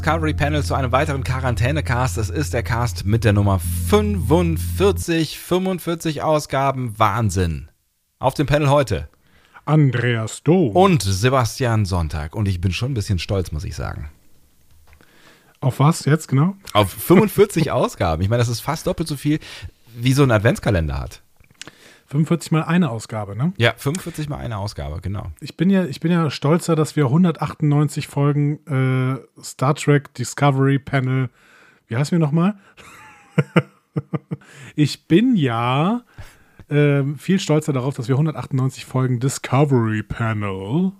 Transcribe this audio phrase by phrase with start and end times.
[0.00, 2.16] Discovery Panel zu einem weiteren Quarantänecast.
[2.16, 6.98] Es ist der Cast mit der Nummer 45, 45 Ausgaben.
[6.98, 7.68] Wahnsinn.
[8.18, 9.10] Auf dem Panel heute.
[9.66, 10.74] Andreas Dom.
[10.74, 12.34] Und Sebastian Sonntag.
[12.34, 14.08] Und ich bin schon ein bisschen stolz, muss ich sagen.
[15.60, 16.56] Auf was jetzt genau?
[16.72, 18.22] Auf 45 Ausgaben.
[18.22, 19.38] Ich meine, das ist fast doppelt so viel,
[19.94, 21.20] wie so ein Adventskalender hat.
[22.10, 23.52] 45 mal eine Ausgabe, ne?
[23.56, 25.30] Ja, 45 mal eine Ausgabe, genau.
[25.40, 30.80] Ich bin ja, ich bin ja stolzer, dass wir 198 Folgen äh, Star Trek Discovery
[30.80, 31.30] Panel,
[31.86, 32.56] wie heißen wir nochmal?
[34.74, 36.02] ich bin ja
[36.68, 40.90] äh, viel stolzer darauf, dass wir 198 Folgen Discovery Panel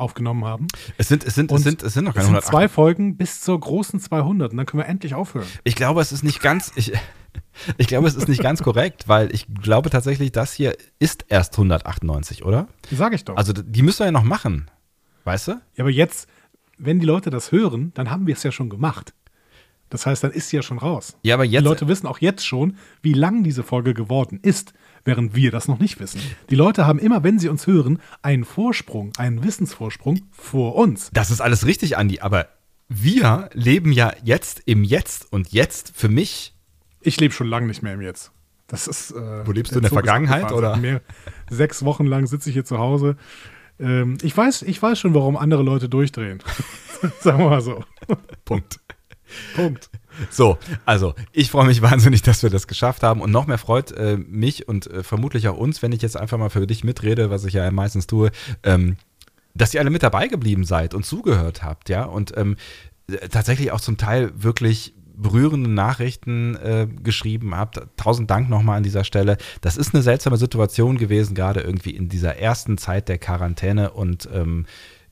[0.00, 0.66] aufgenommen haben.
[0.98, 2.50] Es sind, es sind, es Und sind, es sind noch Es keine sind 100.
[2.50, 5.46] zwei Folgen bis zur großen 200 und dann können wir endlich aufhören.
[5.64, 6.72] Ich glaube, es ist nicht ganz.
[6.76, 6.92] Ich,
[7.78, 11.54] ich glaube, es ist nicht ganz korrekt, weil ich glaube tatsächlich, das hier ist erst
[11.54, 12.68] 198, oder?
[12.90, 13.36] Sag ich doch.
[13.36, 14.70] Also die müssen wir ja noch machen.
[15.24, 15.52] Weißt du?
[15.52, 16.28] Ja, aber jetzt,
[16.78, 19.14] wenn die Leute das hören, dann haben wir es ja schon gemacht.
[19.90, 21.16] Das heißt, dann ist sie ja schon raus.
[21.22, 21.62] Ja, aber jetzt.
[21.62, 24.72] Die Leute wissen auch jetzt schon, wie lang diese Folge geworden ist,
[25.04, 26.20] während wir das noch nicht wissen.
[26.50, 31.10] Die Leute haben immer, wenn sie uns hören, einen Vorsprung, einen Wissensvorsprung vor uns.
[31.12, 32.48] das ist alles richtig, Andi, aber
[32.88, 36.54] wir leben ja jetzt im Jetzt und jetzt für mich.
[37.00, 38.32] Ich lebe schon lange nicht mehr im Jetzt.
[38.66, 39.12] Das ist.
[39.12, 40.76] Äh, Wo lebst du, in der Zug Vergangenheit, oder?
[40.76, 41.00] Mehr,
[41.48, 43.16] sechs Wochen lang sitze ich hier zu Hause.
[43.78, 46.42] Ähm, ich, weiß, ich weiß schon, warum andere Leute durchdrehen.
[47.20, 47.84] Sagen wir mal so.
[48.44, 48.80] Punkt.
[49.54, 49.88] Punkt.
[50.30, 53.92] So, also ich freue mich wahnsinnig, dass wir das geschafft haben und noch mehr freut
[53.92, 57.30] äh, mich und äh, vermutlich auch uns, wenn ich jetzt einfach mal für dich mitrede,
[57.30, 58.30] was ich ja meistens tue,
[58.62, 58.96] ähm,
[59.54, 62.56] dass ihr alle mit dabei geblieben seid und zugehört habt, ja, und ähm,
[63.10, 67.80] äh, tatsächlich auch zum Teil wirklich berührende Nachrichten äh, geschrieben habt.
[67.96, 69.36] Tausend Dank nochmal an dieser Stelle.
[69.60, 74.28] Das ist eine seltsame Situation gewesen, gerade irgendwie in dieser ersten Zeit der Quarantäne und
[74.32, 74.66] ähm,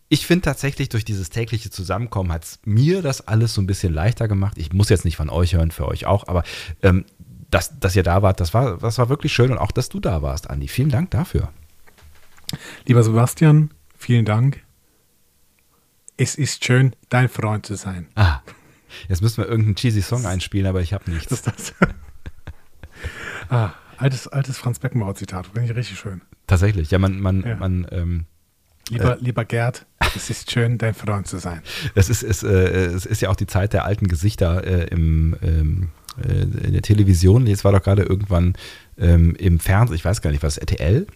[0.09, 3.93] ich finde tatsächlich, durch dieses tägliche Zusammenkommen hat es mir das alles so ein bisschen
[3.93, 4.57] leichter gemacht.
[4.57, 6.45] Ich muss jetzt nicht von euch hören, für euch auch, aber
[6.83, 7.05] ähm,
[7.51, 10.01] dass, dass ihr da wart, das war, das war wirklich schön und auch, dass du
[10.01, 10.69] da warst, Andi.
[10.69, 11.53] Vielen Dank dafür.
[12.87, 14.63] Lieber Sebastian, vielen Dank.
[16.17, 18.09] Es ist schön, dein Freund zu sein.
[18.15, 18.41] Ah,
[19.09, 21.29] jetzt müssen wir irgendeinen cheesy Song einspielen, aber ich habe nichts.
[21.29, 21.75] Das das.
[23.51, 26.23] ah, altes, altes Franz Beckenbauer-Zitat, finde ich richtig schön.
[26.47, 27.57] Tatsächlich, ja, man, man, Ja.
[27.57, 28.25] man, ähm,
[28.91, 29.87] Lieber, lieber Gerd,
[30.17, 31.63] es ist schön, dein Freund zu sein.
[31.95, 35.37] es ist, es, äh, es ist ja auch die Zeit der alten Gesichter äh, im,
[35.43, 35.89] ähm,
[36.23, 37.47] äh, in der Television.
[37.47, 38.55] Jetzt war doch gerade irgendwann
[38.99, 41.07] ähm, im Fernsehen, ich weiß gar nicht, was RTL?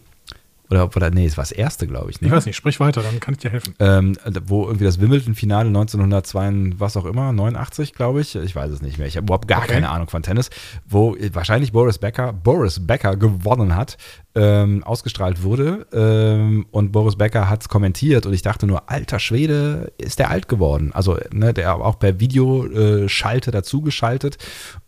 [0.69, 2.21] Oder, oder nee, es war das erste, glaube ich.
[2.21, 2.27] Ne?
[2.27, 3.75] Ich weiß nicht, sprich weiter, dann kann ich dir helfen.
[3.79, 4.15] ähm,
[4.45, 8.97] wo irgendwie das Wimbledon-Finale 1902, was auch immer, 89, glaube ich, ich weiß es nicht
[8.97, 9.73] mehr, ich habe überhaupt gar Okay.
[9.73, 10.49] keine Ahnung von Tennis,
[10.87, 13.97] wo wahrscheinlich Boris Becker, Boris Becker gewonnen hat,
[14.35, 19.19] ähm, ausgestrahlt wurde ähm, und Boris Becker hat es kommentiert und ich dachte nur, alter
[19.19, 24.37] Schwede, ist der alt geworden, also ne, der auch per Videoschalte dazugeschaltet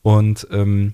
[0.02, 0.94] und ähm,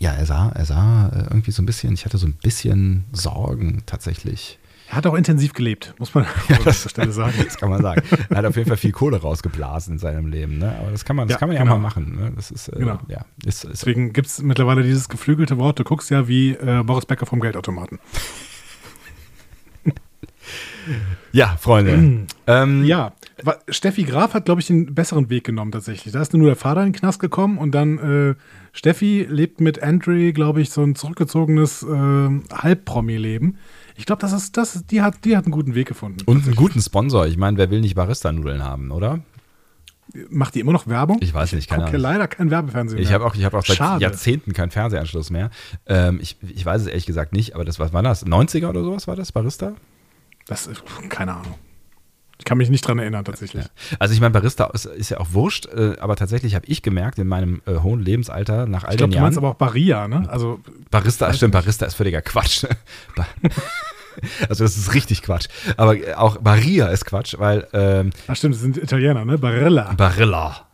[0.00, 3.04] ja, er sah, er sah äh, irgendwie so ein bisschen, ich hatte so ein bisschen
[3.12, 4.58] Sorgen tatsächlich.
[4.88, 7.34] Er hat auch intensiv gelebt, muss man an dieser Stelle sagen.
[7.44, 8.02] Das kann man sagen.
[8.30, 10.58] Er hat auf jeden Fall viel Kohle rausgeblasen in seinem Leben.
[10.58, 10.76] Ne?
[10.80, 11.76] Aber das kann man, das Ja, kann man ja genau.
[11.76, 12.14] mal machen.
[12.14, 12.32] Ne?
[12.36, 13.00] Das ist, äh, Genau.
[13.08, 16.82] ja, ist, ist, Deswegen gibt es mittlerweile dieses geflügelte Wort, du guckst ja wie äh,
[16.84, 17.98] Boris Becker vom Geldautomaten.
[21.32, 22.26] ja, Freunde.
[22.46, 23.12] ähm, Ja,
[23.68, 26.12] Steffi Graf hat, glaube ich, den besseren Weg genommen tatsächlich.
[26.12, 28.34] Da ist nur der Vater in den Knast gekommen und dann äh,
[28.72, 33.58] Steffi lebt mit Andre, glaube ich, so ein zurückgezogenes äh, Halbpromi-Leben.
[33.96, 36.18] Ich glaube, das ist, das die hat, die hat einen guten Weg gefunden.
[36.26, 37.26] Und einen guten Sponsor.
[37.26, 39.20] Ich meine, wer will nicht Barista-Nudeln haben, oder?
[40.30, 41.18] Macht die immer noch Werbung?
[41.20, 42.00] Ich weiß nicht, keine Ahnung.
[42.00, 43.14] leider kein Werbefernsehen Ich mehr.
[43.16, 44.02] habe auch, ich hab auch seit Schade.
[44.02, 45.50] Jahrzehnten keinen Fernsehanschluss mehr.
[45.86, 48.24] Ähm, ich, ich weiß es ehrlich gesagt nicht, aber das, was war das?
[48.24, 49.74] 90er oder sowas war das, Barista?
[50.46, 51.54] Das ist, keine Ahnung.
[52.38, 53.64] Ich kann mich nicht dran erinnern, tatsächlich.
[53.64, 53.70] Ja.
[53.98, 57.18] Also ich meine, Barista ist, ist ja auch wurscht, äh, aber tatsächlich habe ich gemerkt
[57.18, 59.24] in meinem äh, hohen Lebensalter nach all Ich glaube, den du Jahren.
[59.24, 60.28] meinst aber auch Barilla, ne?
[60.28, 60.60] Also,
[60.90, 62.64] Barista, stimmt, Barista ist völliger Quatsch.
[63.16, 63.26] Ba-
[64.48, 65.46] also das ist richtig Quatsch.
[65.78, 69.38] Aber äh, auch Maria ist Quatsch, weil ähm, ach stimmt, das sind Italiener, ne?
[69.38, 69.92] Barilla.
[69.94, 70.66] Barilla.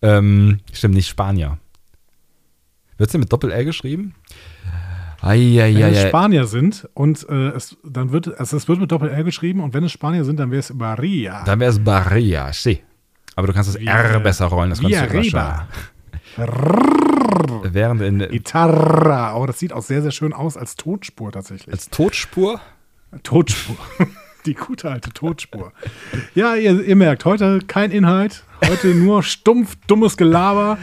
[0.00, 1.58] Ähm, stimmt, nicht Spanier.
[2.98, 4.14] Wird sie mit Doppel-L geschrieben?
[5.22, 6.08] Wenn es.
[6.08, 9.84] Spanier sind und äh, es dann wird, also es wird mit Doppel-R geschrieben und wenn
[9.84, 11.44] es Spanier sind, dann wäre es Barria.
[11.44, 12.82] Dann wäre es Barria, sí.
[13.36, 15.42] Aber du kannst das Wie, R besser rollen, das kannst du schon.
[17.62, 19.36] Während in, Gitarra.
[19.36, 21.72] Oh, das sieht auch sehr, sehr schön aus als Tonspur tatsächlich.
[21.72, 22.60] als Totspur
[23.22, 23.76] Totspur.
[24.46, 25.72] Die gute alte Totspur.
[26.34, 28.42] Ja, ihr, ihr merkt, heute kein Inhalt.
[28.68, 30.78] Heute nur stumpf, dummes Gelaber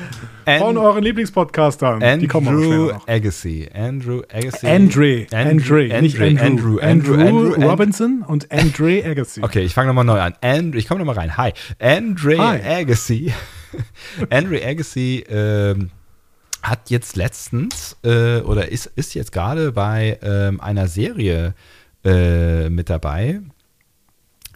[0.45, 2.19] von An- euren Lieblingspodcastern.
[2.19, 3.07] Die kommen auch Andrew später noch.
[3.07, 3.69] Agassi.
[3.73, 4.67] Andrew Agassi.
[4.67, 6.79] Andre, Andrew, Andre, nicht Andrew.
[6.79, 9.41] Andrew, Robinson und Andre Agassi.
[9.43, 10.33] Okay, ich fange nochmal neu an.
[10.41, 11.37] And, ich komme nochmal rein.
[11.37, 11.53] Hi.
[11.79, 12.61] Andre Hi.
[12.81, 13.33] Agassi.
[14.29, 15.89] Andre Agassi ähm,
[16.61, 21.53] hat jetzt letztens äh, oder ist, ist jetzt gerade bei ähm, einer Serie
[22.03, 23.39] äh, mit dabei,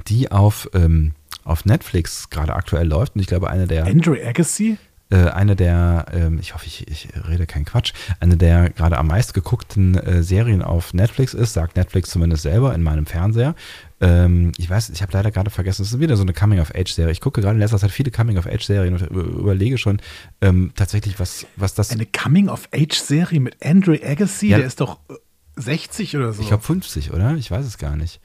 [0.07, 1.13] die auf, ähm,
[1.43, 3.15] auf Netflix gerade aktuell läuft.
[3.15, 4.77] Und ich glaube, eine der Andre Agassi?
[5.13, 9.07] äh, eine der, ähm, ich hoffe, ich, ich rede keinen Quatsch, eine der gerade am
[9.07, 13.53] meist geguckten äh, Serien auf Netflix ist, sagt Netflix zumindest selber in meinem Fernseher.
[14.01, 17.11] Ähm, ich weiß, ich habe leider gerade vergessen, es ist wieder so eine Coming-of-Age-Serie.
[17.11, 20.01] Ich gucke gerade in letzter Zeit viele Coming-of-Age-Serien und über, überlege schon
[20.41, 21.91] ähm, tatsächlich, was, was das.
[21.91, 24.47] Eine Coming-of-Age-Serie mit Andre Agassi?
[24.47, 24.57] Ja.
[24.57, 25.13] Der ist doch äh,
[25.57, 26.41] 60 oder so.
[26.41, 27.35] Ich glaube 50, oder?
[27.35, 28.19] Ich weiß es gar nicht.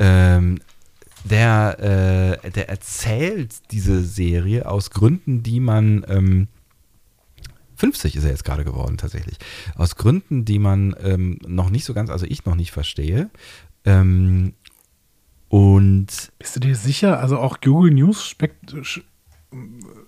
[0.00, 0.58] Ähm,
[1.24, 6.04] der, äh, der erzählt diese Serie aus Gründen, die man.
[6.08, 6.48] Ähm,
[7.76, 9.38] 50 ist er jetzt gerade geworden, tatsächlich.
[9.74, 13.28] Aus Gründen, die man ähm, noch nicht so ganz, also ich noch nicht verstehe.
[13.84, 14.54] Ähm,
[15.48, 16.06] und
[16.38, 17.18] Bist du dir sicher?
[17.18, 19.00] Also auch Google News spekt, sch,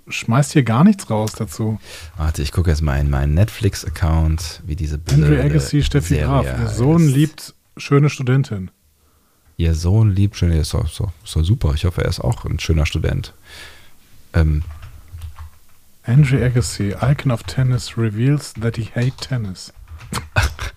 [0.09, 1.79] schmeißt hier gar nichts raus dazu.
[2.17, 6.27] warte, ich gucke jetzt mal in meinen Netflix-Account, wie diese Andre blöde Agassi, Steffi Serie
[6.27, 6.47] Graf.
[6.61, 8.71] Ihr Sohn liebt schöne Studentin.
[9.57, 11.73] Ihr Sohn liebt schön, ist doch, ist doch super.
[11.75, 13.35] Ich hoffe, er ist auch ein schöner Student.
[14.33, 14.63] Ähm,
[16.07, 19.73] Andre Agassi, Icon of Tennis, reveals that he hate tennis.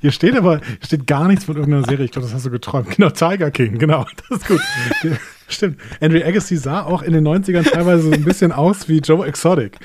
[0.00, 2.04] Hier steht aber steht gar nichts von irgendeiner Serie.
[2.04, 2.96] Ich glaube, das hast du geträumt.
[2.96, 4.06] Genau, Tiger King, genau.
[4.28, 4.60] Das ist gut.
[5.48, 5.80] Stimmt.
[6.00, 9.78] Andre Agassi sah auch in den 90ern teilweise so ein bisschen aus wie Joe Exotic.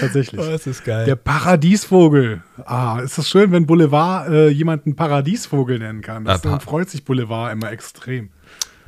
[0.00, 0.40] Tatsächlich.
[0.40, 1.06] das ist geil.
[1.06, 2.42] Der Paradiesvogel.
[2.64, 6.24] Ah, ist das schön, wenn Boulevard äh, jemanden Paradiesvogel nennen kann.
[6.24, 8.30] Das, Ah, dann freut sich Boulevard immer extrem.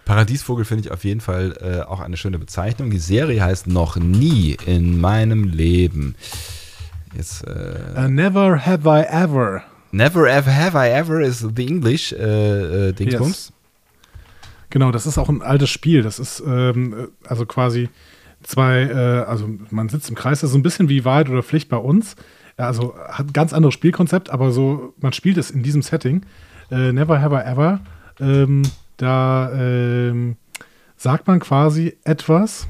[0.05, 2.91] Paradiesvogel finde ich auf jeden Fall äh, auch eine schöne Bezeichnung.
[2.91, 6.15] Die Serie heißt Noch nie in meinem Leben.
[7.17, 9.63] Jetzt, äh, Uh, never have I ever.
[9.93, 13.53] Never ever have I ever is the English äh, äh, Dingsbums.
[14.71, 16.03] Genau, das ist auch ein altes Spiel.
[16.03, 17.89] Das ist ähm, äh, also quasi
[18.43, 21.43] zwei, äh, also man sitzt im Kreis, das ist so ein bisschen wie Wahrheit oder
[21.43, 22.17] Pflicht bei uns.
[22.57, 26.27] Also hat ein ganz anderes Spielkonzept, aber so, man spielt es in diesem Setting.
[26.71, 27.81] Äh, Never have I ever.
[28.21, 28.63] Ähm,
[28.99, 30.37] da ähm,
[30.97, 32.69] sagt man quasi etwas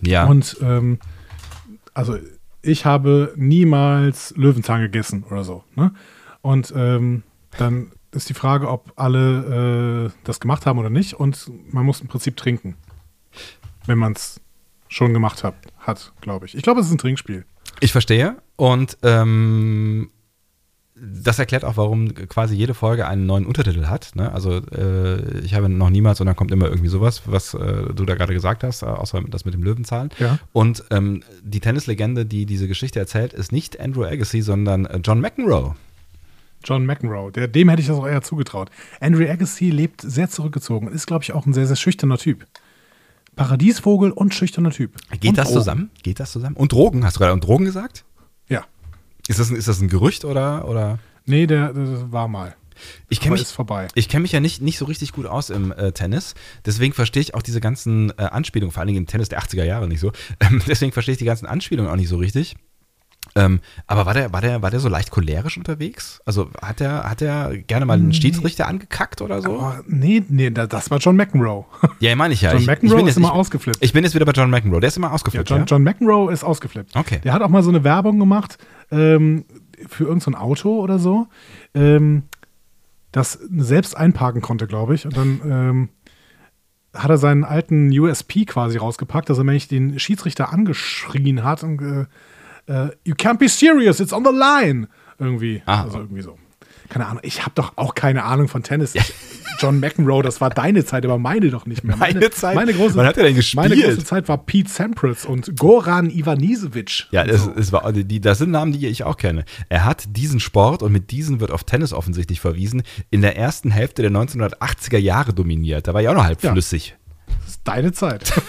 [0.00, 0.26] Ja.
[0.26, 0.98] und ähm,
[1.94, 2.16] also
[2.62, 5.64] ich habe niemals Löwenzahn gegessen oder so.
[5.74, 5.92] Ne?
[6.42, 7.22] Und ähm,
[7.58, 11.14] dann ist die Frage, ob alle äh, das gemacht haben oder nicht.
[11.14, 12.76] Und man muss im Prinzip trinken,
[13.86, 14.40] wenn man es
[14.96, 16.54] schon gemacht hat, hat glaube ich.
[16.54, 17.44] Ich glaube, es ist ein Trinkspiel.
[17.80, 18.36] Ich verstehe.
[18.56, 20.10] Und ähm,
[20.94, 24.12] das erklärt auch, warum quasi jede Folge einen neuen Untertitel hat.
[24.14, 24.32] Ne?
[24.32, 28.06] Also äh, ich habe noch niemals und dann kommt immer irgendwie sowas, was äh, du
[28.06, 30.08] da gerade gesagt hast, äh, außer das mit dem Löwenzahn.
[30.18, 30.38] Ja.
[30.54, 35.20] Und ähm, die Tennislegende, die diese Geschichte erzählt, ist nicht Andrew Agassi, sondern äh, John
[35.20, 35.74] McEnroe.
[36.64, 38.70] John McEnroe, der, dem hätte ich das auch eher zugetraut.
[39.00, 42.46] Andrew Agassi lebt sehr zurückgezogen und ist, glaube ich, auch ein sehr, sehr schüchterner Typ.
[43.36, 44.96] Paradiesvogel und schüchterner Typ.
[45.20, 45.58] Geht und das Drogen.
[45.60, 45.90] zusammen?
[46.02, 46.56] Geht das zusammen?
[46.56, 48.04] Und Drogen, hast du gerade und Drogen gesagt?
[48.48, 48.64] Ja.
[49.28, 50.66] Ist das ein, ist das ein Gerücht oder?
[50.68, 50.98] oder?
[51.26, 52.56] Nee, der, der war mal.
[53.08, 53.46] Ich kenne mich,
[53.94, 56.34] ich kenn mich ja nicht, nicht so richtig gut aus im äh, Tennis.
[56.64, 59.64] Deswegen verstehe ich auch diese ganzen äh, Anspielungen, vor allen Dingen im Tennis der 80er
[59.64, 60.12] Jahre nicht so.
[60.40, 62.56] Ähm, deswegen verstehe ich die ganzen Anspielungen auch nicht so richtig.
[63.36, 66.20] Ähm, aber war der, war, der, war der so leicht cholerisch unterwegs?
[66.24, 69.60] Also hat er hat der gerne mal einen Schiedsrichter angekackt oder so?
[69.60, 71.66] Oh, nee, nee, da- das war John McEnroe.
[72.00, 72.52] ja, meine ich ja.
[72.52, 73.78] John ich, McEnroe ich bin ist jetzt, immer ich, ausgeflippt.
[73.80, 74.80] Ich bin jetzt wieder bei John McEnroe.
[74.80, 75.64] Der ist immer Ja, ausgeflippt, John, ja?
[75.66, 76.96] John McEnroe ist ausgeflippt.
[76.96, 77.20] Okay.
[77.24, 78.56] Der hat auch mal so eine Werbung gemacht
[78.90, 79.44] ähm,
[79.86, 81.26] für irgendein so Auto oder so,
[81.74, 82.22] ähm,
[83.12, 85.04] das selbst einparken konnte, glaube ich.
[85.04, 85.88] Und dann ähm,
[86.94, 91.82] hat er seinen alten USP quasi rausgepackt, dass er nämlich den Schiedsrichter angeschrien hat und
[91.82, 92.06] äh,
[92.66, 94.88] äh, You can't be serious, it's on the line.
[95.18, 95.62] Irgendwie.
[95.66, 95.82] Ah.
[95.84, 96.38] Also irgendwie so.
[96.88, 97.20] Keine Ahnung.
[97.24, 98.94] Ich habe doch auch keine Ahnung von Tennis.
[98.94, 99.12] Ich,
[99.58, 101.96] John McEnroe, das war deine Zeit, aber meine doch nicht mehr.
[101.96, 102.54] Meine Zeit?
[102.54, 103.68] Meine große, Wann hat er denn gespielt?
[103.70, 107.06] Meine große Zeit war Pete Sampras und Goran Ivanisevic.
[107.10, 109.44] Ja, das, das, war, die, das sind Namen, die ich auch kenne.
[109.68, 113.70] Er hat diesen Sport, und mit diesen wird auf Tennis offensichtlich verwiesen, in der ersten
[113.70, 115.88] Hälfte der 1980er Jahre dominiert.
[115.88, 116.52] Da war ich auch noch halb Ja.
[116.52, 116.96] flüssig.
[117.40, 118.32] Das ist deine Zeit.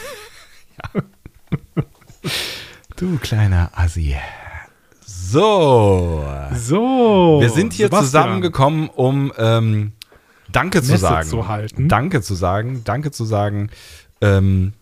[2.97, 4.15] Du kleiner Assi.
[5.05, 6.25] So.
[6.55, 7.37] So.
[7.39, 8.05] Wir sind hier Sebastian.
[8.05, 9.91] zusammengekommen, um ähm,
[10.51, 11.29] Danke zu Messe sagen.
[11.29, 11.89] zu halten.
[11.89, 12.81] Danke zu sagen.
[12.85, 13.69] Danke zu sagen.
[14.19, 14.73] Ähm,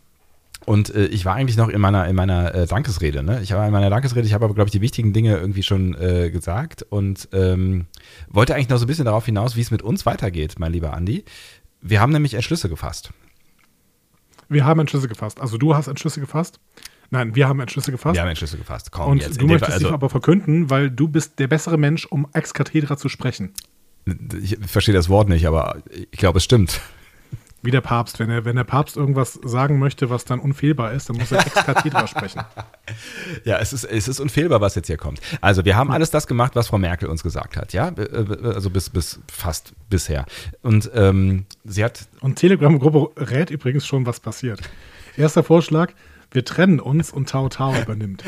[0.65, 3.21] und äh, ich war eigentlich noch in meiner, in meiner äh, Dankesrede.
[3.21, 3.41] Ne?
[3.41, 5.93] Ich war in meiner Dankesrede, ich habe aber, glaube ich, die wichtigen Dinge irgendwie schon
[5.95, 7.87] äh, gesagt und ähm,
[8.29, 10.93] wollte eigentlich noch so ein bisschen darauf hinaus, wie es mit uns weitergeht, mein lieber
[10.93, 11.25] Andi.
[11.81, 13.11] Wir haben nämlich Entschlüsse gefasst.
[14.47, 15.41] Wir haben Entschlüsse gefasst.
[15.41, 16.61] Also du hast Entschlüsse gefasst.
[17.09, 18.15] Nein, wir haben Entschlüsse gefasst.
[18.15, 18.91] Wir haben Entschlüsse gefasst.
[18.91, 19.41] Komm, und jetzt.
[19.41, 22.53] du möchtest Fall, dich also, aber verkünden, weil du bist der bessere Mensch, um ex
[22.53, 23.53] cathedra zu sprechen.
[24.41, 25.77] ich verstehe das Wort nicht, aber
[26.11, 26.81] ich glaube, es stimmt.
[27.65, 28.19] Wie der Papst.
[28.19, 31.39] Wenn, er, wenn der Papst irgendwas sagen möchte, was dann unfehlbar ist, dann muss er
[31.39, 32.43] ex cathedra sprechen.
[33.43, 35.19] Ja, es ist, es ist unfehlbar, was jetzt hier kommt.
[35.41, 37.89] Also, wir haben alles das gemacht, was Frau Merkel uns gesagt hat, ja?
[37.89, 40.27] Äh, Also bis, bis fast bisher.
[40.61, 42.07] Und ähm, sie hat.
[42.21, 44.61] Und Telegram-Gruppe rät übrigens schon, was passiert.
[45.17, 45.93] Erster Vorschlag,
[46.35, 48.23] wir trennen uns und Tao Tao übernimmt.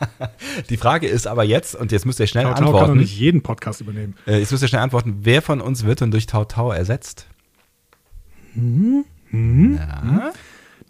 [0.70, 3.00] Die Frage ist aber jetzt, und jetzt müsst ihr schnell Tao Tao kann doch antworten.
[3.00, 4.14] nicht jeden Podcast übernehmen.
[4.26, 7.26] Äh, jetzt müsst ihr schnell antworten, wer von uns wird denn durch Tau Tau ersetzt?
[9.32, 10.32] Ja.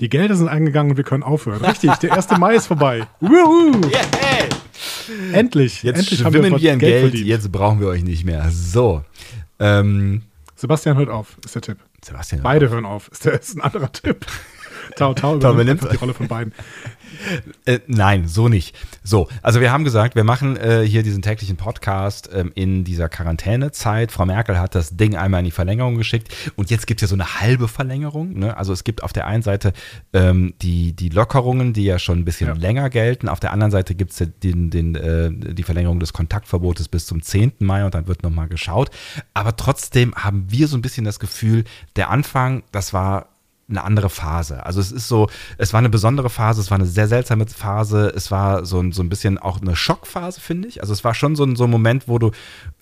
[0.00, 1.64] Die Gelder sind eingegangen und wir können aufhören.
[1.64, 2.30] Richtig, der 1.
[2.38, 3.06] Mai ist vorbei.
[3.20, 3.80] Wuhu!
[5.32, 7.26] Endlich, Jetzt endlich schwimmen was wir in Geld, verdient.
[7.26, 8.48] jetzt brauchen wir euch nicht mehr.
[8.50, 9.02] So.
[9.58, 10.22] Ähm,
[10.54, 11.78] Sebastian hört auf, ist der Tipp.
[12.04, 12.42] Sebastian.
[12.42, 14.24] Beide hören auf, ist, der, ist ein anderer Tipp.
[14.96, 16.52] Tao Tao übernimmt die Rolle von beiden.
[17.64, 18.76] Äh, nein, so nicht.
[19.02, 23.08] So, also wir haben gesagt, wir machen äh, hier diesen täglichen Podcast ähm, in dieser
[23.08, 24.12] Quarantänezeit.
[24.12, 27.16] Frau Merkel hat das Ding einmal in die Verlängerung geschickt und jetzt gibt es ja
[27.16, 28.38] so eine halbe Verlängerung.
[28.38, 28.56] Ne?
[28.56, 29.72] Also es gibt auf der einen Seite
[30.12, 32.54] ähm, die, die Lockerungen, die ja schon ein bisschen Ja.
[32.54, 33.28] länger gelten.
[33.28, 37.22] Auf der anderen Seite gibt es den, den, äh, die Verlängerung des Kontaktverbotes bis zum
[37.22, 37.52] 10.
[37.60, 38.90] Mai und dann wird nochmal geschaut.
[39.34, 41.64] Aber trotzdem haben wir so ein bisschen das Gefühl,
[41.96, 43.28] der Anfang, das war
[43.68, 44.64] eine andere Phase.
[44.64, 48.12] Also es ist so, es war eine besondere Phase, es war eine sehr seltsame Phase,
[48.14, 50.80] es war so ein, so ein bisschen auch eine Schockphase, finde ich.
[50.80, 52.30] Also es war schon so ein, so ein Moment, wo du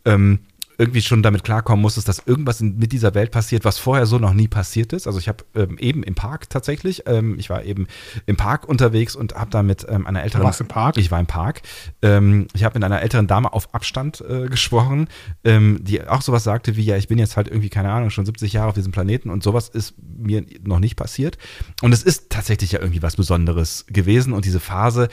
[0.05, 0.41] ähm,
[0.79, 4.19] irgendwie schon damit klarkommen musstest, dass irgendwas in, mit dieser Welt passiert, was vorher so
[4.19, 5.07] noch nie passiert ist.
[5.07, 7.87] Also ich habe ähm, eben im Park tatsächlich, ähm, ich war eben
[8.27, 10.45] im Park unterwegs und habe da mit ähm, einer älteren...
[10.45, 10.97] warst im Park?
[10.97, 11.63] Ich war im Park.
[12.03, 15.09] Ähm, ich habe mit einer älteren Dame auf Abstand äh, gesprochen,
[15.45, 18.27] ähm, die auch sowas sagte wie, ja, ich bin jetzt halt irgendwie, keine Ahnung, schon
[18.27, 21.39] 70 Jahre auf diesem Planeten und sowas ist mir noch nicht passiert.
[21.83, 25.09] Und es ist tatsächlich ja irgendwie was Besonderes gewesen und diese Phase,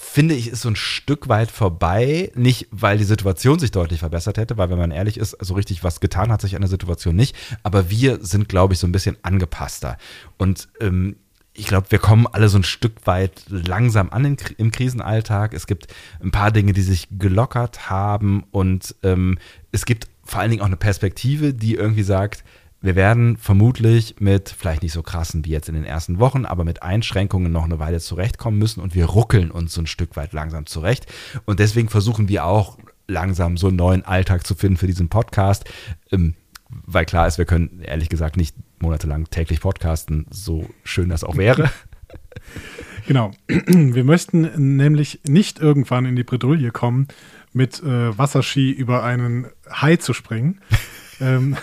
[0.00, 2.30] finde ich, ist so ein Stück weit vorbei.
[2.36, 5.82] Nicht, weil die Situation sich deutlich verbessert hätte, weil wenn man ehrlich ist, so richtig
[5.82, 7.34] was getan hat sich an der Situation nicht.
[7.64, 9.98] Aber wir sind, glaube ich, so ein bisschen angepasster.
[10.36, 11.16] Und ähm,
[11.52, 15.52] ich glaube, wir kommen alle so ein Stück weit langsam an im Krisenalltag.
[15.52, 15.88] Es gibt
[16.22, 19.38] ein paar Dinge, die sich gelockert haben und ähm,
[19.72, 22.44] es gibt vor allen Dingen auch eine Perspektive, die irgendwie sagt,
[22.80, 26.64] wir werden vermutlich mit vielleicht nicht so krassen wie jetzt in den ersten Wochen, aber
[26.64, 30.32] mit Einschränkungen noch eine Weile zurechtkommen müssen und wir ruckeln uns so ein Stück weit
[30.32, 31.06] langsam zurecht.
[31.44, 35.64] Und deswegen versuchen wir auch langsam so einen neuen Alltag zu finden für diesen Podcast.
[36.12, 36.34] Ähm,
[36.68, 41.36] weil klar ist, wir können ehrlich gesagt nicht monatelang täglich podcasten, so schön das auch
[41.36, 41.70] wäre.
[43.06, 43.32] Genau.
[43.48, 47.08] Wir möchten nämlich nicht irgendwann in die Bredouille kommen,
[47.54, 50.60] mit äh, Wasserski über einen Hai zu springen.
[51.20, 51.56] ähm,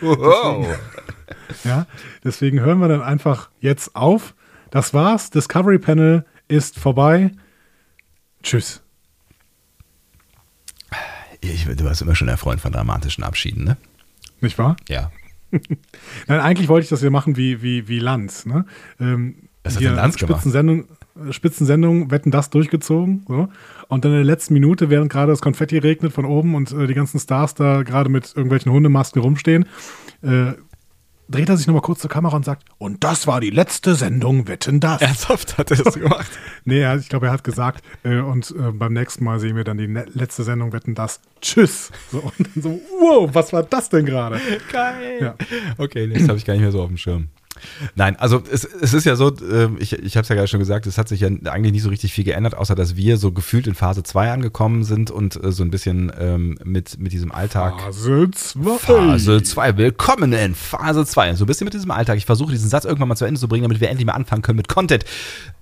[0.00, 0.78] Wow.
[1.64, 1.86] ja,
[2.24, 4.34] deswegen hören wir dann einfach jetzt auf.
[4.70, 5.30] Das war's.
[5.30, 7.32] Discovery Panel ist vorbei.
[8.42, 8.82] Tschüss.
[11.40, 13.76] Ich, du warst immer schon der Freund von dramatischen Abschieden, ne?
[14.40, 14.76] Nicht wahr?
[14.88, 15.10] Ja.
[16.26, 18.46] Nein, eigentlich wollte ich das ja machen wie, wie, wie Lanz.
[18.46, 18.64] Ne?
[19.00, 20.36] Ähm, Was hat Lanz gemacht?
[20.36, 20.86] Spitzensendung,
[21.30, 23.24] Spitzensendung, wetten das durchgezogen.
[23.28, 23.48] So.
[23.88, 26.86] Und dann in der letzten Minute, während gerade das Konfetti regnet von oben und äh,
[26.86, 29.66] die ganzen Stars da gerade mit irgendwelchen Hundemasken rumstehen,
[30.22, 30.52] äh,
[31.28, 34.48] dreht er sich nochmal kurz zur Kamera und sagt, und das war die letzte Sendung,
[34.48, 35.00] wetten das.
[35.00, 36.30] Ernsthaft hat er das gemacht?
[36.64, 39.78] Nee, ich glaube, er hat gesagt, äh, und äh, beim nächsten Mal sehen wir dann
[39.78, 41.20] die ne letzte Sendung, wetten das.
[41.40, 41.90] Tschüss.
[42.12, 44.40] So, und dann so, wow, was war das denn gerade?
[44.72, 45.18] Geil.
[45.20, 45.34] Ja.
[45.78, 47.28] Okay, das habe ich gar nicht mehr so auf dem Schirm.
[47.94, 50.60] Nein, also es, es ist ja so, ähm, ich, ich habe es ja gerade schon
[50.60, 53.32] gesagt, es hat sich ja eigentlich nicht so richtig viel geändert, außer dass wir so
[53.32, 57.32] gefühlt in Phase 2 angekommen sind und äh, so ein bisschen ähm, mit, mit diesem
[57.32, 57.80] Alltag.
[57.80, 58.78] Phase 2.
[58.78, 61.34] Phase 2, willkommen in Phase 2.
[61.34, 62.16] So ein bisschen mit diesem Alltag.
[62.16, 64.42] Ich versuche diesen Satz irgendwann mal zu Ende zu bringen, damit wir endlich mal anfangen
[64.42, 65.04] können mit Content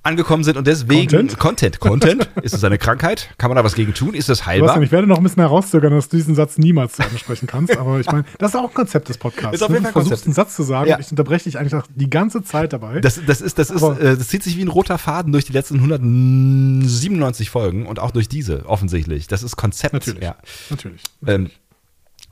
[0.02, 1.38] angekommen sind und deswegen Content?
[1.38, 2.28] Content, Content.
[2.42, 3.28] ist es eine Krankheit?
[3.36, 4.14] Kann man da was gegen tun?
[4.14, 4.68] Ist es heilbar?
[4.68, 7.46] Sebastian, ich werde noch ein bisschen herauszögern, dass du diesen Satz niemals zu Ende sprechen
[7.46, 7.76] kannst.
[7.76, 9.56] Aber ich meine, das ist auch ein Konzept des Podcasts.
[9.56, 9.88] Ist auf jeden ne?
[9.88, 10.26] Fall Du ein versuchst Konzept.
[10.26, 10.96] einen Satz zu sagen Ja.
[10.96, 13.00] und ich unterbreche dich eigentlich auch die ganze Zeit dabei.
[13.00, 15.52] Das, das ist, das ist, äh, das zieht sich wie ein roter Faden durch die
[15.52, 19.26] letzten 197 Folgen und auch durch diese, offensichtlich.
[19.26, 19.94] Das ist Konzept.
[19.94, 20.22] Natürlich.
[20.22, 20.36] Ja.
[20.70, 21.02] Natürlich.
[21.26, 21.50] Ähm,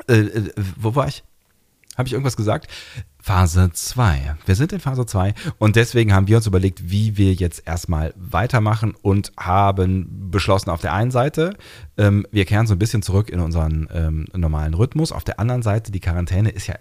[0.07, 1.25] äh, äh, wo war ich?
[1.97, 2.69] Habe ich irgendwas gesagt?
[3.21, 4.37] Phase 2.
[4.47, 8.15] Wir sind in Phase 2 und deswegen haben wir uns überlegt, wie wir jetzt erstmal
[8.17, 11.57] weitermachen und haben beschlossen, auf der einen Seite,
[11.97, 15.11] ähm, wir kehren so ein bisschen zurück in unseren ähm, normalen Rhythmus.
[15.11, 16.77] Auf der anderen Seite, die Quarantäne ist ja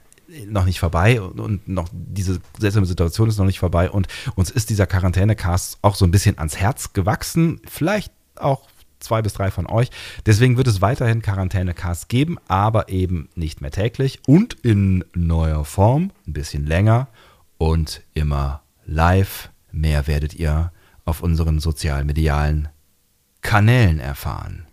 [0.46, 4.70] noch nicht vorbei und, noch diese seltsame Situation ist noch nicht vorbei und uns ist
[4.70, 7.62] dieser Quarantänecast auch so ein bisschen ans Herz gewachsen.
[7.66, 8.68] Vielleicht auch
[9.00, 9.90] zwei bis drei von euch.
[10.26, 16.12] Deswegen wird es weiterhin Quarantäne-Casts geben, aber eben nicht mehr täglich und in neuer Form,
[16.28, 17.08] ein bisschen länger
[17.58, 19.50] und immer live.
[19.72, 20.72] Mehr werdet ihr
[21.06, 22.70] auf unseren sozialmedialen
[23.42, 24.67] Kanälen erfahren.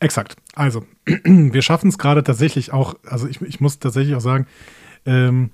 [0.00, 0.36] Exakt.
[0.54, 4.46] Also, wir schaffen es gerade tatsächlich auch, also ich, ich muss tatsächlich auch sagen,
[5.06, 5.50] ähm,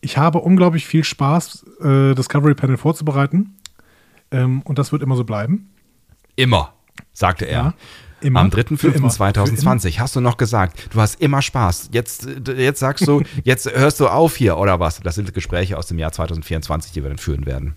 [0.00, 3.56] ich habe unglaublich viel Spaß, äh, Discovery Panel vorzubereiten.
[4.30, 5.70] Ähm, und das wird immer so bleiben.
[6.36, 6.74] Immer,
[7.12, 7.58] sagte er.
[7.58, 7.74] Ja,
[8.20, 8.40] immer.
[8.40, 9.08] Am Für immer.
[9.08, 11.90] 3.5.2020 hast du noch gesagt, du hast immer Spaß.
[11.92, 15.00] Jetzt, jetzt sagst du, jetzt hörst du auf hier oder was?
[15.00, 17.74] Das sind Gespräche aus dem Jahr 2024, die wir dann führen werden.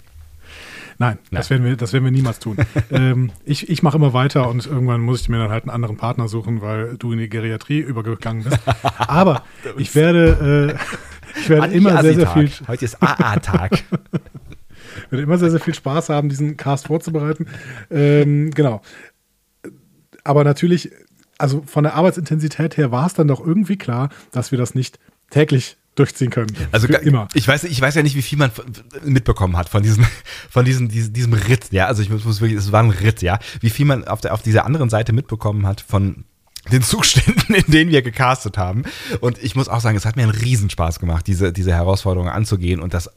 [1.04, 2.56] Nein, Das, werden wir, das werden wir niemals tun.
[2.92, 5.98] ähm, ich ich mache immer weiter und irgendwann muss ich mir dann halt einen anderen
[5.98, 8.58] Partner suchen, weil du in die Geriatrie übergegangen bist.
[9.00, 9.44] Aber
[9.78, 13.84] ich werde, äh, ich werde immer sehr, sehr viel, Heute ist AA-Tag.
[15.10, 17.48] werde immer sehr, sehr viel Spaß haben, diesen Cast vorzubereiten.
[17.92, 18.82] Ähm, genau.
[20.24, 20.90] Aber natürlich,
[21.38, 25.00] also von der Arbeitsintensität her war es dann doch irgendwie klar, dass wir das nicht
[25.32, 26.56] täglich durchziehen können.
[26.72, 27.28] Also Für immer.
[27.34, 28.52] Ich weiß, ich weiß ja nicht, wie viel man
[29.04, 30.06] mitbekommen hat von diesem,
[30.50, 31.72] von diesem, diesem, diesem Ritt.
[31.72, 33.22] Ja, also ich muss, muss wirklich, es war ein Ritt.
[33.22, 36.26] Ja, wie viel man auf der auf dieser anderen Seite mitbekommen hat von
[36.72, 38.84] den Zuständen, in denen wir gecastet haben.
[39.20, 42.80] Und ich muss auch sagen, es hat mir einen Riesenspaß gemacht, diese, diese Herausforderung anzugehen
[42.80, 43.10] und das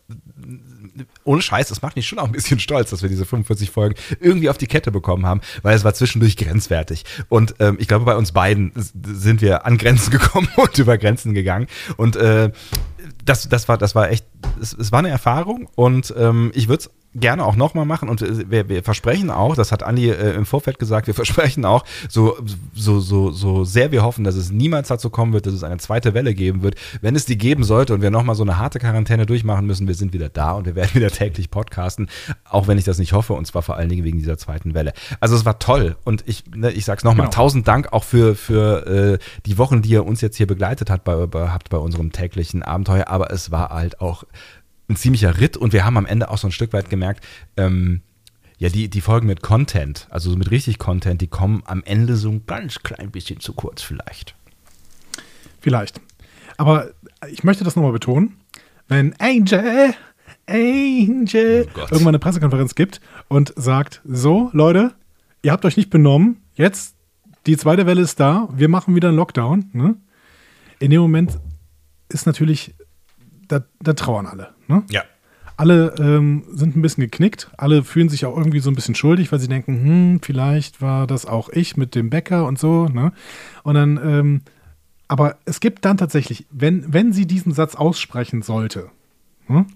[1.25, 3.95] ohne Scheiß, das macht mich schon auch ein bisschen stolz, dass wir diese 45 Folgen
[4.21, 7.05] irgendwie auf die Kette bekommen haben, weil es war zwischendurch grenzwertig.
[7.29, 11.35] Und ähm, ich glaube, bei uns beiden sind wir an Grenzen gekommen und über Grenzen
[11.35, 11.67] gegangen.
[11.97, 12.51] Und äh,
[13.25, 14.27] das, das war, das war echt,
[14.61, 18.23] es, es war eine Erfahrung und ähm, ich würde es gerne auch nochmal machen und
[18.23, 21.85] äh, wir, wir versprechen auch, das hat Andi äh, im Vorfeld gesagt, wir versprechen auch,
[22.09, 22.37] so,
[22.75, 25.79] so, so, so sehr wir hoffen, dass es niemals dazu kommen wird, dass es eine
[25.79, 26.77] zweite Welle geben wird.
[27.01, 29.95] Wenn es die geben sollte und wir nochmal so eine harte Quarantäne durchmachen müssen, wir
[29.95, 32.09] sind wieder da und wir werden wieder täglich podcasten,
[32.45, 34.93] auch wenn ich das nicht hoffe und zwar vor allen Dingen wegen dieser zweiten Welle.
[35.21, 37.35] Also es war toll und ich, ne, ich sag's nochmal, Genau.
[37.35, 41.03] tausend Dank auch für, für äh, die Wochen, die ihr uns jetzt hier begleitet hat
[41.05, 44.25] bei, bei, habt bei unserem täglichen Abenteuer, aber es war halt auch
[44.89, 47.25] ein ziemlicher Ritt und wir haben am Ende auch so ein Stück weit gemerkt,
[47.57, 48.03] ähm,
[48.59, 52.17] ja, die, die Folgen mit Content, also so mit richtig Content, die kommen am Ende
[52.17, 54.35] so ein ganz klein bisschen zu kurz vielleicht.
[55.61, 56.01] Vielleicht.
[56.57, 56.91] Aber
[57.29, 58.37] ich möchte das nochmal betonen.
[58.89, 59.95] Wenn Angel,
[60.47, 64.95] Angel Oh irgendwann eine Pressekonferenz gibt und sagt, so Leute,
[65.43, 66.95] ihr habt euch nicht benommen, jetzt
[67.47, 69.71] die zweite Welle ist da, wir machen wieder einen Lockdown.
[69.73, 69.97] Ne?
[70.79, 71.39] In dem Moment
[72.09, 72.75] ist natürlich,
[73.49, 74.56] da, da trauern alle.
[74.69, 74.85] Ne?
[74.91, 75.03] Ja.
[75.57, 79.33] Alle ähm, sind ein bisschen geknickt, alle fühlen sich auch irgendwie so ein bisschen schuldig,
[79.33, 83.13] weil sie denken, hm, vielleicht war das auch ich mit dem Bäcker und so, ne?
[83.63, 84.43] Und dann, ähm,
[85.09, 88.91] aber es gibt dann tatsächlich, wenn, wenn sie diesen Satz aussprechen sollte,
[89.47, 89.67] hm,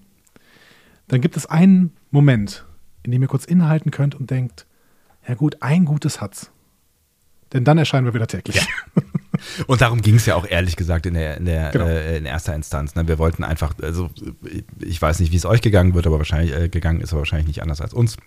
[1.07, 2.63] dann gibt es einen Moment,
[3.01, 4.67] in dem ihr kurz innehalten könnt und denkt,
[5.27, 6.51] ja gut, ein gutes hat's.
[7.53, 8.65] Denn dann erscheinen wir wieder täglich.
[9.67, 11.85] Und darum ging es ja auch ehrlich gesagt in der, in der Genau.
[11.85, 12.95] äh, in erster Instanz.
[12.95, 13.07] Ne?
[13.07, 14.09] Wir wollten einfach, also
[14.79, 17.47] ich weiß nicht, wie es euch gegangen wird, aber wahrscheinlich äh, gegangen ist aber wahrscheinlich
[17.47, 18.17] nicht anders als uns.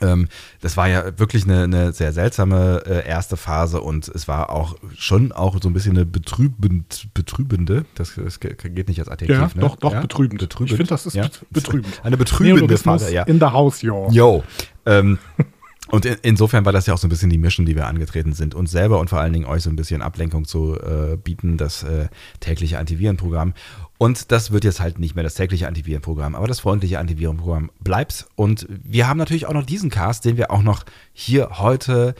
[0.00, 0.28] Ähm,
[0.60, 4.76] das war ja wirklich eine, eine sehr seltsame äh, erste Phase und es war auch
[4.96, 9.46] schon auch so ein bisschen eine betrübend, betrübende, das, das geht nicht als Adjektiv, Ja,
[9.46, 9.50] ne?
[9.56, 10.00] doch, doch, ja?
[10.00, 10.38] betrübend.
[10.40, 10.70] betrübend.
[10.70, 11.22] Ich finde, das ist ja?
[11.24, 12.00] bet- betrübend.
[12.04, 13.24] Eine betrübende Phase, ja.
[13.24, 14.08] in the house, yo.
[14.12, 14.44] Yo.
[14.86, 15.18] Ähm,
[15.90, 18.32] und in, insofern war das ja auch so ein bisschen die Mission, die wir angetreten
[18.32, 21.56] sind, uns selber und vor allen Dingen euch so ein bisschen Ablenkung zu äh, bieten,
[21.56, 22.08] das äh,
[22.40, 23.54] tägliche Antivirenprogramm.
[23.98, 28.26] Und das wird jetzt halt nicht mehr das tägliche Antivirenprogramm, aber das freundliche Antivirenprogramm bleibt.
[28.34, 32.14] Und wir haben natürlich auch noch diesen Cast, den wir auch noch hier heute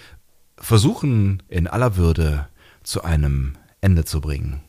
[0.59, 2.49] versuchen, in aller Würde
[2.83, 4.61] zu einem Ende zu bringen.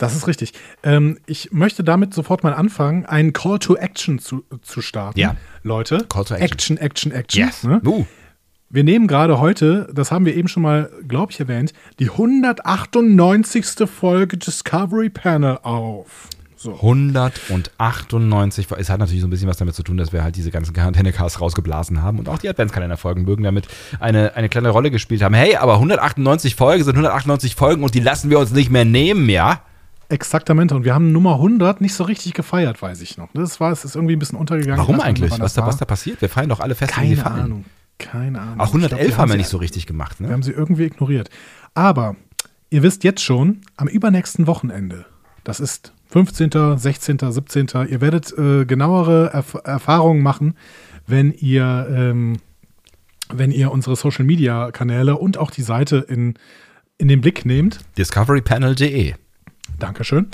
[0.00, 0.54] Das ist richtig.
[0.82, 5.20] Ähm, ich möchte damit sofort mal anfangen, einen Call to Action zu, zu starten.
[5.20, 5.36] Ja.
[5.62, 6.78] Leute, Call to Action.
[6.78, 7.70] Action, Action, Action.
[7.70, 7.82] Ne?
[7.84, 8.06] Uh.
[8.70, 13.66] Wir nehmen gerade heute, das haben wir eben schon mal, glaube ich, erwähnt, die 198.
[13.90, 16.28] Folge Discovery Panel auf.
[16.56, 16.74] So.
[16.74, 20.50] 198, es hat natürlich so ein bisschen was damit zu tun, dass wir halt diese
[20.50, 23.66] ganzen Quarantäne-Casts rausgeblasen haben und auch die Adventskalender-Folgen mögen damit
[23.98, 25.34] eine, eine kleine Rolle gespielt haben.
[25.34, 29.28] Hey, aber 198 Folgen sind 198 Folgen und die lassen wir uns nicht mehr nehmen,
[29.28, 29.62] ja?
[30.10, 30.74] Exaktamente.
[30.74, 33.28] Und wir haben Nummer 100 nicht so richtig gefeiert, weiß ich noch.
[33.32, 34.78] Das war, es ist irgendwie ein bisschen untergegangen.
[34.78, 35.30] Warum eigentlich?
[35.38, 36.20] Was da, was da passiert?
[36.20, 37.24] Wir feiern doch alle fest, Keine.
[37.24, 37.64] Ahnung.
[37.98, 38.60] Keine Ahnung.
[38.60, 40.32] Auch Ich glaub, 111 wir haben wir nicht so richtig gemacht, Wir ne?
[40.32, 41.30] haben sie irgendwie ignoriert.
[41.74, 42.16] Aber
[42.70, 45.06] ihr wisst jetzt schon, am übernächsten Wochenende,
[45.44, 50.56] das ist 15., 16., 17., ihr werdet äh, genauere Erf Erfahrungen machen,
[51.06, 52.38] wenn ihr, ähm,
[53.32, 56.34] wenn ihr unsere Social Media Kanäle und auch die Seite in,
[56.98, 57.78] in den Blick nehmt.
[57.96, 59.14] Discoverypanel.de.
[59.78, 60.28] Dankeschön.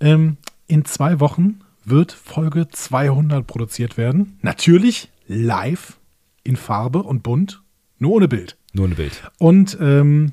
[0.00, 4.38] Ähm, in zwei Wochen wird Folge 200 produziert werden.
[4.42, 5.98] Natürlich live
[6.42, 7.62] in Farbe und bunt,
[7.98, 8.56] nur ohne Bild.
[8.72, 9.22] Nur ein Bild.
[9.38, 10.32] Und ähm,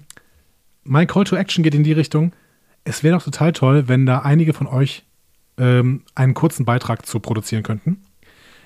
[0.83, 2.33] mein Call to Action geht in die Richtung,
[2.83, 5.03] es wäre doch total toll, wenn da einige von euch
[5.57, 8.01] ähm, einen kurzen Beitrag zu produzieren könnten.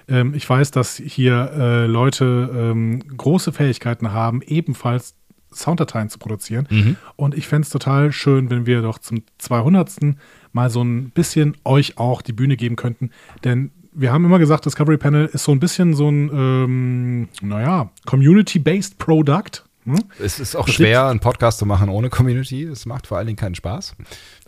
[0.08, 5.16] Ähm, ich weiß, dass hier äh, Leute ähm, große Fähigkeiten haben, ebenfalls
[5.54, 6.68] Sounddateien zu produzieren.
[6.70, 6.96] Mhm.
[7.16, 10.16] Und ich fände es total schön, wenn wir doch zum 200.
[10.52, 13.12] mal so ein bisschen euch auch die Bühne geben könnten.
[13.44, 17.90] Denn wir haben immer gesagt, Discovery Panel ist so ein bisschen so ein, ähm, naja,
[18.06, 19.64] Community-based Product.
[19.86, 20.04] Hm?
[20.20, 22.64] Es ist auch Das schwer, einen Podcast zu machen ohne Community.
[22.64, 23.96] Es macht vor allen Dingen keinen Spaß.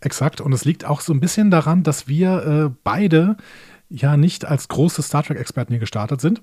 [0.02, 0.42] Exakt.
[0.42, 3.38] Und es liegt auch so ein bisschen daran, dass wir äh, beide
[3.90, 6.42] ja nicht als große Star Trek-Experten hier gestartet sind.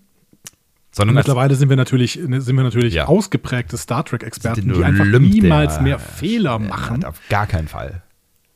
[0.96, 3.04] Sondern Mittlerweile sind wir natürlich, sind wir natürlich Ja.
[3.06, 7.04] ausgeprägte Star Trek-Experten, die einfach Olymp niemals mehr Fehler machen.
[7.04, 8.02] Auf gar keinen Fall.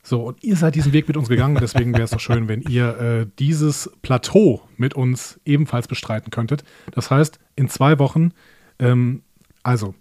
[0.01, 2.61] So, und ihr seid diesen Weg mit uns gegangen, deswegen wäre es doch schön, wenn
[2.63, 6.63] ihr äh, dieses Plateau mit uns ebenfalls bestreiten könntet.
[6.93, 8.31] Das heißt, in zwei Wochen,
[8.79, 9.21] ähm,
[9.61, 9.93] also,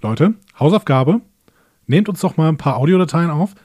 [0.00, 1.20] Leute, Hausaufgabe,
[1.88, 3.56] nehmt uns doch mal ein paar Audiodateien auf,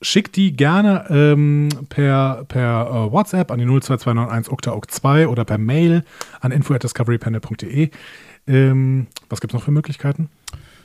[0.00, 5.58] schickt die gerne ähm, per, per äh, WhatsApp an die 02291 oktaok 2 oder per
[5.58, 6.04] Mail
[6.40, 7.90] an info.discoverypanel.de.
[8.46, 10.30] Ähm, was gibt es noch für Möglichkeiten?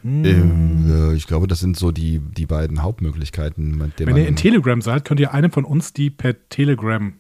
[0.04, 4.82] Ähm, äh, ich glaube, das sind so die, die beiden Hauptmöglichkeiten, Wenn ihr in Telegram
[4.82, 7.13] seid, könnt ihr einem von uns die per Telegram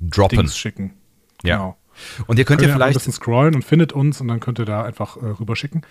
[0.00, 0.38] droppen.
[0.38, 0.92] Dings schicken.
[1.42, 1.56] Ja.
[1.56, 1.76] Genau.
[2.26, 4.40] Und ihr könnt ja Könnt ihr ein vielleicht bisschen scrollen und findet uns und dann
[4.40, 5.82] könnt ihr da einfach äh, rüberschicken.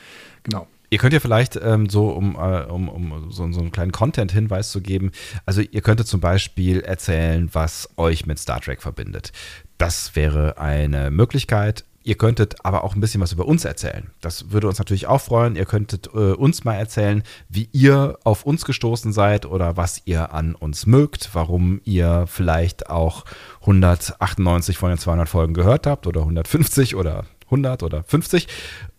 [0.44, 0.68] Genau.
[0.94, 4.70] Ihr könnt ja vielleicht ähm, so, um, äh, um, um so, so einen kleinen Content-Hinweis
[4.70, 5.12] zu geben,
[5.44, 9.32] also ihr könntet zum Beispiel erzählen, was euch mit Star Trek verbindet.
[9.80, 11.84] Das wäre eine Möglichkeit.
[12.04, 14.12] Ihr könntet aber auch ein bisschen was über uns erzählen.
[14.22, 15.56] Das würde uns natürlich auch freuen.
[15.56, 20.32] Ihr könntet äh, uns mal erzählen, wie ihr auf uns gestoßen seid oder was ihr
[20.32, 23.26] an uns mögt, warum ihr vielleicht auch
[23.62, 28.48] 198 von den 200 Folgen gehört habt oder 150 oder 100 oder 50.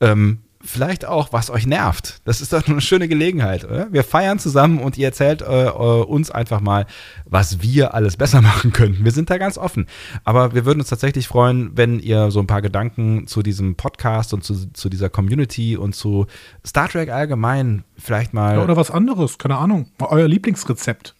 [0.00, 2.20] Ähm, vielleicht auch, was euch nervt.
[2.24, 3.92] Das ist doch eine schöne Gelegenheit, oder?
[3.92, 6.86] Wir feiern zusammen und ihr erzählt äh, äh, uns einfach mal,
[7.24, 9.04] was wir alles besser machen könnten.
[9.04, 9.86] Wir sind da ganz offen.
[10.24, 14.34] Aber wir würden uns tatsächlich freuen, wenn ihr so ein paar Gedanken zu diesem Podcast
[14.34, 16.26] und zu, zu dieser Community und zu
[16.66, 18.56] Star Trek allgemein vielleicht mal.
[18.56, 19.90] Ja, oder was anderes, keine Ahnung.
[20.00, 21.14] Euer Lieblingsrezept.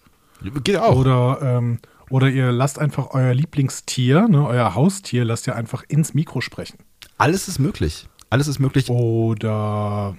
[0.65, 0.97] geht auch.
[0.97, 1.79] Oder, ähm,
[2.11, 6.79] oder ihr lasst einfach euer Lieblingstier, ne, euer Haustier, lasst ihr einfach ins Mikro sprechen.
[7.17, 8.09] Alles ist möglich.
[8.35, 8.91] Alles ist möglich.
[8.91, 10.17] Oder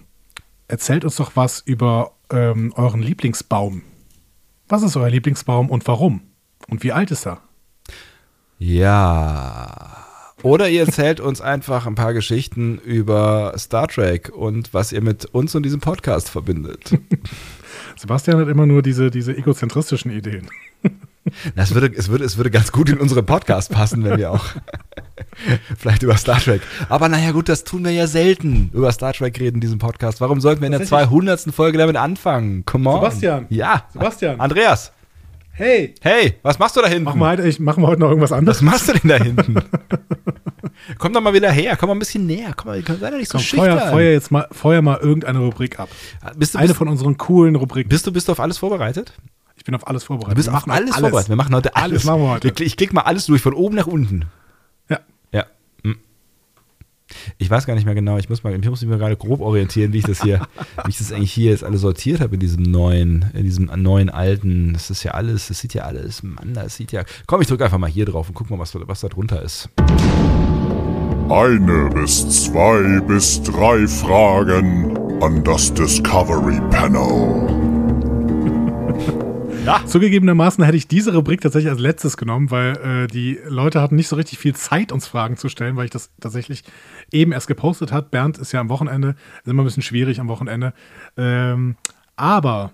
[0.69, 3.81] erzählt uns doch was über ähm, euren Lieblingsbaum.
[4.69, 6.21] Was ist euer Lieblingsbaum und warum?
[6.69, 7.41] Und wie alt ist er?
[8.57, 10.05] Ja.
[10.43, 15.25] Oder ihr erzählt uns einfach ein paar Geschichten über Star Trek und was ihr mit
[15.25, 16.97] uns und diesem Podcast verbindet.
[17.97, 20.47] Sebastian hat immer nur diese, diese egozentristischen Ideen.
[21.55, 24.45] Das würde, es, würde, es würde ganz gut in unseren Podcast passen, wenn wir auch
[25.77, 26.61] vielleicht über Star Trek.
[26.89, 30.21] Aber naja, gut, das tun wir ja selten, über Star Trek reden in diesem Podcast.
[30.21, 31.09] Warum sollten wir in der Tatsächlich.
[31.09, 31.41] 200.
[31.53, 32.65] Folge damit anfangen?
[32.65, 32.95] Come on.
[32.97, 33.45] Sebastian.
[33.49, 33.85] Ja.
[33.91, 34.39] Sebastian.
[34.39, 34.91] Andreas.
[35.51, 37.05] Hey, Hey, was machst du da hinten?
[37.05, 38.57] machen wir, heute, ich, heute noch irgendwas anderes?
[38.57, 39.55] Was machst du denn da hinten?
[40.99, 42.53] komm doch mal wieder her, komm mal ein bisschen näher.
[42.55, 43.79] Komm mal, sei doch nicht so schüchtern.
[43.79, 45.89] feuer, feuer jetzt mal, feuer mal irgendeine Rubrik ab.
[46.35, 47.89] Bist du, Eine bist, von unseren coolen Rubriken.
[47.89, 49.13] bist, du, bist du auf alles vorbereitet?
[49.65, 50.33] Ich bin auf alles vorbereitet.
[50.33, 51.29] Du bist Wir auf machen alles, alles vorbereitet.
[51.29, 51.85] Wir machen heute alles.
[51.85, 52.49] Alles machen wir heute.
[52.49, 54.25] Ich, ich klick mal alles durch, von oben nach unten.
[54.89, 54.99] Ja.
[55.31, 55.45] Ja.
[55.83, 55.95] Hm.
[57.39, 58.19] Ich weiß gar nicht mehr genau.
[58.19, 60.47] Ich muss, mal, ich muss mich mal gerade grob orientieren, wie ich das hier,
[60.85, 64.11] wie ich das eigentlich hier jetzt alles sortiert habe in diesem neuen, in diesem neuen
[64.11, 64.73] alten.
[64.73, 67.03] Das ist ja alles, das sieht ja alles, Mann, das sieht ja.
[67.25, 69.69] Komm, ich drücke einfach mal hier drauf und guck mal, was, was da drunter ist.
[71.27, 77.74] Eine bis zwei bis drei Fragen an das Discovery Panel.
[79.85, 84.07] Zugegebenermaßen hätte ich diese Rubrik tatsächlich als letztes genommen, weil äh, die Leute hatten nicht
[84.07, 86.63] so richtig viel Zeit, uns Fragen zu stellen, weil ich das tatsächlich
[87.11, 88.11] eben erst gepostet hat.
[88.11, 90.73] Bernd ist ja am Wochenende, ist immer ein bisschen schwierig am Wochenende.
[91.17, 91.75] Ähm,
[92.15, 92.71] aber,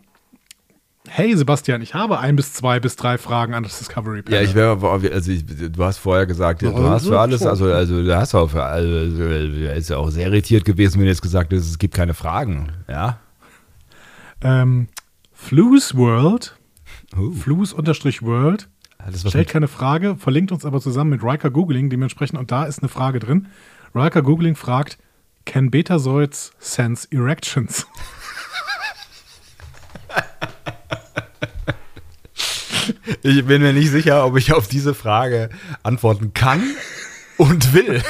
[1.07, 4.41] hey Sebastian, ich habe ein bis zwei bis drei Fragen an das Discovery Panel.
[4.41, 4.77] Ja, ich wäre,
[5.13, 8.49] also ich, du hast vorher gesagt, du hast für alles, also, also du hast auch
[8.49, 11.77] für, also, er ist ja auch sehr irritiert gewesen, wenn du jetzt gesagt hast, es
[11.77, 13.19] gibt keine Fragen, ja.
[14.41, 14.87] ähm,
[15.33, 16.55] Flu's World,
[17.11, 18.69] Flu's unterstrich World,
[18.99, 22.51] hat das was stellt keine Frage, verlinkt uns aber zusammen mit Riker Googling dementsprechend und
[22.51, 23.47] da ist eine Frage drin.
[23.93, 24.97] Riker Googling fragt,
[25.45, 27.85] can Betazoids sense erections?
[33.23, 35.49] Ich bin mir nicht sicher, ob ich auf diese Frage
[35.83, 36.63] antworten kann
[37.37, 38.01] und will.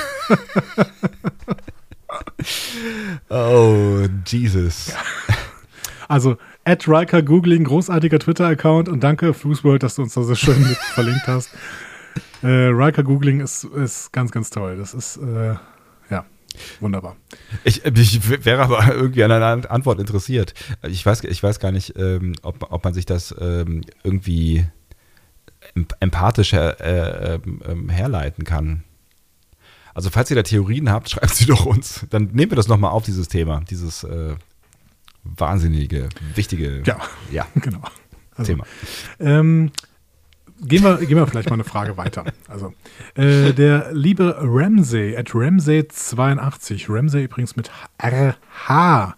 [3.29, 4.93] oh, Jesus.
[6.07, 10.61] Also, at Riker Googling, großartiger Twitter-Account und danke, Flugsworld, dass du uns da so schön
[10.61, 11.49] mit verlinkt hast.
[12.43, 14.77] Äh, Riker Googling ist, ist ganz, ganz toll.
[14.77, 15.55] Das ist, äh,
[16.09, 16.25] ja,
[16.79, 17.15] wunderbar.
[17.63, 20.53] Ich, ich wäre aber irgendwie an einer Antwort interessiert.
[20.87, 24.65] Ich weiß, ich weiß gar nicht, ähm, ob, ob man sich das ähm, irgendwie
[25.99, 27.39] empathisch her, äh, äh,
[27.89, 28.83] herleiten kann.
[29.93, 32.05] Also falls ihr da Theorien habt, schreibt sie doch uns.
[32.09, 34.35] Dann nehmen wir das nochmal auf, dieses Thema, dieses äh,
[35.23, 36.97] wahnsinnige, wichtige Ja,
[37.31, 37.81] ja, genau.
[38.35, 38.65] Also, Thema.
[39.19, 39.71] Ähm,
[40.61, 42.25] gehen, wir, gehen wir vielleicht mal eine Frage weiter.
[42.47, 42.73] Also,
[43.15, 49.15] äh, der liebe Ramsey, at Ramsey82, Ramsey übrigens mit RH,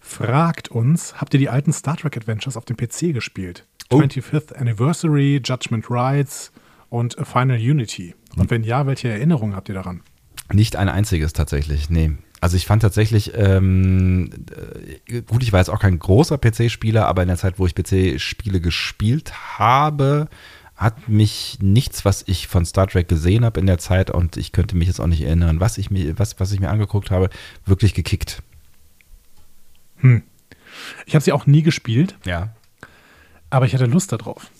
[0.00, 3.66] fragt uns, habt ihr die alten Star Trek Adventures auf dem PC gespielt?
[3.90, 4.00] Oh.
[4.00, 6.52] 25th Anniversary, Judgment Rights
[6.88, 8.14] und Final Unity.
[8.36, 10.02] Und wenn ja, welche Erinnerungen habt ihr daran?
[10.52, 12.12] Nicht ein einziges tatsächlich, nee.
[12.40, 14.30] Also ich fand tatsächlich, ähm,
[15.06, 17.74] äh, gut, ich war jetzt auch kein großer PC-Spieler, aber in der Zeit, wo ich
[17.74, 20.28] PC-Spiele gespielt habe,
[20.74, 24.52] hat mich nichts, was ich von Star Trek gesehen habe in der Zeit und ich
[24.52, 27.28] könnte mich jetzt auch nicht erinnern, was ich mir, was, was ich mir angeguckt habe,
[27.66, 28.42] wirklich gekickt.
[29.98, 30.22] Hm.
[31.04, 32.54] Ich habe sie auch nie gespielt, Ja.
[33.50, 34.50] aber ich hatte Lust darauf.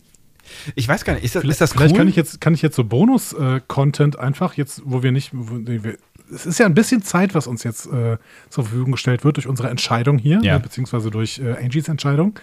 [0.74, 1.78] Ich weiß gar nicht, ist das, ist das cool?
[1.78, 5.54] Vielleicht kann ich jetzt, kann ich jetzt so Bonus-Content einfach jetzt, wo wir nicht, wo,
[5.54, 5.96] nee, wir,
[6.32, 8.16] es ist ja ein bisschen Zeit, was uns jetzt äh,
[8.48, 10.56] zur Verfügung gestellt wird durch unsere Entscheidung hier, Ja.
[10.56, 12.38] äh, beziehungsweise durch äh, Angies Entscheidung.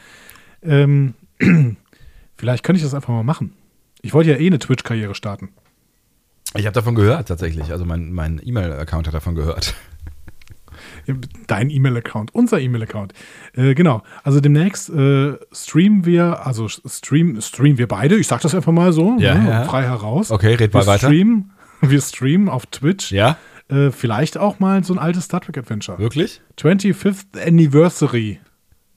[0.63, 1.13] Ähm,
[2.37, 3.53] vielleicht könnte ich das einfach mal machen.
[4.01, 5.49] Ich wollte ja eh eine Twitch-Karriere starten.
[6.55, 9.73] ich habe davon gehört tatsächlich, also mein, mein E-Mail-Account hat davon gehört.
[11.47, 13.13] Dein E-Mail-Account, unser E-Mail-Account.
[13.53, 14.03] Äh, genau.
[14.23, 18.91] Also demnächst äh, streamen wir, also stream, streamen wir beide, ich sag das einfach mal
[18.91, 19.63] so, Ja, ne, ja.
[19.63, 20.31] frei heraus.
[20.31, 21.07] Okay, red wir mal weiter.
[21.07, 23.11] Streamen, wir streamen auf Twitch.
[23.11, 23.37] Ja,
[23.69, 25.99] Äh, vielleicht auch mal so ein altes Star Trek Adventure.
[25.99, 26.41] wirklich?
[26.57, 28.39] 25th Anniversary.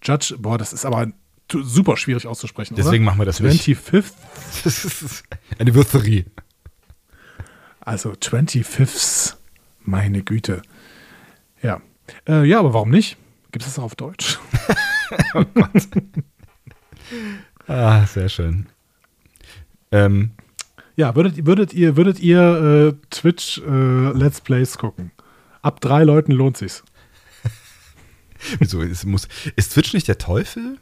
[0.02, 1.09] Judge, boah, das ist aber
[1.50, 2.74] super schwierig auszusprechen.
[2.76, 3.11] Deswegen oder?
[3.12, 3.64] machen wir das nicht.
[3.66, 4.12] 25th,
[4.64, 5.24] Das ist
[5.59, 6.24] Anniversary.
[7.80, 9.35] also 25th.
[9.83, 10.62] Meine Güte.
[11.62, 11.80] Ja.
[12.28, 13.16] Äh, ja, aber warum nicht?
[13.50, 14.38] Gibt es das auch auf Deutsch?
[17.66, 18.66] Ah, sehr schön.
[19.92, 20.30] Ähm,
[20.96, 25.12] Ja, würdet, würdet ihr, würdet ihr äh, Twitch äh, Let's Plays gucken?
[25.62, 26.83] Ab drei Leuten lohnt sich's.
[28.59, 30.79] wieso ist, muss, ist Twitch nicht der Teufel?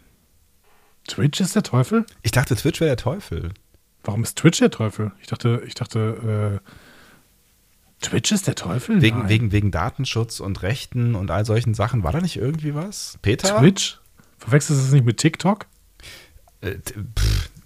[1.07, 2.05] Twitch ist der Teufel?
[2.23, 3.53] Ich dachte, Twitch wäre der Teufel.
[4.05, 5.13] Warum ist Twitch der Teufel?
[5.21, 6.69] Ich dachte, ich dachte, äh,
[8.01, 9.03] Twitch ist der Teufel?
[9.03, 9.29] Wegen, Nein.
[9.29, 12.05] wegen, wegen Datenschutz und Rechten und all solchen Sachen.
[12.05, 13.19] War da nicht irgendwie was?
[13.23, 13.59] Peter?
[13.59, 13.99] Twitch?
[14.39, 15.67] Verwechselst du es nicht mit TikTok?
[16.61, 16.77] Äh,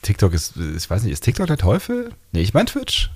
[0.03, 2.13] TikTok ist, ich weiß nicht, ist TikTok der Teufel?
[2.33, 3.11] Nee, ich meine Twitch.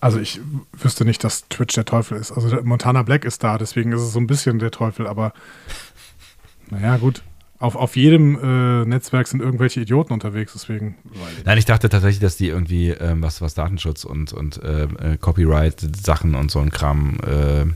[0.00, 0.40] Also ich
[0.72, 2.32] wüsste nicht, dass Twitch der Teufel ist.
[2.32, 5.32] Also Montana Black ist da, deswegen ist es so ein bisschen der Teufel, aber
[6.70, 7.22] naja, gut.
[7.58, 10.96] Auf, auf jedem äh, Netzwerk sind irgendwelche Idioten unterwegs, deswegen.
[11.44, 15.18] Nein, ich dachte tatsächlich, dass die irgendwie ähm, was, was Datenschutz und, und ähm, äh,
[15.18, 17.66] Copyright-Sachen und so ein Kram äh,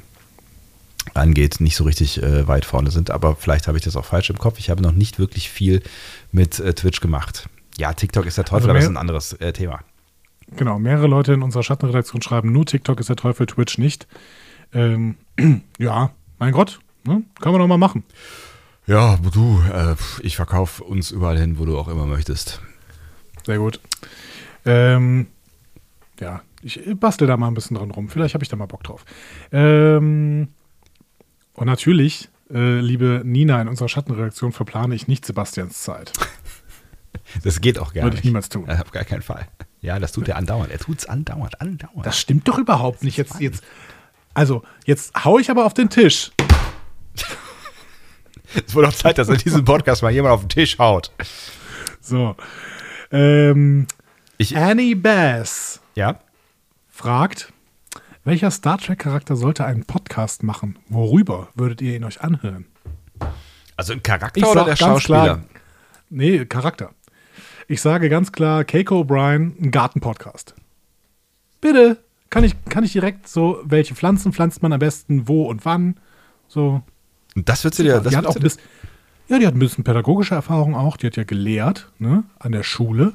[1.12, 3.10] angeht, nicht so richtig äh, weit vorne sind.
[3.10, 4.58] Aber vielleicht habe ich das auch falsch im Kopf.
[4.58, 5.82] Ich habe noch nicht wirklich viel
[6.32, 7.48] mit äh, Twitch gemacht.
[7.76, 9.80] Ja, TikTok ist der Teufel, Also aber das ist ein anderes äh, Thema.
[10.56, 14.06] Genau, mehrere Leute in unserer Schattenredaktion schreiben, nur TikTok ist der Teufel, Twitch nicht.
[14.72, 15.16] Ähm,
[15.78, 17.22] ja, mein Gott, ne?
[17.40, 18.04] können wir doch mal machen.
[18.86, 22.60] Ja, du, äh, ich verkaufe uns überall hin, wo du auch immer möchtest.
[23.46, 23.80] Sehr gut.
[24.66, 25.26] Ähm,
[26.20, 28.08] ja, ich bastel da mal ein bisschen dran rum.
[28.08, 29.04] Vielleicht habe ich da mal Bock drauf.
[29.52, 30.48] Ähm,
[31.54, 36.12] und natürlich, äh, liebe Nina in unserer Schattenredaktion, verplane ich nicht Sebastians Zeit.
[37.42, 38.24] Das geht auch gar Würde ich nicht.
[38.26, 38.68] niemals tun.
[38.68, 39.46] Äh, auf gar keinen Fall.
[39.80, 40.70] Ja, das tut er andauernd.
[40.70, 42.04] Er tut es andauernd, andauernd.
[42.06, 43.16] Das stimmt doch überhaupt nicht.
[43.16, 43.62] Jetzt, jetzt,
[44.34, 46.32] also, jetzt hau ich aber auf den Tisch.
[48.66, 51.10] Es wurde auch Zeit, dass in diesem Podcast mal jemand auf den Tisch haut.
[52.00, 52.36] So.
[53.10, 53.86] Ähm,
[54.38, 56.20] Ich, Annie Bass ja?
[56.88, 57.52] fragt,
[58.24, 60.78] welcher Star Trek-Charakter sollte einen Podcast machen?
[60.88, 62.66] Worüber würdet ihr ihn euch anhören?
[63.76, 65.22] Also ein Charakter Ich oder der Schauspieler?
[65.24, 65.44] klar-
[66.10, 66.90] Nee, Charakter.
[67.66, 70.54] Ich sage ganz klar, Keiko O'Brien, ein Garten-Podcast.
[71.60, 71.98] Bitte.
[72.30, 75.96] Kann ich, kann ich direkt so, welche Pflanzen pflanzt man am besten, wo und wann?
[76.48, 76.82] So.
[77.34, 78.60] Und das würdest du dir, das die hat auch bisschen,
[79.28, 80.96] ja, die hat ein bisschen pädagogische Erfahrung auch.
[80.96, 83.14] Die hat ja gelehrt, ne, an der Schule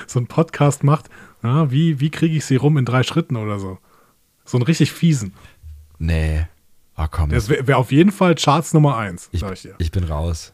[0.07, 1.09] so einen Podcast macht.
[1.41, 3.77] Ja, wie wie kriege ich sie rum in drei Schritten oder so?
[4.45, 5.33] So einen richtig fiesen.
[5.99, 6.45] Nee.
[6.97, 7.29] Oh komm.
[7.29, 9.75] Das wäre wär auf jeden Fall Charts Nummer eins, ich, sag ich dir.
[9.77, 10.53] ich bin raus.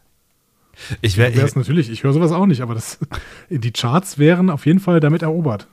[1.01, 1.35] Ich wäre.
[1.35, 2.99] Wäre es natürlich, ich höre sowas auch nicht, aber das,
[3.49, 5.67] die Charts wären auf jeden Fall damit erobert.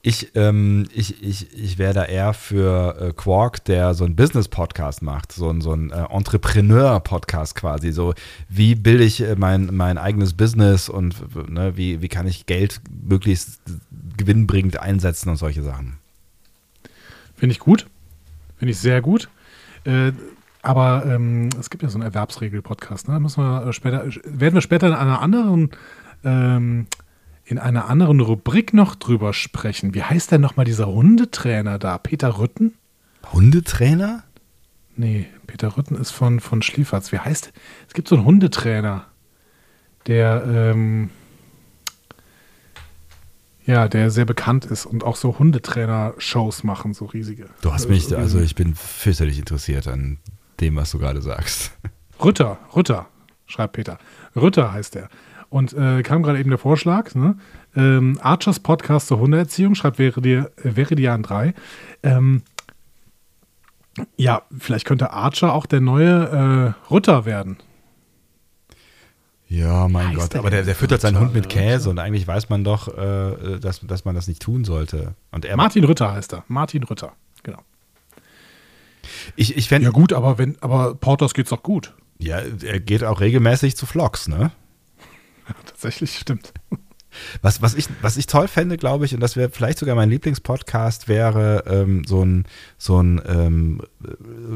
[0.00, 5.02] Ich, ähm, ich, ich, ich wäre da eher für äh, Quark, der so einen Business-Podcast
[5.02, 7.92] macht, so ein, so ein äh, Entrepreneur-Podcast quasi.
[7.92, 8.14] So,
[8.48, 12.46] wie bilde ich äh, mein, mein eigenes Business und äh, ne, wie, wie kann ich
[12.46, 13.60] Geld möglichst
[14.16, 15.98] gewinnbringend einsetzen und solche Sachen.
[17.36, 17.86] Finde ich gut.
[18.58, 19.28] Finde ich sehr gut.
[19.84, 20.12] Äh,
[20.62, 23.20] aber ähm, es gibt ja so einen Erwerbsregel-Podcast, ne?
[23.20, 25.70] Müssen wir äh, später, werden wir später in einer anderen,
[26.24, 26.86] ähm,
[27.48, 29.94] in einer anderen Rubrik noch drüber sprechen.
[29.94, 31.96] Wie heißt denn nochmal dieser Hundetrainer da?
[31.96, 32.74] Peter Rütten?
[33.32, 34.24] Hundetrainer?
[34.96, 37.10] Nee, Peter Rütten ist von, von Schlieferz.
[37.10, 37.52] Wie heißt
[37.86, 39.06] Es gibt so einen Hundetrainer,
[40.06, 41.08] der, ähm,
[43.64, 47.48] ja, der sehr bekannt ist und auch so Hundetrainer-Shows machen, so riesige.
[47.62, 50.18] Du hast mich, also ich bin fürchterlich interessiert an
[50.60, 51.72] dem, was du gerade sagst.
[52.22, 53.06] Rütter, Rütter,
[53.46, 53.98] schreibt Peter.
[54.36, 55.08] Rütter heißt er.
[55.50, 57.36] Und äh, kam gerade eben der Vorschlag, ne?
[57.74, 61.54] ähm, Archers Podcast zur Hundeerziehung, schreibt Veridian äh, Veridian 3.
[62.02, 62.42] Ähm,
[64.16, 67.56] ja, vielleicht könnte Archer auch der neue äh, Rütter werden.
[69.48, 71.48] Ja, mein Heißt Gott, der aber der, der füttert seinen Hund mit?
[71.48, 75.14] Käse und eigentlich weiß man doch, äh, dass, dass man das nicht tun sollte.
[75.30, 76.44] Und er Martin Rütter heißt er.
[76.48, 77.60] Martin Rütter, genau.
[79.36, 81.94] ich, ich fände, Ja gut, aber wenn, aber Porters geht's doch gut.
[82.18, 84.50] Ja, er geht auch regelmäßig zu Vlogs, ne?
[85.66, 86.52] Tatsächlich stimmt.
[87.42, 90.10] Was, was, ich, was ich toll fände, glaube ich, und das wäre vielleicht sogar mein
[90.10, 92.44] Lieblingspodcast, wäre ähm, so ein,
[92.76, 93.80] so ein ähm,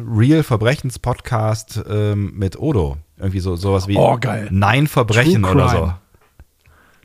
[0.06, 2.98] Real-Verbrechens-Podcast ähm, mit Odo.
[3.16, 4.48] Irgendwie so sowas wie Oh, geil.
[4.50, 5.94] Nein Verbrechen oder so.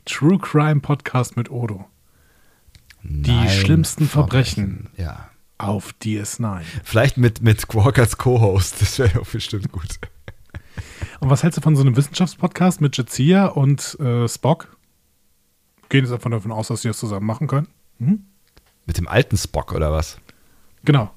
[0.04, 1.86] True Crime Podcast mit Odo.
[3.02, 4.88] Nein schlimmsten Verbrechen.
[4.96, 5.30] Ja.
[5.56, 6.60] Auf DS9.
[6.84, 9.98] Vielleicht mit, mit Quark als Co-Host, das wäre doch bestimmt gut.
[11.20, 14.76] Und was hältst du von so einem Wissenschaftspodcast mit Jazia und äh, Spock?
[15.88, 17.68] Gehen jetzt einfach davon aus, dass sie das zusammen machen können.
[17.98, 18.24] Hm?
[18.86, 20.18] Mit dem alten Spock oder was?
[20.84, 21.10] Genau.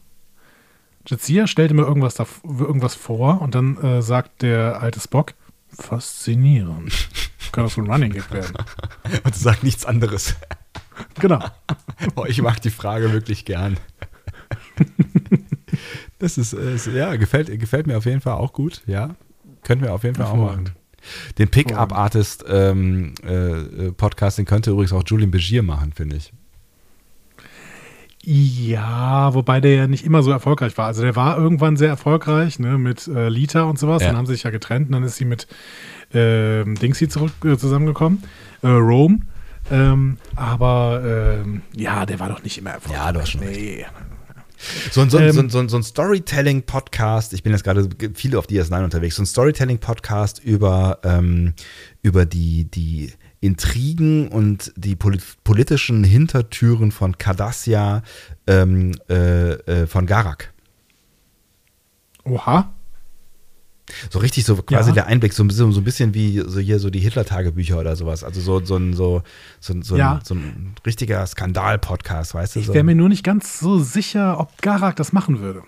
[1.06, 5.34] Jazia stellt immer irgendwas, da, irgendwas vor und dann äh, sagt der alte Spock,
[5.70, 7.10] faszinierend.
[7.52, 8.56] Kann das so ein Running Gag werden.
[9.24, 10.36] Und sagt nichts anderes.
[11.20, 11.44] Genau.
[12.16, 13.78] Boah, ich mag die Frage wirklich gern.
[16.20, 19.16] Das ist, äh, ist ja, gefällt, gefällt mir auf jeden Fall auch gut, ja.
[19.63, 20.71] Können wir auf jeden Fall auch machen.
[21.38, 26.32] Den Pickup-Artist ähm, äh, Podcast, den könnte übrigens auch Julian Begier machen, finde ich.
[28.24, 30.86] Ja, wobei der ja nicht immer so erfolgreich war.
[30.86, 34.03] Also der war irgendwann sehr erfolgreich, ne, mit äh, Lita und sowas.
[34.03, 34.09] Ja.
[34.09, 35.47] Dann haben sie sich ja getrennt und dann ist sie mit
[36.14, 38.24] ähm, Dingsy zurück äh, zusammengekommen,
[38.62, 39.22] äh, Rome.
[39.72, 41.01] Ähm, aber
[41.43, 43.01] ähm, ja, der war doch nicht immer erfolgreich.
[43.01, 43.86] Ja, du hast schon nee.
[44.91, 48.47] So ein, so, Ähm, so, so, so ein Storytelling-Podcast, ich bin jetzt gerade viele auf
[48.47, 51.53] DS9 unterwegs, so ein Storytelling-Podcast über, ähm,
[52.01, 58.03] über die, die Intrigen und die polit politischen Hintertüren von Cardassia
[58.45, 60.53] ähm, äh, äh, von Garak.
[62.24, 62.72] Oha.
[64.10, 64.96] So richtig so quasi Ja.
[64.96, 67.96] der Einblick, so ein bisschen, so ein bisschen wie so hier so die Hitler-Tagebücher oder
[67.96, 68.24] sowas.
[68.24, 69.24] Also so, so, ein, so,
[69.60, 70.16] so, so, Ja.
[70.16, 72.60] ein, so ein richtiger Skandal-Podcast, weißt du?
[72.60, 75.64] Ich wäre mir nur nicht ganz so sicher, ob Garak das machen würde.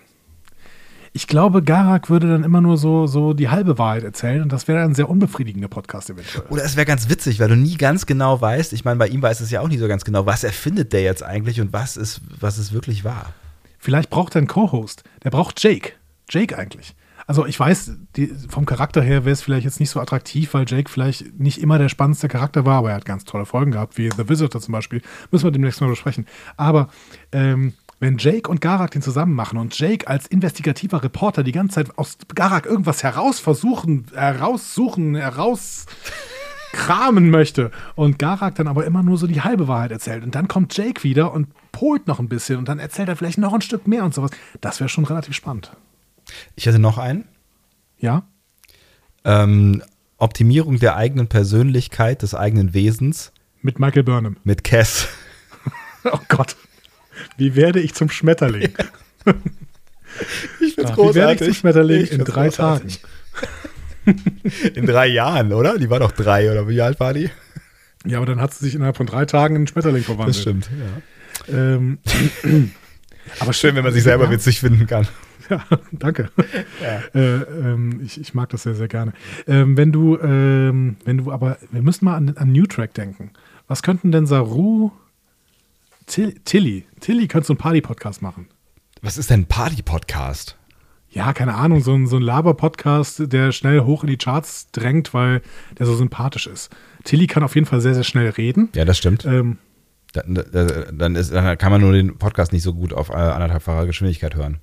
[1.15, 4.67] Ich glaube, Garak würde dann immer nur so, so die halbe Wahrheit erzählen und das
[4.67, 6.43] wäre ein sehr unbefriedigender Podcast eventuell.
[6.49, 9.21] Oder es wäre ganz witzig, weil du nie ganz genau weißt, ich meine, bei ihm
[9.21, 11.97] weiß es ja auch nicht so ganz genau, was erfindet der jetzt eigentlich und was
[11.97, 13.31] ist, was ist wirklich wahr.
[13.77, 15.03] Vielleicht braucht er einen Co-Host.
[15.23, 15.91] Der braucht Jake.
[16.31, 16.95] Jake eigentlich.
[17.27, 20.65] Also ich weiß, die, vom Charakter her wäre es vielleicht jetzt nicht so attraktiv, weil
[20.67, 23.97] Jake vielleicht nicht immer der spannendste Charakter war, aber er hat ganz tolle Folgen gehabt,
[23.97, 25.01] wie The Visitor zum Beispiel.
[25.31, 26.25] Müssen wir demnächst mal besprechen.
[26.57, 26.89] Aber
[27.31, 31.75] ähm, wenn Jake und Garak den zusammen machen und Jake als investigativer Reporter die ganze
[31.75, 39.17] Zeit aus Garak irgendwas heraus versuchen, heraussuchen, herauskramen möchte und Garak dann aber immer nur
[39.17, 42.57] so die halbe Wahrheit erzählt und dann kommt Jake wieder und polt noch ein bisschen
[42.57, 44.31] und dann erzählt er vielleicht noch ein Stück mehr und sowas.
[44.59, 45.71] Das wäre schon relativ spannend.
[46.55, 47.25] Ich hätte noch einen.
[47.99, 48.27] Ja?
[49.25, 49.83] Ähm,
[50.17, 54.37] Optimierung der eigenen Persönlichkeit, des eigenen Wesens Mit Michael Burnham.
[54.43, 55.07] mit Cass.
[56.05, 56.57] Oh Gott.
[57.37, 58.73] Wie werde ich zum Schmetterling?
[60.59, 62.89] Ich Ja, wie werde ich zum Schmetterling in drei Tagen?
[64.75, 65.77] In drei Jahren, oder?
[65.79, 67.29] Die war doch drei, oder wie alt war die?
[68.05, 70.35] Ja, aber dann hat sie sich innerhalb von drei Tagen in einen Schmetterling verwandelt.
[70.35, 70.69] Das stimmt,
[71.47, 71.57] ja.
[71.57, 71.99] Ähm,
[73.39, 75.07] aber Schön, wenn man sich selber ja, witzig finden kann.
[75.49, 76.29] Ja, danke.
[77.13, 79.13] Äh, ähm, ich, ich mag das sehr, sehr gerne.
[79.47, 83.31] Ähm, wenn du, ähm, wenn du, aber wir müssen mal an, an New Track denken.
[83.67, 84.91] Was könnten denn Saru,
[86.05, 88.47] Till, Tilly, Tilly könnte so einen Party-Podcast machen.
[89.01, 90.57] Was ist denn ein Party-Podcast?
[91.09, 95.13] Ja, keine Ahnung, so ein, so ein Laber-Podcast, der schnell hoch in die Charts drängt,
[95.13, 95.41] weil
[95.77, 96.71] der so sympathisch ist.
[97.03, 98.69] Tilly kann auf jeden Fall sehr, sehr schnell reden.
[98.75, 99.25] Ja, das stimmt.
[99.25, 99.57] Ähm,
[100.13, 100.43] Dann,
[100.93, 104.35] dann, ist, dann kann man nur den Podcast nicht so gut auf äh, anderthalbfacher Geschwindigkeit
[104.35, 104.57] hören.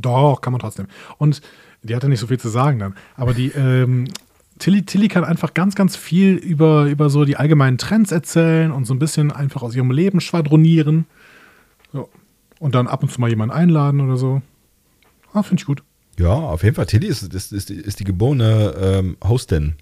[0.00, 0.86] Doch, kann man trotzdem.
[1.18, 1.40] Und
[1.82, 2.94] die hat ja nicht so viel zu sagen dann.
[3.16, 4.04] Aber die ähm,
[4.58, 8.84] Tilly, Tilly kann einfach ganz, ganz viel über, über so die allgemeinen Trends erzählen und
[8.86, 11.06] so ein bisschen einfach aus ihrem Leben schwadronieren.
[11.92, 12.08] So.
[12.58, 14.42] Und dann ab und zu mal jemanden einladen oder so.
[15.32, 15.82] Ah, finde ich gut.
[16.18, 16.86] Ja, auf jeden Fall.
[16.86, 19.74] Tilly ist, ist, ist, die- ist die geborene ähm, Hostin.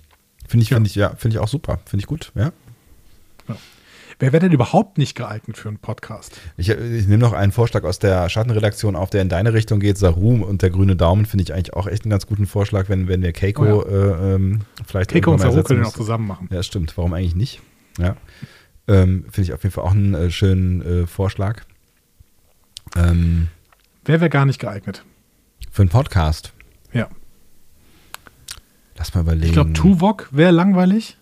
[0.46, 0.76] Finde ich, Ja.
[0.76, 1.78] finde ich, ja, finde ich auch super.
[1.86, 2.52] Finde ich gut, ja.
[4.18, 6.40] Wer wäre denn überhaupt nicht geeignet für einen Podcast?
[6.56, 9.98] Ich, ich nehme noch einen Vorschlag aus der Schattenredaktion auf, der in deine Richtung geht.
[9.98, 13.08] Saru und der grüne Daumen finde ich eigentlich auch echt einen ganz guten Vorschlag, wenn,
[13.08, 16.48] wenn wir Keiko Oh äh, ähm, vielleicht Keiko und Saru können auch zusammen machen.
[16.50, 16.96] Ja, stimmt.
[16.96, 17.60] Warum eigentlich nicht?
[17.98, 18.16] Ja.
[18.88, 21.62] Ähm, finde ich auf jeden Fall auch einen äh, schönen äh, Vorschlag.
[22.96, 23.48] Ähm,
[24.04, 25.04] Wer wäre gar nicht geeignet?
[25.76, 26.54] für einen Podcast.
[26.94, 27.06] Ja.
[28.96, 29.48] Lass mal überlegen.
[29.48, 31.18] Ich glaube, Tuvok wäre langweilig.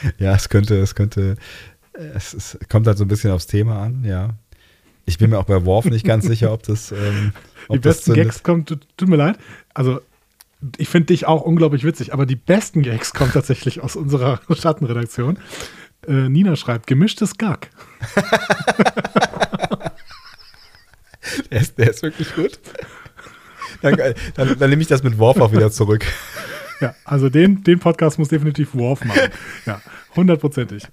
[0.18, 1.36] Ja, es könnte, es könnte,
[1.92, 4.34] es, es kommt halt so ein bisschen aufs Thema an, ja.
[5.04, 7.32] Ich bin mir auch bei Worf nicht ganz sicher, ob das, ähm,
[7.68, 8.24] ob Die das besten zündet.
[8.24, 9.38] Gags kommen, tut, tut mir leid.
[9.74, 10.00] Also,
[10.78, 15.38] ich finde dich auch unglaublich witzig, aber die besten Gags kommen tatsächlich aus unserer Schattenredaktion.
[16.06, 17.70] Äh, Nina schreibt, gemischtes Gag.
[21.50, 22.58] Der ist, der ist wirklich gut.
[23.82, 23.96] Dann,
[24.34, 26.04] dann, dann nehme ich das mit Worf auch wieder zurück.
[26.80, 29.30] Ja, also den, den Podcast muss definitiv Worf machen.
[29.64, 29.80] Ja,
[30.14, 30.86] hundertprozentig.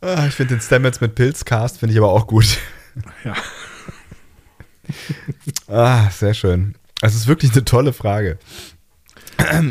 [0.00, 2.58] Ah, ich finde den Stamets mit Pilzcast finde ich aber auch gut.
[3.24, 3.34] Ja.
[5.66, 6.74] Ah, sehr schön.
[7.00, 8.38] Es ist wirklich eine tolle Frage.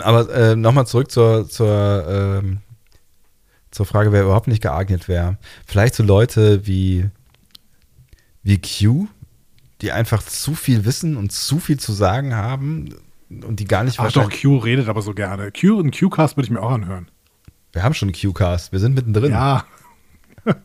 [0.02, 2.62] Aber äh, nochmal zurück zur, zur, ähm,
[3.70, 5.38] zur Frage, wer überhaupt nicht geeignet wäre.
[5.66, 7.10] Vielleicht so Leute wie,
[8.42, 9.08] wie Q,
[9.82, 12.96] die einfach zu viel wissen und zu viel zu sagen haben
[13.42, 15.52] und die gar nicht Ach doch, Q redet aber so gerne.
[15.52, 17.08] Q, einen Q-Cast würde ich mir auch anhören.
[17.72, 19.32] Wir haben schon einen Q-Cast, wir sind mittendrin.
[19.32, 19.66] Ja.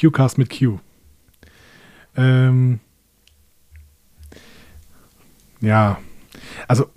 [0.00, 0.78] Q-Cast mit Q.
[2.16, 2.80] Ähm,
[5.60, 5.98] ja.
[6.68, 6.90] Also,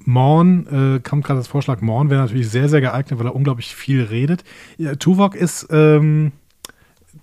[0.00, 3.74] Morn, äh, kommt gerade das Vorschlag, Morn wäre natürlich sehr, sehr geeignet, weil er unglaublich
[3.74, 4.44] viel redet.
[4.76, 6.32] Ja, Tuvok ist, ähm,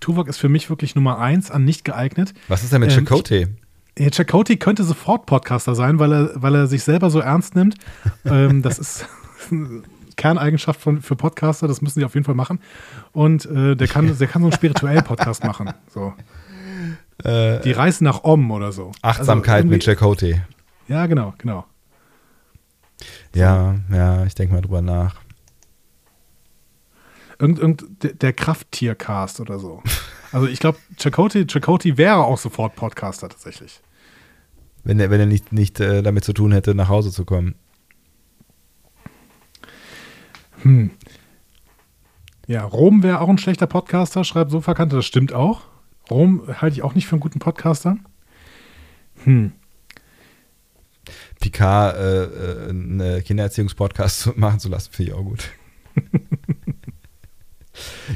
[0.00, 2.34] Tuvok ist für mich wirklich Nummer eins an nicht geeignet.
[2.48, 3.46] Was ist denn mit Ähm, Chakotay?
[3.98, 7.74] Ja, Chakoti könnte sofort Podcaster sein, weil er, weil er sich selber so ernst nimmt.
[8.24, 9.06] ähm, das ist
[9.50, 9.82] eine
[10.16, 12.60] Kerneigenschaft von, für Podcaster, das müssen sie auf jeden Fall machen.
[13.12, 15.72] Und äh, der, kann, der kann so einen spirituellen Podcast machen.
[15.92, 16.14] So.
[17.24, 18.92] Äh, Die Reise nach Om oder so.
[19.02, 20.40] Achtsamkeit Also mit Chakotay.
[20.88, 21.66] Ja, genau, genau.
[23.34, 25.16] Ja, ja, ich denke mal drüber nach.
[27.38, 29.82] Irgend, irgend, der, der Krafttiercast oder so.
[30.32, 33.80] Also ich glaube, Chakoti, Chakoti wäre auch sofort Podcaster tatsächlich.
[34.82, 37.54] Wenn er, wenn er nicht, nicht äh, damit zu tun hätte, nach Hause zu kommen.
[40.62, 40.90] Hm.
[42.46, 45.62] Ja, Rom wäre auch ein schlechter Podcaster, schreibt Sofakante, das stimmt auch.
[46.10, 47.96] Rom halte ich auch nicht für einen guten Podcaster.
[49.24, 49.52] Hm.
[51.40, 55.50] Picard äh, äh, einen Kindererziehungspodcast zu machen zu lassen, finde ich auch gut.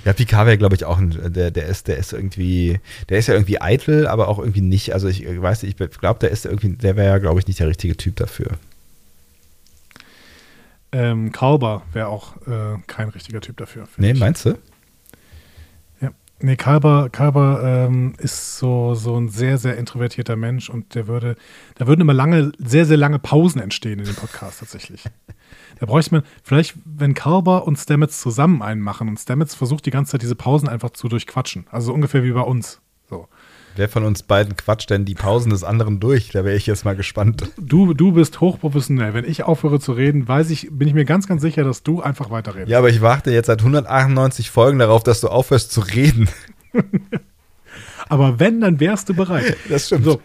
[0.05, 3.27] ja, Picard wäre, glaube ich, auch ein, der, der ist, der ist irgendwie, der ist
[3.27, 4.93] ja irgendwie eitel, aber auch irgendwie nicht.
[4.93, 7.61] Also ich weiß nicht, ich glaube, der ist irgendwie, der wäre ja, glaube ich, nicht
[7.61, 8.53] der richtige Typ dafür.
[10.93, 13.89] Ähm, Kalber wäre auch äh, kein richtiger Typ dafür.
[13.97, 14.21] Nee, ich.
[14.21, 14.57] meinst du?
[16.39, 21.37] Nee, Kalber, Kalber ähm, ist so, so ein sehr, sehr introvertierter Mensch und der würde,
[21.76, 25.05] da würden immer lange, sehr, sehr lange Pausen entstehen in dem Podcast tatsächlich.
[25.80, 29.91] da bräuchte man, vielleicht, wenn Kalber und Stamets zusammen einen machen und Stamets versucht die
[29.91, 31.66] ganze Zeit diese Pausen einfach zu durchquatschen.
[31.70, 32.82] Also ungefähr wie bei uns.
[33.09, 33.28] So.
[33.77, 36.31] Wer von uns beiden quatscht denn die Pausen des anderen durch?
[36.31, 37.51] Da wäre ich jetzt mal gespannt.
[37.59, 39.12] Du, du bist hochprofessionell.
[39.12, 42.01] Wenn ich aufhöre zu reden, weiß ich, bin ich mir ganz, ganz sicher, dass du
[42.01, 42.70] einfach weiterredest.
[42.70, 46.29] Ja, aber ich warte jetzt seit 198 Folgen darauf, dass du aufhörst zu reden.
[48.09, 49.57] aber wenn, dann wärst du bereit.
[49.68, 50.05] Das stimmt.
[50.05, 50.20] So.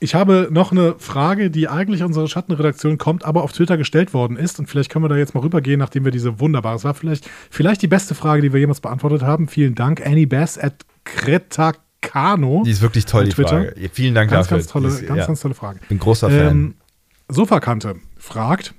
[0.00, 4.36] Ich habe noch eine Frage, die eigentlich unsere Schattenredaktion kommt, aber auf Twitter gestellt worden
[4.36, 4.58] ist.
[4.58, 7.28] Und vielleicht können wir da jetzt mal rübergehen, nachdem wir diese wunderbare, es war vielleicht,
[7.50, 9.48] vielleicht die beste Frage, die wir jemals beantwortet haben.
[9.48, 12.62] Vielen Dank, Annie Bass at Kretak Kano.
[12.64, 13.74] Die ist wirklich toll, die Frage.
[13.92, 14.58] Vielen Dank ganz, dafür.
[14.58, 15.26] Ganz tolle, ist, ganz, ja.
[15.26, 15.80] ganz tolle Frage.
[15.88, 16.48] Bin großer Fan.
[16.48, 16.74] Ähm,
[17.28, 18.74] Sofakante fragt,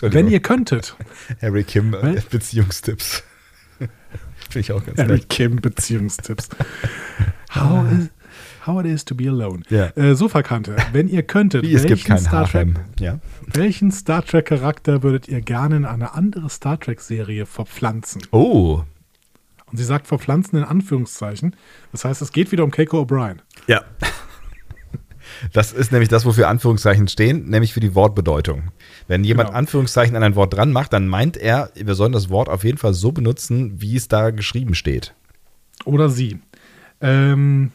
[0.00, 0.96] wenn ihr könntet.
[1.42, 3.22] Harry Kim, äh, Beziehungstipps.
[3.78, 5.28] Finde ich auch ganz Harry nett.
[5.28, 6.50] Kim, Beziehungstipps.
[7.50, 8.10] how, is,
[8.66, 9.62] how it is to be alone.
[9.68, 9.86] Ja.
[9.96, 12.68] Äh, Sofakante, wenn ihr könntet, Wie, es gibt keinen Star Trek,
[13.00, 13.18] ja.
[13.46, 18.22] welchen Star Trek-Charakter würdet ihr gerne in eine andere Star Trek-Serie verpflanzen?
[18.30, 18.82] Oh,
[19.74, 21.56] und sie sagt verpflanzen in Anführungszeichen.
[21.90, 23.38] Das heißt, es geht wieder um Keiko O'Brien.
[23.66, 23.82] Ja.
[25.52, 28.70] Das ist nämlich das, wofür Anführungszeichen stehen, nämlich für die Wortbedeutung.
[29.08, 29.58] Wenn jemand genau.
[29.58, 32.78] Anführungszeichen an ein Wort dran macht, dann meint er, wir sollen das Wort auf jeden
[32.78, 35.12] Fall so benutzen, wie es da geschrieben steht.
[35.84, 36.38] Oder sie.
[37.00, 37.72] Ähm,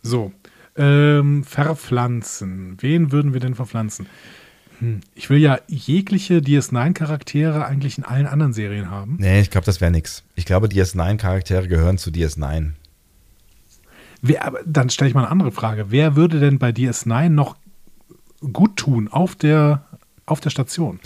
[0.00, 0.32] so.
[0.76, 2.78] Ähm, verpflanzen.
[2.80, 4.06] Wen würden wir denn verpflanzen?
[4.80, 5.00] Hm.
[5.14, 9.16] Ich will ja jegliche DS9-Charaktere eigentlich in allen anderen Serien haben.
[9.18, 10.22] Nee, ich glaube, das wäre nix.
[10.34, 12.72] Ich glaube, DS9-Charaktere gehören zu DS9.
[14.22, 15.86] Wer, aber dann stelle ich mal eine andere Frage.
[15.90, 17.56] Wer würde denn bei DS9 noch
[18.52, 19.84] gut tun auf der,
[20.26, 21.00] auf der Station?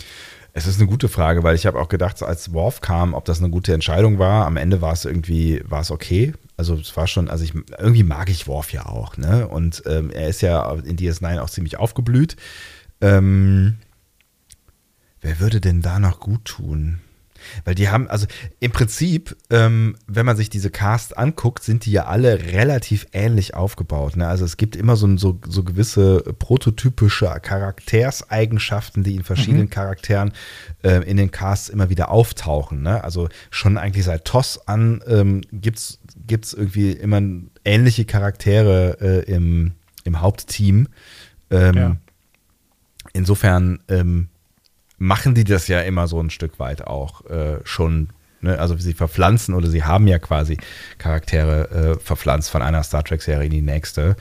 [0.53, 3.39] Es ist eine gute Frage, weil ich habe auch gedacht, als Worf kam, ob das
[3.39, 4.45] eine gute Entscheidung war.
[4.45, 6.33] Am Ende war es irgendwie, war es okay.
[6.57, 9.47] Also es war schon, also ich irgendwie mag ich Worf ja auch, ne?
[9.47, 12.35] Und ähm, er ist ja in DS9 auch ziemlich aufgeblüht.
[13.01, 13.77] Ähm,
[15.21, 16.99] wer würde denn da noch gut tun?
[17.65, 18.27] Weil die haben, also
[18.59, 23.55] im Prinzip, ähm, wenn man sich diese Cast anguckt, sind die ja alle relativ ähnlich
[23.55, 24.15] aufgebaut.
[24.15, 24.27] Ne?
[24.27, 29.71] Also es gibt immer so, so, so gewisse prototypische Charakterseigenschaften, die in verschiedenen mhm.
[29.71, 30.33] Charakteren
[30.83, 32.81] äh, in den Casts immer wieder auftauchen.
[32.81, 33.03] Ne?
[33.03, 37.21] Also schon eigentlich seit TOS an ähm, gibt es irgendwie immer
[37.65, 39.71] ähnliche Charaktere äh, im,
[40.03, 40.87] im Hauptteam.
[41.49, 41.97] Ähm, ja
[43.13, 44.29] insofern ähm,
[44.97, 48.09] machen die das ja immer so ein Stück weit auch äh, schon.
[48.41, 48.59] Ne?
[48.59, 50.57] Also sie verpflanzen oder sie haben ja quasi
[50.97, 54.15] Charaktere äh, verpflanzt von einer Star Trek-Serie in die nächste.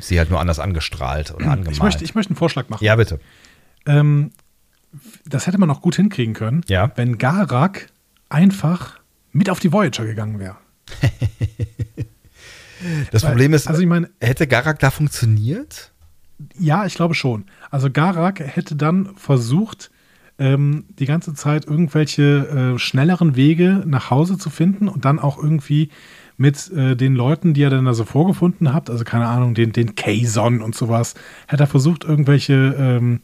[0.00, 1.76] Sie halt nur anders angestrahlt oder angemalt.
[1.76, 2.84] Ich möchte, ich möchte einen Vorschlag machen.
[2.84, 3.20] Ja, bitte.
[3.86, 4.32] Ähm,
[5.24, 6.90] das hätte man auch gut hinkriegen können, ja?
[6.96, 7.88] wenn Garak
[8.28, 8.98] einfach
[9.32, 10.56] mit auf die Voyager gegangen wäre.
[13.10, 15.92] das Weil, Problem ist, also ich meine, hätte Garak da funktioniert?
[16.58, 17.44] Ja, ich glaube schon.
[17.70, 19.90] Also Garak hätte dann versucht,
[20.38, 25.42] ähm, die ganze Zeit irgendwelche äh, schnelleren Wege nach Hause zu finden und dann auch
[25.42, 25.90] irgendwie
[26.36, 29.72] mit äh, den Leuten, die er dann da so vorgefunden hat, also keine Ahnung, den,
[29.72, 31.14] den Kazon und sowas,
[31.48, 33.20] hätte er versucht, irgendwelche, ähm,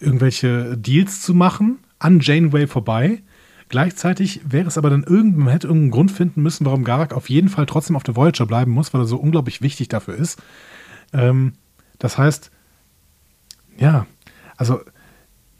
[0.00, 3.22] irgendwelche Deals zu machen an Janeway vorbei.
[3.68, 7.28] Gleichzeitig wäre es aber dann irgend, man hätte irgendeinen Grund finden müssen, warum Garak auf
[7.28, 10.42] jeden Fall trotzdem auf der Voyager bleiben muss, weil er so unglaublich wichtig dafür ist.
[11.12, 11.52] Ähm,
[11.98, 12.50] das heißt,
[13.78, 14.06] ja,
[14.56, 14.80] also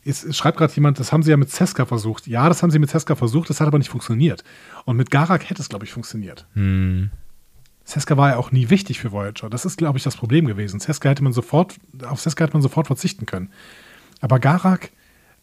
[0.05, 2.27] es schreibt gerade jemand, das haben sie ja mit Seska versucht.
[2.27, 4.43] Ja, das haben sie mit Seska versucht, das hat aber nicht funktioniert.
[4.85, 6.47] Und mit Garak hätte es, glaube ich, funktioniert.
[6.55, 7.11] Hm.
[7.85, 9.51] Seska war ja auch nie wichtig für Voyager.
[9.51, 10.81] Das ist, glaube ich, das Problem gewesen.
[10.81, 11.77] Seska hätte man sofort,
[12.07, 13.51] auf Seska hätte man sofort verzichten können.
[14.21, 14.91] Aber Garak,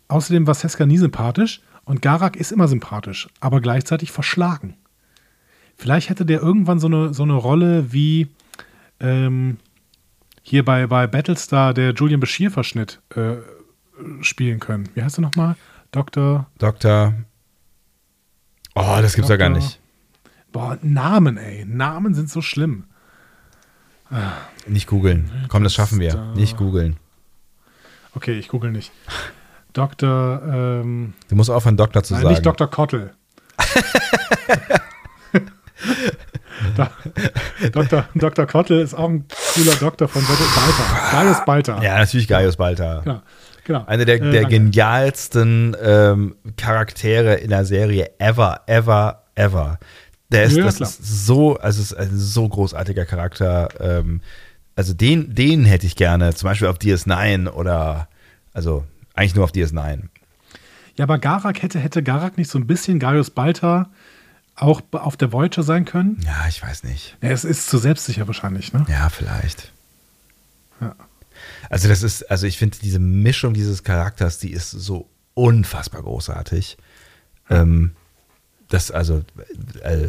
[0.07, 4.75] außerdem war Seska nie sympathisch und Garak ist immer sympathisch, aber gleichzeitig verschlagen.
[5.75, 8.27] Vielleicht hätte der irgendwann so eine, so eine Rolle wie,
[8.99, 9.57] ähm,
[10.47, 13.37] hier bei, bei Battlestar der Julian Bashir-Verschnitt äh,
[14.21, 14.87] spielen können.
[14.93, 15.55] Wie heißt er nochmal?
[15.91, 16.45] Dr.
[16.59, 17.13] Dr.
[18.75, 19.79] Oh, das gibt's ja gar nicht.
[20.51, 21.65] Boah, Namen, ey.
[21.65, 22.83] Namen sind so schlimm.
[24.67, 25.31] Nicht googeln.
[25.49, 26.15] Komm, das schaffen wir.
[26.35, 26.97] Nicht googeln.
[28.13, 28.91] Okay, ich google nicht.
[29.73, 30.41] Dr.
[30.45, 32.33] Ähm, Du musst aufhören, Doktor zu nein, sagen.
[32.33, 32.69] nicht Dr.
[32.69, 33.13] Kottel.
[37.71, 38.05] Dr.
[38.15, 38.45] Dr.
[38.45, 41.11] Kottel ist auch ein cooler Doktor von Balta.
[41.11, 41.81] Gaius Balta.
[41.81, 43.01] Ja, natürlich Gaius Balta.
[43.03, 43.21] Genau.
[43.65, 43.83] genau.
[43.85, 49.79] Eine der, Äh, der genialsten ähm, Charaktere in der Serie ever, ever, ever.
[50.31, 50.89] Der ist, Ja, das klar.
[50.89, 53.69] ist so, also es ist ein so großartiger Charakter.
[53.79, 54.21] Ähm,
[54.75, 58.07] also den, den hätte ich gerne, zum Beispiel auf DS9 oder,
[58.53, 59.99] also eigentlich nur auf DS9.
[60.97, 63.89] Ja, aber Garak hätte, hätte Garak nicht so ein bisschen Gaius Balta
[64.55, 66.19] auch auf der Voyager sein können?
[66.25, 67.17] Ja, ich weiß nicht.
[67.21, 68.85] Ja, es ist zu selbstsicher wahrscheinlich, ne?
[68.89, 69.71] Ja, vielleicht.
[70.79, 70.95] Ja.
[71.69, 76.77] Also das ist, also ich finde diese Mischung dieses Charakters, die ist so unfassbar großartig.
[77.49, 77.91] Ähm,
[78.69, 79.23] das also,
[79.81, 80.07] äh,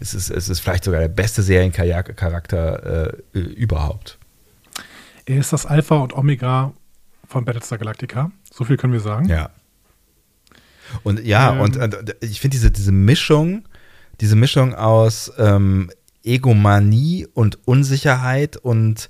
[0.00, 4.18] es ist, es ist vielleicht sogar der beste Seriencharakter äh, überhaupt.
[5.24, 6.72] Er ist das Alpha und Omega
[7.28, 8.32] von Battlestar Galactica.
[8.52, 9.28] So viel können wir sagen.
[9.28, 9.50] Ja.
[11.02, 11.60] Und ja, Ähm.
[11.60, 13.68] und, und ich finde diese, diese Mischung,
[14.20, 15.90] diese Mischung aus ähm,
[16.24, 19.08] Egomanie und Unsicherheit und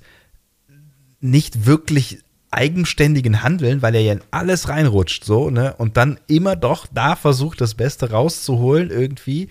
[1.19, 2.19] nicht wirklich
[2.51, 5.73] eigenständigen Handeln, weil er ja in alles reinrutscht, so, ne?
[5.77, 9.49] Und dann immer doch da versucht, das Beste rauszuholen irgendwie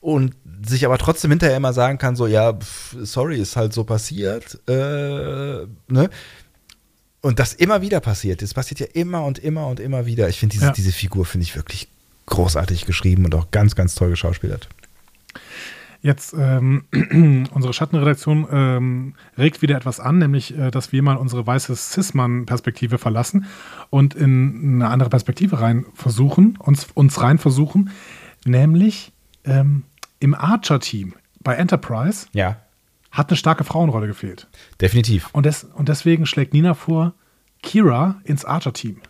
[0.00, 0.34] und
[0.66, 4.58] sich aber trotzdem hinterher immer sagen kann, so, ja, pf, sorry, ist halt so passiert,
[4.68, 6.10] äh, ne?
[7.28, 8.40] Und das immer wieder passiert.
[8.40, 10.30] Das passiert ja immer und immer und immer wieder.
[10.30, 10.72] Ich finde diese, Ja.
[10.72, 11.86] diese Figur finde ich wirklich
[12.24, 14.66] großartig geschrieben und auch ganz, ganz toll geschauspielert.
[16.00, 16.84] Jetzt, ähm,
[17.52, 22.96] unsere Schattenredaktion ähm, regt wieder etwas an, nämlich, äh, dass wir mal unsere weiße Cis-Mann-Perspektive
[22.96, 23.44] verlassen
[23.90, 27.90] und in eine andere Perspektive rein versuchen, uns, uns rein versuchen,
[28.46, 29.12] nämlich
[29.44, 29.82] ähm,
[30.18, 32.56] im Archer-Team bei Enterprise Ja,
[33.10, 34.46] hat eine starke Frauenrolle gefehlt.
[34.80, 35.28] definitiv.
[35.32, 37.14] Und, des, und deswegen schlägt Nina vor,
[37.62, 39.00] Kira ins Archer-Team.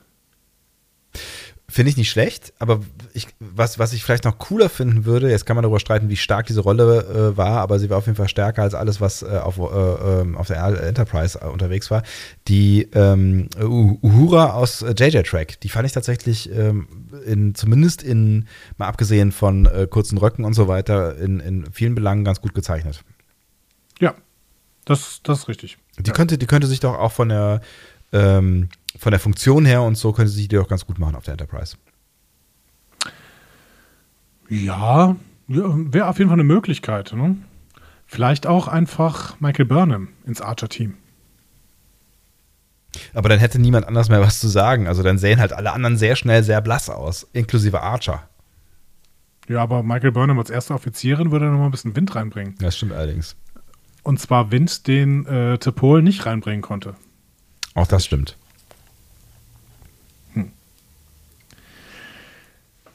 [1.70, 2.80] Finde ich nicht schlecht, aber
[3.12, 6.16] ich, was, was ich vielleicht noch cooler finden würde, jetzt kann man darüber streiten, wie
[6.16, 9.22] stark diese Rolle äh, war, aber sie war auf jeden Fall stärker als alles, was
[9.22, 9.62] äh, auf, äh,
[10.20, 12.04] ähm, auf der Enterprise äh, unterwegs war.
[12.46, 16.88] Die ähm, Uh- Uhura aus äh, JJ Track, die fand ich tatsächlich ähm,
[17.26, 21.94] in, zumindest in, mal abgesehen von äh, kurzen Röcken und so weiter, in, in vielen
[21.94, 23.02] Belangen ganz gut gezeichnet.
[23.98, 24.14] Ja,
[24.84, 25.78] das, das ist richtig.
[25.98, 27.60] Die, könnte, die könnte sich doch auch von der,
[28.12, 28.68] ähm,
[28.98, 31.32] von der Funktion her und so könnte sie die doch ganz gut machen auf der
[31.32, 31.76] Enterprise.
[34.48, 35.16] Ja,
[35.48, 37.12] ja wäre auf jeden Fall eine Möglichkeit.
[37.12, 37.36] Ne?
[38.06, 40.94] Vielleicht auch einfach Michael Burnham ins Archer-Team.
[43.12, 44.86] Aber dann hätte niemand anders mehr was zu sagen.
[44.86, 48.28] Also dann sehen halt alle anderen sehr schnell sehr blass aus, inklusive Archer.
[49.48, 52.54] Ja, aber Michael Burnham als erste Offizierin würde noch mal ein bisschen Wind reinbringen.
[52.58, 53.36] Das stimmt allerdings.
[54.02, 56.94] Und zwar Wind, den äh, T'Pol nicht reinbringen konnte.
[57.74, 58.36] Auch das stimmt.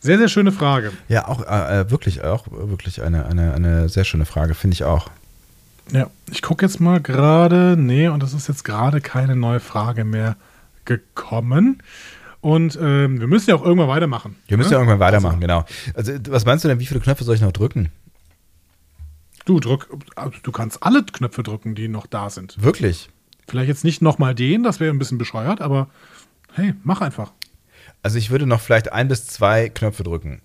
[0.04, 0.92] Sehr, sehr schöne Frage.
[1.08, 4.84] Ja, auch äh, äh, wirklich, auch wirklich eine, eine, eine sehr schöne Frage, finde ich
[4.84, 5.10] auch.
[5.94, 7.76] Ja, ich gucke jetzt mal gerade.
[7.78, 10.36] Nee, und es ist jetzt gerade keine neue Frage mehr
[10.84, 11.82] gekommen.
[12.42, 14.36] Und ähm, wir müssen ja auch irgendwann weitermachen.
[14.48, 14.76] Wir müssen ne?
[14.76, 15.64] ja irgendwann weitermachen, genau.
[15.94, 17.90] Also, was meinst du denn, wie viele Knöpfe soll ich noch drücken?
[19.46, 19.90] Du drück,
[20.44, 22.62] du kannst alle Knöpfe drücken, die noch da sind.
[22.64, 23.10] Wirklich?
[23.48, 25.90] Vielleicht jetzt nicht nochmal den, das wäre ein bisschen bescheuert, aber
[26.54, 27.34] hey, mach einfach.
[28.02, 30.42] Also ich würde noch vielleicht ein bis zwei Knöpfe drücken.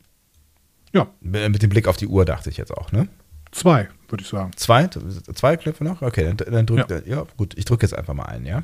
[0.92, 3.08] Ja, Mit mit dem Blick auf die Uhr dachte ich jetzt auch, ne?
[3.52, 4.50] zwei, würde ich sagen.
[4.56, 4.88] Zwei?
[4.88, 6.02] Zwei Knöpfe noch?
[6.02, 7.00] Okay, dann, dann drück, Ja.
[7.18, 7.26] ja.
[7.36, 8.62] gut, ich drücke jetzt einfach mal einen, ja?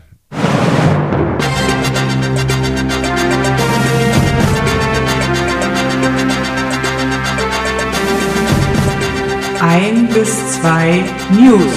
[9.61, 11.73] Ein bis zwei News.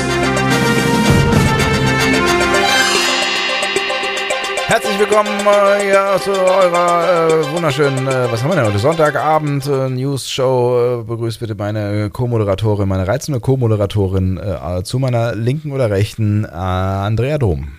[4.68, 8.80] Herzlich willkommen äh, ja, zu eurer äh, wunderschönen, äh, was haben wir denn heute?
[8.80, 11.02] Sonntagabend äh, News-Show.
[11.02, 16.48] Äh, begrüßt bitte meine Co-Moderatorin, meine reizende Co-Moderatorin äh, zu meiner linken oder rechten, äh,
[16.50, 17.78] Andrea Dom.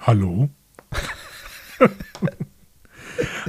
[0.00, 0.48] Hallo?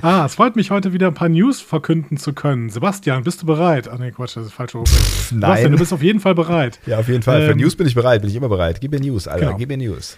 [0.02, 2.70] ah, es freut mich heute wieder ein paar News verkünden zu können.
[2.70, 3.88] Sebastian, bist du bereit?
[3.88, 4.72] Ah, nee, Quatsch, das ist falsch.
[4.74, 5.72] Sebastian, nein.
[5.72, 6.80] du bist auf jeden Fall bereit.
[6.86, 7.46] Ja, auf jeden Fall.
[7.46, 8.80] Für Ähm, News bin ich bereit, bin ich immer bereit.
[8.82, 9.58] Gib mir News, Alter, Genau.
[9.58, 10.18] gib mir News.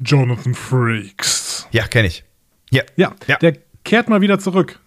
[0.00, 1.66] Jonathan Freaks.
[1.70, 2.24] Ja, kenne ich.
[2.70, 2.82] Ja.
[2.96, 3.36] Ja, Ja.
[3.36, 4.80] der kehrt mal wieder zurück.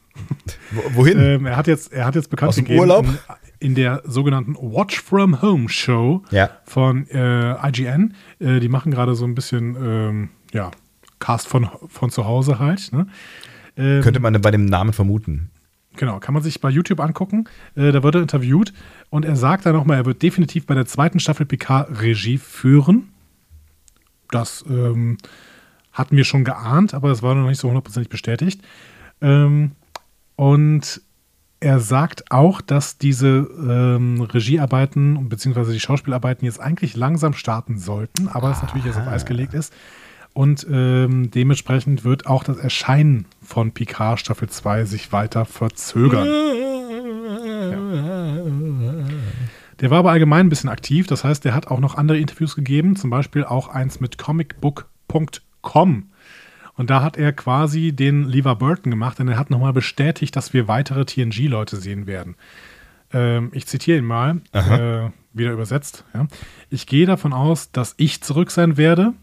[0.71, 1.19] Wo- Wohin?
[1.19, 3.05] Ähm, er hat jetzt, er hat jetzt bekannt Aus dem gegeben, Urlaub?
[3.05, 3.17] In,
[3.59, 6.49] in der sogenannten Watch from Home Show Ja.
[6.65, 8.13] von äh, IGN.
[8.39, 10.71] Äh, die machen gerade so ein bisschen, ähm, ja,
[11.19, 12.91] Cast von, von zu Hause halt.
[12.91, 13.07] Ne?
[13.77, 15.51] Ähm, Könnte man bei dem Namen vermuten.
[15.97, 17.45] Genau, kann man sich bei YouTube angucken.
[17.75, 18.73] Äh, da wird er interviewt
[19.09, 23.09] und er sagt dann nochmal, er wird definitiv bei der zweiten Staffel PK Regie führen.
[24.31, 25.17] Das ähm,
[25.93, 28.61] hatten wir schon geahnt, aber es war noch nicht so hundertprozentig bestätigt.
[29.21, 29.71] Ähm,
[30.35, 31.01] und
[31.61, 35.71] er sagt auch, dass diese ähm, Regiearbeiten bzw.
[35.71, 39.73] die Schauspielarbeiten jetzt eigentlich langsam starten sollten, aber es natürlich jetzt auf Eis gelegt ist.
[40.35, 46.27] Und ähm, dementsprechend wird auch das Erscheinen von Picard Staffel 2 sich weiter verzögern.
[49.79, 52.53] Der war aber allgemein ein bisschen aktiv, das heißt, der hat auch noch andere Interviews
[52.57, 56.09] gegeben, zum Beispiel auch eins mit comicbook.com.
[56.75, 60.51] Und da hat er quasi den Lever Burton gemacht, denn er hat nochmal bestätigt, dass
[60.53, 62.35] wir weitere TNG-Leute sehen werden.
[63.13, 66.03] Ähm, ich zitiere ihn mal, äh, wieder übersetzt.
[66.13, 66.27] Ja.
[66.69, 69.13] Ich gehe davon aus, dass ich zurück sein werde,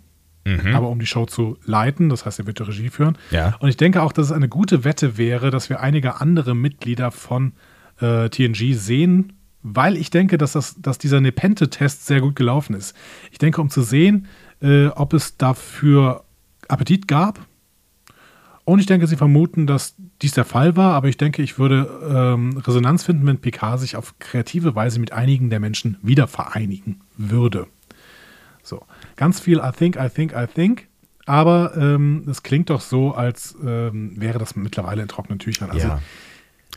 [0.75, 3.17] aber um die Show zu leiten, das heißt, er wird die Regie führen.
[3.31, 3.57] Ja.
[3.61, 7.11] Und ich denke auch, dass es eine gute Wette wäre, dass wir einige andere Mitglieder
[7.11, 7.53] von
[8.01, 12.97] äh, TNG sehen, weil ich denke, dass, das, dass dieser Nepente-Test sehr gut gelaufen ist.
[13.31, 14.27] Ich denke, um zu sehen,
[14.61, 16.25] äh, ob es dafür
[16.69, 17.47] Appetit gab.
[18.65, 21.89] Und ich denke, sie vermuten, dass dies der Fall war, aber ich denke, ich würde
[22.09, 27.01] ähm, Resonanz finden, wenn PK sich auf kreative Weise mit einigen der Menschen wieder vereinigen
[27.17, 27.67] würde.
[28.63, 28.85] So,
[29.17, 30.89] ganz viel I think, I think, I think.
[31.27, 35.71] Aber ähm, es klingt doch so, als ähm, wäre das mittlerweile in trockenen Tüchern.
[35.71, 36.03] Also Ja.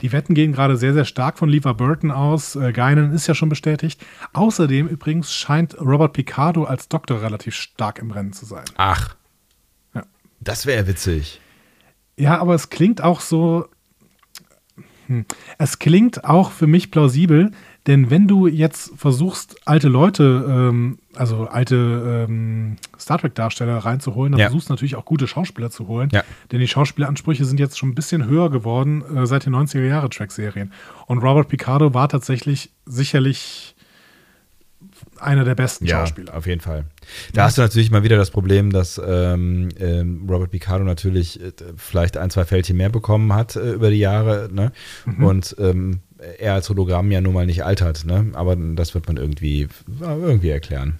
[0.01, 2.55] die Wetten gehen gerade sehr, sehr stark von Lever Burton aus.
[2.55, 4.05] Äh, Guinan ist ja schon bestätigt.
[4.33, 8.65] Außerdem übrigens scheint Robert Picardo als Doktor relativ stark im Rennen zu sein.
[8.77, 9.15] Ach.
[9.95, 10.03] Ja.
[10.41, 11.41] Das wäre witzig.
[12.17, 13.67] Ja, aber es klingt auch so.
[15.07, 15.25] Hm.
[15.57, 17.51] Es klingt auch für mich plausibel,
[17.87, 24.39] denn wenn du jetzt versuchst, alte Leute, ähm, also alte ähm, Star Trek-Darsteller reinzuholen, dann
[24.39, 24.45] Ja.
[24.47, 26.09] versuchst du natürlich auch gute Schauspieler zu holen.
[26.11, 26.23] Ja.
[26.51, 30.71] Denn die Schauspielansprüche sind jetzt schon ein bisschen höher geworden äh, seit den 90er-Jahre-Track-Serien.
[31.07, 33.75] Und Robert Picardo war tatsächlich sicherlich
[35.19, 36.35] einer der besten Schauspieler.
[36.35, 36.85] auf jeden Fall.
[37.33, 41.51] Da hast du natürlich mal wieder das Problem, dass ähm, ähm, Robert Picardo natürlich äh,
[41.77, 44.71] vielleicht ein, zwei Fältchen mehr bekommen hat äh, über die Jahre, ne?
[45.05, 45.23] Mhm.
[45.23, 45.99] Und ähm,
[46.39, 48.31] er als Hologramm ja nun mal nicht altert, ne?
[48.33, 49.67] Aber das wird man irgendwie, äh,
[50.21, 50.99] irgendwie erklären.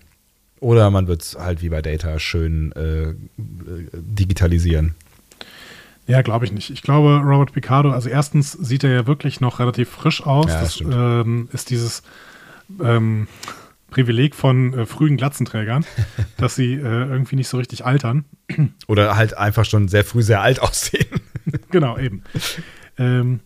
[0.66, 4.96] Oder man wird es halt wie bei Data schön äh, digitalisieren.
[6.08, 6.72] Ja, glaube ich nicht.
[6.72, 10.48] Ich glaube, Robert Picardo, also erstens sieht er ja wirklich noch relativ frisch aus.
[10.48, 12.02] Ja, das das ähm, ist dieses
[12.82, 13.28] ähm,
[13.92, 15.86] Privileg von äh, frühen Glatzenträgern,
[16.38, 18.26] dass sie äh, irgendwie nicht so richtig altern.
[18.88, 21.22] Oder halt einfach schon sehr früh sehr alt aussehen.
[21.70, 22.24] genau, eben.
[22.98, 23.40] Ähm,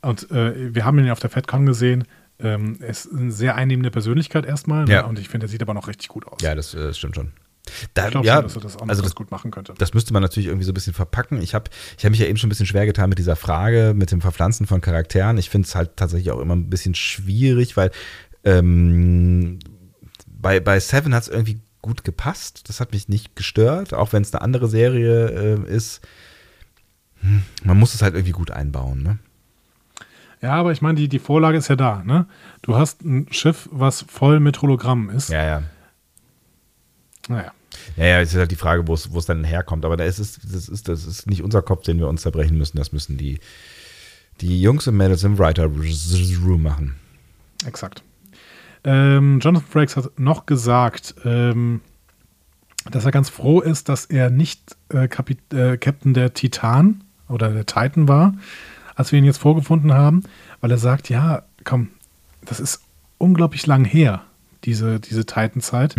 [0.00, 2.04] und äh, wir haben ihn ja auf der FedCon gesehen.
[2.38, 4.84] Ähm, er ist eine sehr einnehmende Persönlichkeit erstmal.
[4.84, 4.92] ne?
[4.92, 5.06] Ja.
[5.06, 6.38] Und ich finde, er sieht aber noch richtig gut aus.
[6.42, 7.32] Ja, das, äh, das stimmt schon.
[7.94, 9.74] Da, ich glaube ja, schon, dass er das auch also das, gut machen könnte.
[9.76, 11.42] das müsste man natürlich irgendwie so ein bisschen verpacken.
[11.42, 13.92] Ich habe ich hab mich ja eben schon ein bisschen schwer getan mit dieser Frage,
[13.96, 15.36] mit dem Verpflanzen von Charakteren.
[15.38, 17.90] Ich finde es halt tatsächlich auch immer ein bisschen schwierig, weil
[18.44, 19.58] ähm,
[20.26, 22.68] bei, bei Seven hat es irgendwie gut gepasst.
[22.68, 26.06] Das hat mich nicht gestört, auch wenn es eine andere Serie äh, ist.
[27.20, 29.02] Hm, man muss es halt irgendwie gut einbauen.
[29.02, 29.18] Ne?
[30.46, 32.04] Ja, aber ich meine, die, die Vorlage ist ja da.
[32.04, 32.26] Ne?
[32.62, 35.28] Du hast ein Schiff, was voll mit Hologrammen ist.
[35.28, 35.62] Ja, ja.
[37.28, 37.52] Naja.
[37.96, 39.84] Ja, ja, es ist halt die Frage, wo es dann herkommt.
[39.84, 42.56] Aber da ist es, das, ist, das ist nicht unser Kopf, den wir uns zerbrechen
[42.56, 42.76] müssen.
[42.76, 43.40] Das müssen die,
[44.40, 46.94] die Jungs im Mädels im Writer Room machen.
[47.66, 48.04] Exakt.
[48.84, 51.80] Ähm, Jonathan Frakes hat noch gesagt, ähm,
[52.88, 57.50] dass er ganz froh ist, dass er nicht äh, Kapit äh, Captain der Titan oder
[57.50, 58.34] der Titan war,
[58.96, 60.24] als wir ihn jetzt vorgefunden haben,
[60.60, 61.90] weil er sagt, ja, komm,
[62.44, 62.80] das ist
[63.18, 64.22] unglaublich lang her,
[64.64, 65.94] diese, diese Titan-Zeit.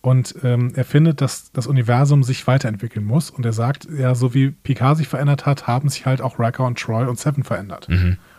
[0.00, 3.30] Und ähm, er findet, dass das Universum sich weiterentwickeln muss.
[3.30, 6.64] Und er sagt, ja, so wie Picard sich verändert hat, haben sich halt auch Riker
[6.64, 7.88] und Troy und Seven verändert.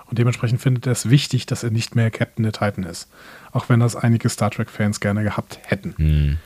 [0.05, 3.09] Und dementsprechend findet er es wichtig, dass er nicht mehr Captain der Titan ist.
[3.51, 6.39] Auch wenn das einige Star Trek-Fans gerne gehabt hätten.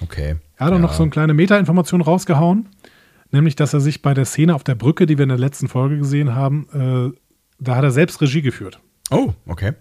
[0.00, 0.36] Okay.
[0.56, 0.82] Er hat auch ja.
[0.82, 2.66] noch so eine kleine Meta-Information rausgehauen,
[3.34, 5.68] nämlich, dass er sich bei der Szene auf der Brücke, die wir in der letzten
[5.68, 7.18] Folge gesehen haben, äh,
[7.58, 8.80] da hat er selbst Regie geführt.
[9.10, 9.72] Oh, okay.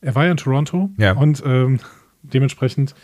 [0.00, 1.12] Er war ja in Toronto Ja.
[1.12, 1.80] und ähm,
[2.22, 2.94] dementsprechend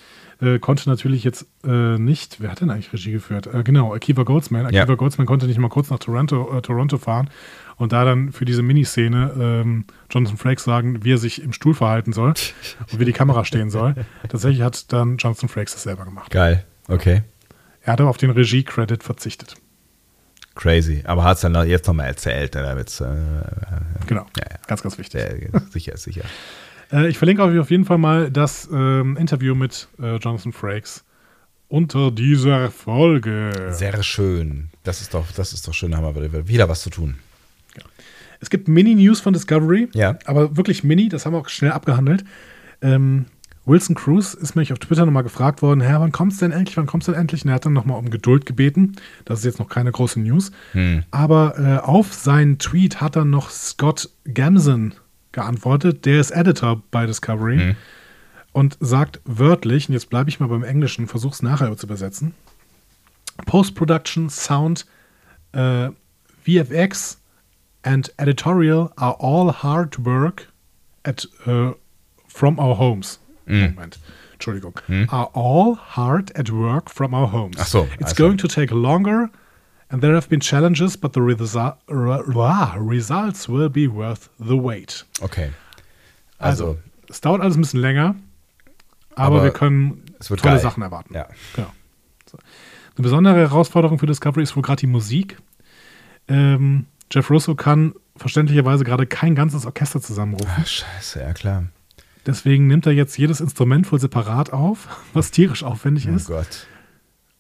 [0.41, 3.47] äh, konnte natürlich jetzt äh, nicht, wer hat denn eigentlich Regie geführt?
[3.47, 4.67] Äh, genau, Akiva Goldsman.
[4.67, 4.95] Akiva Ja.
[4.95, 7.31] Goldsman konnte nicht mal kurz nach Toronto, äh, Toronto fahren
[7.77, 11.75] und da dann für diese Miniszene ähm, Jonathan Frakes sagen, wie er sich im Stuhl
[11.75, 12.31] verhalten soll
[12.93, 13.95] und wie die Kamera stehen soll.
[14.29, 16.31] Tatsächlich hat dann Jonathan Frakes das selber gemacht.
[16.31, 16.65] Geil.
[16.89, 17.23] Okay.
[17.85, 19.57] Er hat aber auf den Regie-Credit verzichtet.
[20.55, 21.03] Crazy.
[21.05, 23.07] Aber hat es dann jetzt nochmal erzählt, ne, damit's, äh,
[24.07, 24.57] Genau, Ja, ja.
[24.67, 25.21] ganz, ganz wichtig.
[25.21, 26.23] äh, sicher, sicher.
[26.93, 31.05] Äh, ich verlinke euch auf jeden Fall mal das ähm, Interview mit äh, Jonathan Frakes
[31.69, 33.71] unter dieser Folge.
[33.71, 34.69] Sehr schön.
[34.83, 37.17] Das ist doch, das ist doch schön, da haben wir wieder was zu tun.
[38.41, 40.19] Es gibt Mini-News von Discovery, Ja.
[40.27, 42.25] aber wirklich Mini, das haben wir auch schnell abgehandelt.
[42.83, 43.25] Ähm,
[43.65, 46.87] Wilson Cruz ist mich auf Twitter nochmal gefragt worden, Herr, wann kommt's denn endlich, wann
[46.87, 47.45] kommt's denn endlich?
[47.45, 48.97] Und er hat dann nochmal um Geduld gebeten.
[49.25, 50.51] Das ist jetzt noch keine große News.
[51.13, 54.95] Aber äh, auf seinen Tweet hat dann noch Scott Gamson
[55.31, 56.05] geantwortet.
[56.07, 57.59] Der ist Editor bei Discovery
[58.53, 62.35] und sagt wörtlich, und jetzt bleibe ich mal beim Englischen, versuch's nachher zu übersetzen.
[63.47, 64.87] Post-Production, Sound,
[65.53, 65.89] äh,
[66.45, 67.19] VFX
[67.85, 70.49] and Editorial are all hard work
[71.05, 71.73] at uh,
[72.27, 73.21] from our homes.
[73.53, 73.99] Moment.
[74.35, 74.75] Entschuldigung.
[75.09, 77.57] Are all hard at work from our homes.
[77.61, 78.17] Ach so, It's also.
[78.25, 79.31] going to take longer
[79.89, 81.75] and there have been challenges, but the resu
[82.77, 85.05] results will be worth the wait.
[85.21, 85.51] Okay.
[86.39, 86.79] Also, Also,
[87.09, 88.17] es dauert alles ein bisschen länger,
[89.15, 90.59] aber, Aber wir können tolle geil.
[90.59, 91.15] Sachen erwarten.
[91.15, 91.29] ja.
[91.55, 91.71] Genau.
[92.31, 92.39] So.
[92.97, 95.39] Eine besondere Herausforderung für Discovery ist wohl gerade die Musik.
[96.29, 100.51] Ähm, Jeff Russo kann verständlicherweise gerade kein ganzes Orchester zusammenrufen.
[100.59, 101.65] Ach, scheiße, ja klar.
[102.27, 106.27] Deswegen nimmt er jetzt jedes Instrument wohl separat auf, was tierisch aufwendig Oh ist.
[106.27, 106.67] Gott.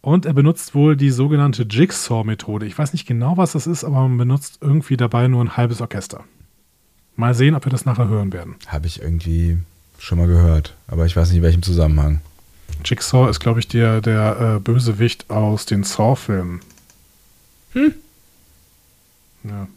[0.00, 2.66] Und er benutzt wohl die sogenannte Jigsaw-Methode.
[2.66, 5.80] Ich weiß nicht genau, was das ist, aber man benutzt irgendwie dabei nur ein halbes
[5.80, 6.24] Orchester.
[7.14, 8.56] Mal sehen, ob wir das nachher hören werden.
[8.66, 9.58] Habe ich irgendwie
[9.98, 12.20] schon mal gehört, aber ich weiß nicht in welchem Zusammenhang.
[12.84, 16.60] Jigsaw ist, glaube ich, der, der äh, Bösewicht aus den Saw-Filmen.
[17.74, 17.94] Hm.
[19.44, 19.68] Ja.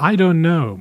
[0.00, 0.78] I don't know.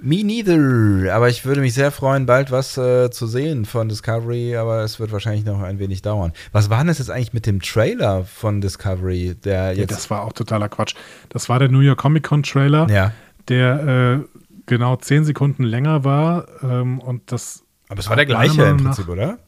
[0.00, 1.14] Me neither.
[1.14, 4.98] Aber ich würde mich sehr freuen, bald was äh, zu sehen von Discovery, aber es
[4.98, 6.32] wird wahrscheinlich noch ein wenig dauern.
[6.52, 9.92] Was war denn das jetzt eigentlich mit dem Trailer von Discovery, der Ja, jetzt.
[9.92, 10.94] das war auch totaler Quatsch.
[11.28, 13.12] Das war der New York Comic Con Trailer, ja.
[13.48, 16.46] der äh, genau zehn Sekunden länger war.
[16.62, 17.62] Ähm, und das.
[17.88, 19.38] Aber es war der gleiche im nach- Prinzip, oder?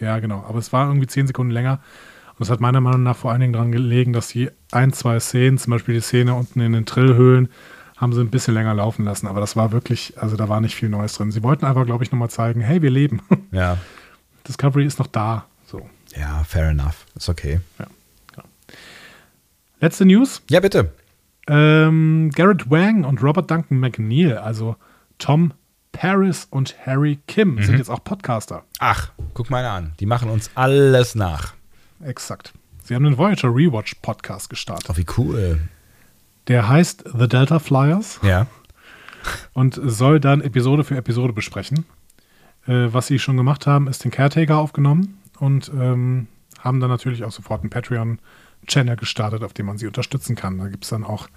[0.00, 0.44] Ja, genau.
[0.48, 1.80] Aber es war irgendwie zehn Sekunden länger.
[2.38, 5.18] Und es hat meiner Meinung nach vor allen Dingen daran gelegen, dass die ein, zwei
[5.18, 7.48] Szenen, zum Beispiel die Szene unten in den Trillhöhlen,
[7.98, 9.26] haben sie ein bisschen länger laufen lassen.
[9.26, 11.30] Aber das war wirklich, also da war nicht viel Neues drin.
[11.32, 13.20] Sie wollten einfach, glaube ich, nochmal zeigen, hey, wir leben.
[13.50, 13.78] Ja.
[14.46, 15.46] Discovery ist noch da.
[15.66, 15.88] So.
[16.16, 17.04] Ja, fair enough.
[17.14, 17.60] Ist okay.
[19.80, 20.42] Letzte News.
[20.48, 20.92] Ja, bitte.
[21.46, 24.76] Ähm, Garrett Wang und Robert Duncan McNeil, also
[25.18, 25.52] Tom
[25.92, 28.64] Paris und Harry Kim, sind jetzt auch Podcaster.
[28.78, 29.92] Ach, guck mal an.
[30.00, 31.54] Die machen uns alles nach.
[32.02, 32.52] Exakt.
[32.84, 34.88] Sie haben den Voyager Rewatch Podcast gestartet.
[34.90, 35.60] Oh, wie cool.
[36.48, 38.46] Der heißt The Delta Flyers Ja.
[39.52, 41.84] und soll dann Episode für Episode besprechen.
[42.66, 46.26] Äh, was sie schon gemacht haben, ist den Caretaker aufgenommen und ähm,
[46.58, 50.58] haben dann natürlich auch sofort einen Patreon-Channel gestartet, auf dem man sie unterstützen kann.
[50.58, 51.28] Da gibt es dann auch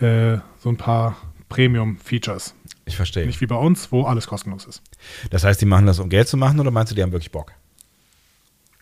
[0.00, 1.16] äh, so ein paar
[1.48, 2.54] Premium-Features.
[2.84, 3.26] Ich verstehe.
[3.26, 4.82] Nicht wie bei uns, wo alles kostenlos ist.
[5.30, 7.32] Das heißt, die machen das, um Geld zu machen, oder meinst du, die haben wirklich
[7.32, 7.52] Bock?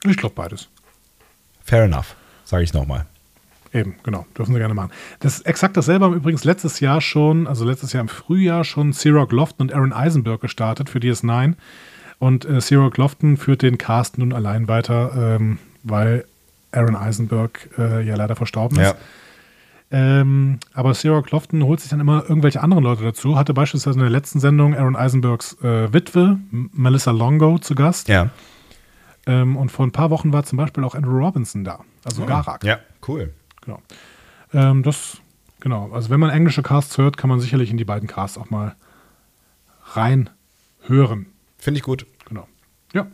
[0.06, 0.68] Ich glaube beides.
[1.62, 3.06] Fair enough, sage ich nochmal.
[3.74, 4.24] Eben, genau.
[4.38, 4.90] Dürfen sie gerne machen.
[5.18, 8.92] Das ist exakt dasselbe haben übrigens letztes Jahr schon, also letztes Jahr im Frühjahr schon
[8.92, 11.54] Cyril Lofton und Aaron Eisenberg gestartet für DS9.
[12.20, 16.24] Und äh, Cyril Lofton führt den Cast nun allein weiter, ähm, weil
[16.70, 18.86] Aaron Eisenberg äh, ja leider verstorben ist.
[18.86, 18.94] Ja.
[19.90, 23.36] Ähm, aber Cyril Lofton holt sich dann immer irgendwelche anderen Leute dazu.
[23.36, 28.08] Hatte beispielsweise in der letzten Sendung Aaron Eisenbergs äh, Witwe, M- Melissa Longo, zu Gast.
[28.08, 28.30] Ja.
[29.26, 32.62] Ähm, und vor ein paar Wochen war zum Beispiel auch Andrew Robinson da, also Garak.
[32.64, 33.32] Ja, cool.
[33.64, 33.80] Genau.
[34.52, 35.18] Ähm, das,
[35.60, 35.90] genau.
[35.92, 38.74] Also wenn man englische Casts hört, kann man sicherlich in die beiden Casts auch mal
[39.92, 40.30] rein
[40.86, 41.26] hören.
[41.58, 42.06] Finde ich gut.
[42.28, 42.46] Genau.
[42.92, 43.06] Ja.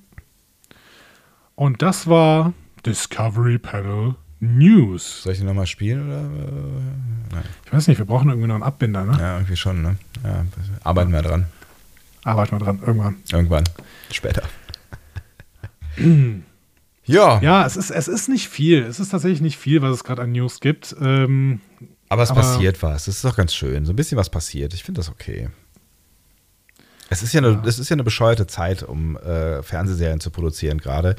[1.55, 2.53] Und das war
[2.87, 5.23] Discovery Panel News.
[5.23, 6.21] Soll ich den nochmal spielen oder?
[6.21, 7.45] äh, Nein.
[7.67, 9.17] Ich weiß nicht, wir brauchen irgendwie noch einen Abbinder, ne?
[9.21, 9.97] Ja, irgendwie schon, ne?
[10.25, 10.45] Ja,
[10.83, 11.47] arbeiten wir dran.
[12.25, 13.17] Arbeiten wir dran, irgendwann.
[13.31, 13.65] Irgendwann.
[14.11, 14.43] Später.
[17.11, 18.83] ja, Ja, es ist, es ist nicht viel.
[18.83, 20.95] Es ist tatsächlich nicht viel, was es gerade an News gibt.
[21.01, 21.61] Ähm,
[22.09, 23.05] aber es aber- passiert was.
[23.05, 23.85] Das ist doch ganz schön.
[23.85, 24.75] So ein bisschen was passiert.
[24.75, 25.49] Ich finde das okay.
[27.13, 30.79] Es ist ja eine, es ist ja eine bescheuerte Zeit, um äh, Fernsehserien zu produzieren
[30.79, 31.17] gerade.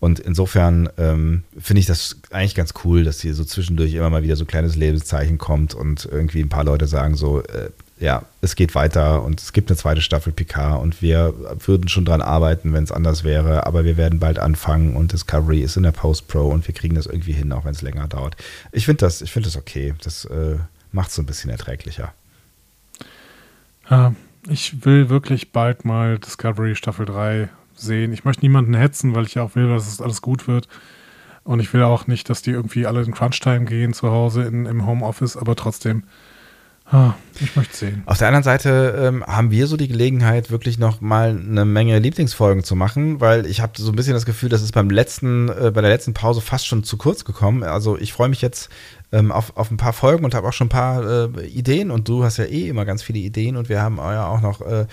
[0.00, 4.22] Und insofern ähm, finde ich das eigentlich ganz cool, dass hier so zwischendurch immer mal
[4.22, 7.68] wieder so ein kleines Lebenszeichen kommt und irgendwie ein paar Leute sagen so, äh,
[7.98, 11.32] ja, es geht weiter und es gibt eine zweite Staffel Picard und wir
[11.64, 15.62] würden schon dran arbeiten, wenn es anders wäre, aber wir werden bald anfangen und Discovery
[15.62, 18.36] ist in der Post-Pro und wir kriegen das irgendwie hin, auch wenn es länger dauert.
[18.72, 19.94] Ich finde das, ich das okay.
[20.02, 20.56] Das äh,
[20.92, 22.12] macht es so ein bisschen erträglicher.
[23.90, 24.14] ja,
[24.48, 28.12] ich will wirklich bald mal Discovery Staffel 3 sehen.
[28.12, 30.68] Ich möchte niemanden hetzen, weil ich ja auch will, dass es alles gut wird.
[31.44, 34.66] Und ich will auch nicht, dass die irgendwie alle in Crunch-Time gehen zu Hause in,
[34.66, 36.04] im Homeoffice, aber trotzdem,
[36.90, 38.02] ah, ich möchte sehen.
[38.06, 41.98] Auf der anderen Seite ähm, haben wir so die Gelegenheit, wirklich noch mal eine Menge
[41.98, 45.48] Lieblingsfolgen zu machen, weil ich habe so ein bisschen das Gefühl, das ist beim letzten,
[45.48, 47.62] äh, bei der letzten Pause fast schon zu kurz gekommen.
[47.62, 48.68] Also ich freue mich jetzt
[49.12, 52.08] ähm, auf, auf ein paar Folgen und habe auch schon ein paar äh, Ideen und
[52.08, 54.86] du hast ja eh immer ganz viele Ideen und wir haben ja auch noch äh,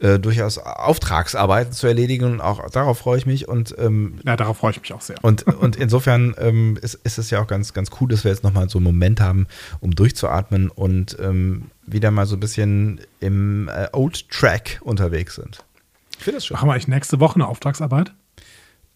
[0.00, 4.58] äh, durchaus Auftragsarbeiten zu erledigen und auch darauf freue ich mich und ähm, Ja, darauf
[4.58, 5.16] freue ich mich auch sehr.
[5.22, 8.42] und, und insofern ähm, ist, ist es ja auch ganz, ganz cool, dass wir jetzt
[8.42, 9.46] nochmal so einen Moment haben,
[9.80, 15.64] um durchzuatmen und ähm, wieder mal so ein bisschen im äh, Old Track unterwegs sind.
[16.18, 16.54] Ich finde das schön.
[16.54, 18.12] Machen wir eigentlich nächste Woche eine Auftragsarbeit?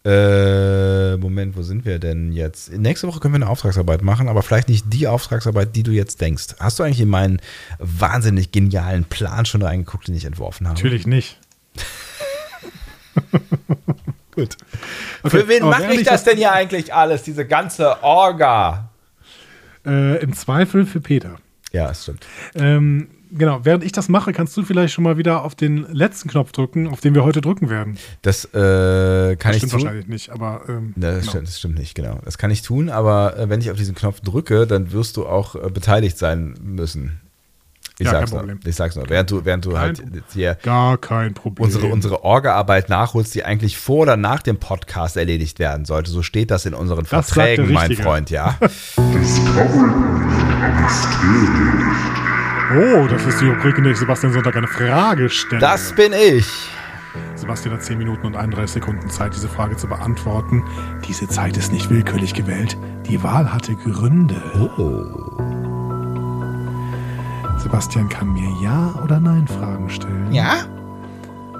[0.05, 2.71] Äh, Moment, wo sind wir denn jetzt?
[2.71, 6.21] Nächste Woche können wir eine Auftragsarbeit machen, aber vielleicht nicht die Auftragsarbeit, die du jetzt
[6.21, 6.55] denkst.
[6.59, 7.41] Hast du eigentlich in meinen
[7.79, 10.75] wahnsinnig genialen Plan schon reingeguckt, den ich entworfen habe?
[10.77, 11.39] Natürlich nicht.
[14.35, 14.57] Gut.
[15.23, 18.89] Okay, Für wen mache ich das das- denn hier eigentlich alles, diese ganze Orga?
[19.85, 21.37] Äh, Im Zweifel für Peter.
[21.71, 22.25] Ja, es stimmt.
[22.55, 23.07] Ähm,
[23.37, 26.51] genau, während ich das mache, kannst du vielleicht schon mal wieder auf den letzten Knopf
[26.51, 27.97] drücken, auf den wir heute drücken werden.
[28.21, 29.81] Das äh, kann das ich stimmt tun.
[29.83, 31.29] wahrscheinlich nicht, aber ähm, Das, genau.
[31.29, 32.19] stimmt, das stimmt nicht, genau.
[32.25, 35.25] Das kann ich tun, aber äh, wenn ich auf diesen Knopf drücke, dann wirst du
[35.25, 37.19] auch äh, beteiligt sein müssen.
[37.97, 38.39] Ich Ja, sag's kein nur.
[38.55, 38.59] Problem.
[38.69, 39.09] Ich sag's nur.
[39.09, 40.15] Während du, während du Kein halt Problem.
[40.21, 41.63] jetzt hier gar kein Problem.
[41.63, 46.11] unsere, unsere Orga-Arbeit nachholst, die eigentlich vor oder nach dem Podcast erledigt werden sollte.
[46.11, 47.93] So steht das in unseren Das Verträgen, mein.
[47.95, 48.57] Freund, ja.
[52.73, 55.61] Oh, das ist die Rubrik, in der ich Sebastian Sonntag eine Frage stelle.
[55.61, 56.69] Das bin ich.
[57.35, 60.63] Sebastian hat 10 Minuten und 31 Sekunden Zeit, diese Frage zu beantworten.
[61.07, 62.77] Diese Zeit ist nicht willkürlich gewählt.
[63.07, 64.41] Die Wahl hatte Gründe.
[64.77, 65.35] Oh.
[67.59, 70.31] Sebastian kann mir Ja- oder Nein-Fragen stellen.
[70.31, 70.55] Ja?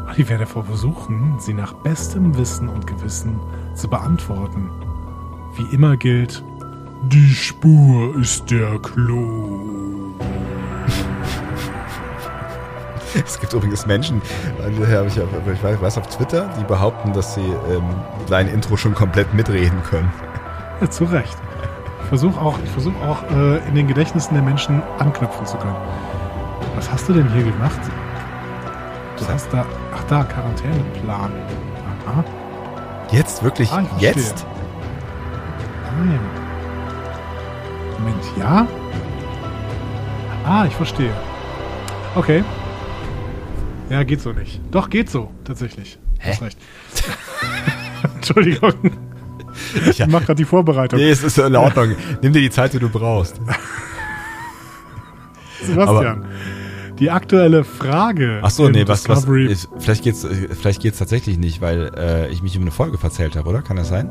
[0.07, 3.39] Und ich werde versuchen, sie nach bestem Wissen und Gewissen
[3.75, 4.69] zu beantworten.
[5.55, 6.43] Wie immer gilt,
[7.03, 9.74] die Spur ist der Clou.
[13.25, 14.21] Es gibt übrigens Menschen,
[14.61, 17.83] äh, ich, weiß auf Twitter, die behaupten, dass sie ähm,
[18.29, 20.11] dein Intro schon komplett mitreden können.
[20.81, 21.37] Ja, zu Recht.
[22.01, 25.75] Ich versuche auch, ich versuch auch äh, in den Gedächtnissen der Menschen anknüpfen zu können.
[26.75, 27.79] Was hast du denn hier gemacht?
[29.17, 31.31] Du hast da, ach da, Quarantäneplan.
[32.05, 32.23] Aha.
[33.11, 34.45] Jetzt wirklich Ah, jetzt?
[35.97, 36.19] Nein.
[37.97, 38.67] Moment, ja?
[40.45, 41.13] Ah, ich verstehe.
[42.15, 42.43] Okay.
[43.89, 44.61] Ja, geht so nicht.
[44.71, 45.99] Doch, geht so, tatsächlich.
[46.19, 46.31] Hä?
[46.31, 46.57] Hast recht.
[48.15, 48.73] Entschuldigung.
[49.89, 50.99] Ich mach gerade die Vorbereitung.
[50.99, 51.95] Nee, es ist in Ordnung.
[52.21, 53.39] Nimm dir die Zeit, die du brauchst.
[55.61, 56.25] Sebastian,
[56.99, 58.39] die aktuelle Frage.
[58.41, 60.27] Ach so, im nee, was, was ist, vielleicht geht's,
[60.59, 63.61] vielleicht geht's tatsächlich nicht, weil äh, ich mich um eine Folge verzählt habe, oder?
[63.61, 64.09] Kann das sein?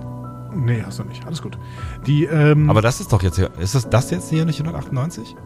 [0.54, 1.26] Nee, hast du nicht.
[1.26, 1.58] Alles gut.
[2.06, 5.36] Die, ähm, Aber das ist doch jetzt hier, ist das, das jetzt hier nicht 198?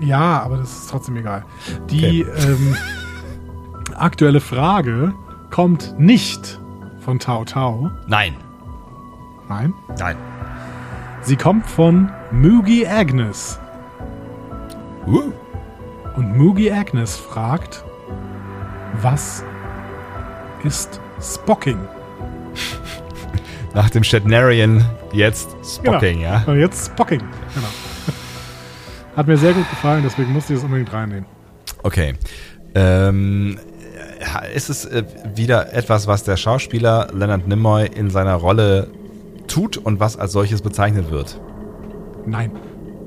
[0.00, 1.44] ja, aber das ist trotzdem egal.
[1.90, 2.76] Die ähm,
[4.00, 5.14] aktuelle Frage
[5.50, 6.58] kommt nicht
[7.00, 7.90] von Tao Tao.
[8.06, 8.36] Nein.
[9.48, 9.74] Nein.
[9.98, 10.16] Nein.
[11.22, 13.58] Sie kommt von Mugi Agnes.
[15.06, 15.32] Uh.
[16.16, 17.84] Und Mugi Agnes fragt,
[19.00, 19.44] was
[20.64, 21.78] ist Spocking?
[23.74, 26.42] Nach dem Shatnerian jetzt Spocking, ja?
[26.46, 27.20] Und jetzt Spocking.
[27.54, 27.68] Genau.
[29.16, 31.26] Hat mir sehr gut gefallen, deswegen musste ich es unbedingt reinnehmen.
[31.82, 32.14] Okay.
[32.74, 33.69] Ähm, äh,
[34.54, 35.04] ist es äh,
[35.34, 38.88] wieder etwas, was der Schauspieler Leonard Nimoy in seiner Rolle
[39.46, 41.40] tut und was als solches bezeichnet wird?
[42.26, 42.52] Nein.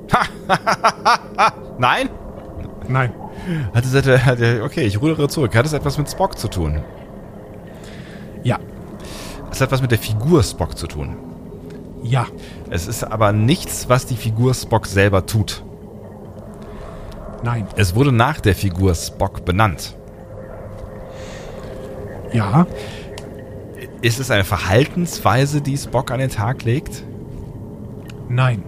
[1.77, 2.09] Nein?
[2.87, 3.13] Nein.
[3.73, 5.55] Hat es okay, ich rudere zurück.
[5.55, 6.81] Hat es etwas mit Spock zu tun?
[8.43, 8.59] Ja.
[9.51, 11.15] Es hat etwas mit der Figur Spock zu tun.
[12.03, 12.25] Ja.
[12.69, 15.63] Es ist aber nichts, was die Figur Spock selber tut.
[17.43, 17.67] Nein.
[17.75, 19.95] Es wurde nach der Figur Spock benannt.
[22.33, 22.67] Ja.
[24.01, 27.03] Ist es eine Verhaltensweise, die Spock an den Tag legt?
[28.27, 28.63] Nein.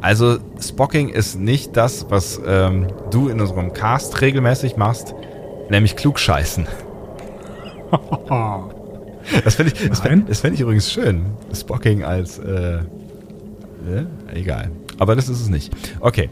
[0.00, 5.14] Also Spocking ist nicht das, was ähm, du in unserem Cast regelmäßig machst,
[5.70, 6.66] nämlich klugscheißen.
[9.44, 11.26] Das fände ich, das fänd, das fänd ich übrigens schön.
[11.52, 12.78] Spocking als, äh,
[13.84, 14.06] ne?
[14.32, 14.70] egal.
[14.98, 15.72] Aber das ist es nicht.
[15.98, 16.30] Okay.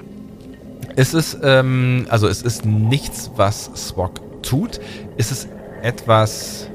[0.95, 4.81] Es ist, ähm, also es ist nichts, was Spock tut.
[5.17, 5.49] Es ist
[5.83, 6.71] etwas...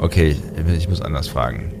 [0.00, 0.34] Okay,
[0.78, 1.74] ich muss anders fragen.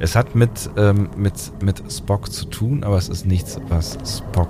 [0.00, 4.48] Es hat mit, ähm, mit, mit Spock zu tun, aber es ist nichts, was Spock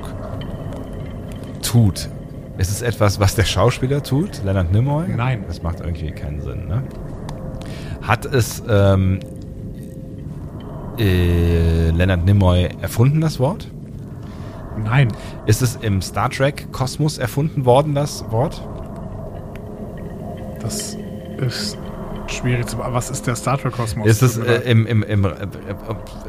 [1.61, 2.09] tut.
[2.57, 5.09] Es ist etwas, was der Schauspieler tut, Leonard Nimoy?
[5.09, 5.45] Nein.
[5.49, 6.85] Das macht irgendwie keinen Sinn, ne?
[8.03, 9.19] Hat es ähm,
[10.99, 13.69] äh, Leonard Nimoy erfunden, das Wort?
[14.85, 15.09] Nein.
[15.47, 18.63] Ist es im Star Trek-Kosmos erfunden worden, das Wort?
[20.61, 20.97] Das
[21.39, 21.77] ist
[22.31, 24.07] schwierig zu Was ist der Star Trek Kosmos?
[24.07, 25.35] Ist es äh, im, im, im äh, äh,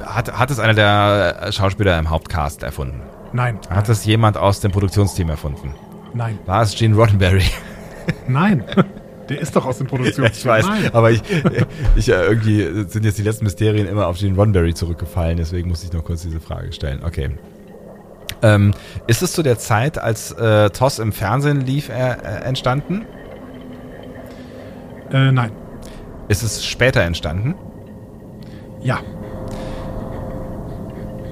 [0.06, 3.02] hat, hat es einer der Schauspieler im Hauptcast erfunden?
[3.34, 3.60] Nein.
[3.70, 5.74] Hat es jemand aus dem Produktionsteam erfunden?
[6.14, 6.40] Nein.
[6.46, 7.44] War es Gene Roddenberry?
[8.28, 8.64] Nein.
[9.30, 10.32] Der ist doch aus dem Ja, Produktionsfilm.
[10.34, 10.90] ich weiß, Nein.
[10.94, 11.22] aber ich,
[11.96, 15.84] ich äh, irgendwie sind jetzt die letzten Mysterien immer auf Gene Roddenberry zurückgefallen, deswegen muss
[15.84, 17.04] ich noch kurz diese Frage stellen.
[17.04, 17.30] Okay.
[18.42, 18.74] Ähm,
[19.08, 23.06] ist es zu der Zeit, als äh, TOS im Fernsehen lief, äh, äh, entstanden?
[25.12, 25.52] Äh, nein.
[26.30, 27.56] Ist es später entstanden?
[28.82, 29.02] Ja.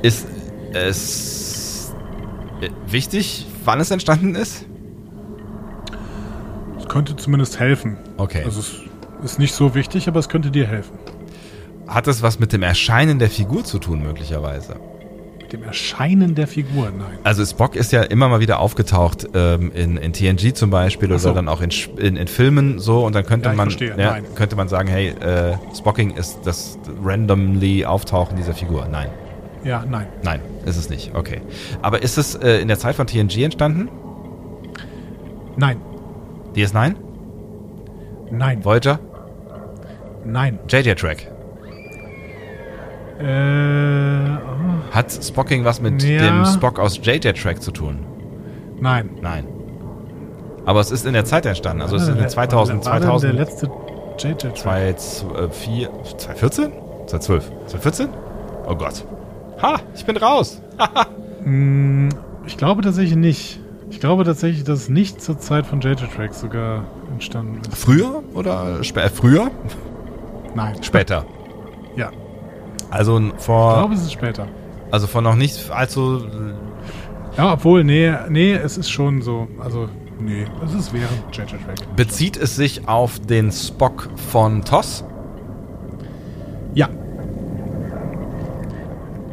[0.02, 0.28] Ist
[0.74, 1.93] es
[2.62, 4.66] äh, wichtig, wann es entstanden ist?
[6.80, 7.98] Es könnte zumindest helfen.
[8.18, 8.43] Okay.
[8.43, 8.82] Also es
[9.24, 10.98] ist nicht so wichtig, aber es könnte dir helfen.
[11.88, 14.78] Hat es was mit dem Erscheinen der Figur zu tun, möglicherweise?
[15.52, 17.20] Dem Erscheinen der Figur, nein.
[17.24, 21.30] Also Spock ist ja immer mal wieder aufgetaucht ähm, in, in TNG zum Beispiel so.
[21.30, 24.56] oder dann auch in, in, in Filmen so und dann könnte Ja, man ja, könnte
[24.58, 28.88] man sagen, hey, äh, Spocking ist das randomly Auftauchen dieser Figur.
[28.91, 29.08] Nein,
[29.64, 30.08] Ja, nein.
[30.24, 31.16] nein, ist es nicht.
[31.16, 31.39] Okay.
[31.82, 33.89] Aber ist es äh, in der Zeit von TNG entstanden?
[35.56, 35.78] Nein.
[36.56, 36.95] DS9?
[38.32, 38.66] Nein.
[38.66, 39.00] Voyager?
[40.26, 40.60] Nein.
[40.68, 41.32] JJ Track?
[43.20, 46.22] Äh, oh, Hat Spocking was mit Ja.
[46.43, 47.99] dem Spock aus JJ Track zu tun?
[48.80, 49.09] nein.
[49.22, 49.45] Nein.
[50.65, 51.82] Aber es ist in der Zeit entstanden.
[51.82, 53.72] Also es ist in den 2000, War denn der 2000, letzte
[54.20, 54.57] JJ Track?
[54.99, 56.72] 2004, 2014?
[57.07, 57.51] 2012?
[57.68, 58.09] 2014?
[58.68, 59.05] Oh Gott.
[59.61, 60.61] Ha, ich bin raus.
[61.43, 62.09] Hm,
[62.45, 63.59] Ich glaube tatsächlich nicht.
[63.89, 67.78] Ich glaube tatsächlich, dass es nicht zur Zeit von JJ Track sogar entstanden ist.
[67.78, 69.49] Früher oder spä äh, früher?
[70.53, 70.76] Nein.
[70.84, 71.24] Später.
[71.95, 72.11] Ja.
[72.90, 74.48] Also Ich vor, glaube, es ist später.
[74.92, 76.24] also vor noch nicht allzu.
[77.38, 79.48] Ja, obwohl, nee, nee, es ist schon so.
[79.60, 81.96] Also, nee, es ist während JJ Track.
[81.96, 85.04] Bezieht es sich auf den Spock von TOS?
[86.74, 86.90] Ja.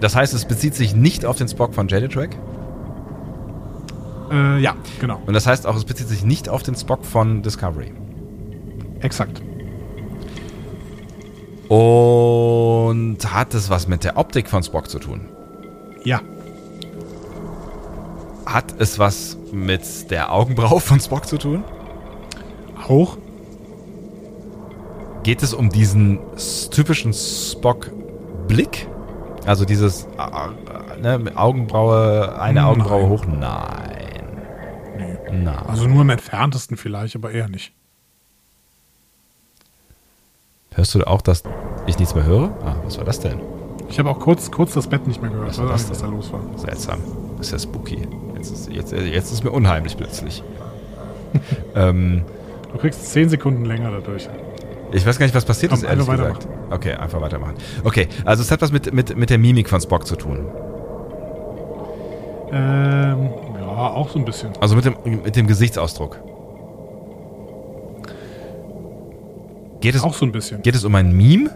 [0.00, 2.36] Das heißt, es bezieht sich nicht auf den Spock von JJ Track?
[4.30, 5.20] Äh, ja, genau.
[5.26, 7.92] Und das heißt auch, es bezieht sich nicht auf den Spock von Discovery.
[9.00, 9.40] Exakt.
[11.74, 15.22] Und hat es was mit der Optik von Spock zu tun?
[16.04, 16.20] Ja.
[18.46, 21.64] Hat es was mit der Augenbraue von Spock zu tun?
[22.88, 23.16] Auch?
[25.24, 26.20] Geht es um diesen
[26.70, 28.86] typischen Spock-Blick?
[29.44, 32.64] Also dieses äh, äh, ne, Augenbraue, eine Nein.
[32.64, 33.24] Augenbraue hoch?
[33.26, 34.38] Nein.
[34.96, 35.16] Nee.
[35.32, 35.58] Nein.
[35.66, 37.72] Also nur im entferntesten vielleicht, aber eher nicht.
[40.74, 41.42] Hörst du auch, dass
[41.86, 42.50] ich nichts mehr höre?
[42.64, 43.40] Ah, was war das denn?
[43.88, 45.48] Ich habe auch kurz, kurz das Bett nicht mehr gehört.
[45.48, 46.40] Was war das was da los war.
[46.56, 46.98] Seltsam.
[47.38, 48.08] Das ist ja spooky.
[48.34, 50.42] Jetzt ist, jetzt, jetzt ist mir unheimlich plötzlich.
[51.76, 52.22] ähm,
[52.72, 54.28] Du kriegst 10 Sekunden länger dadurch.
[54.92, 56.48] ich weiß gar nicht, was passiert Komm, ist, ehrlich einfach gesagt.
[56.70, 57.54] Okay, einfach weitermachen.
[57.84, 60.48] Okay, also es hat was mit, mit, mit der Mimik von Spock zu tun.
[62.50, 64.50] Ähm, ja, auch so ein bisschen.
[64.60, 66.18] Also mit dem, mit dem Gesichtsausdruck.
[69.84, 70.62] Geht es, Auch so ein bisschen.
[70.62, 71.50] geht es um ein Meme?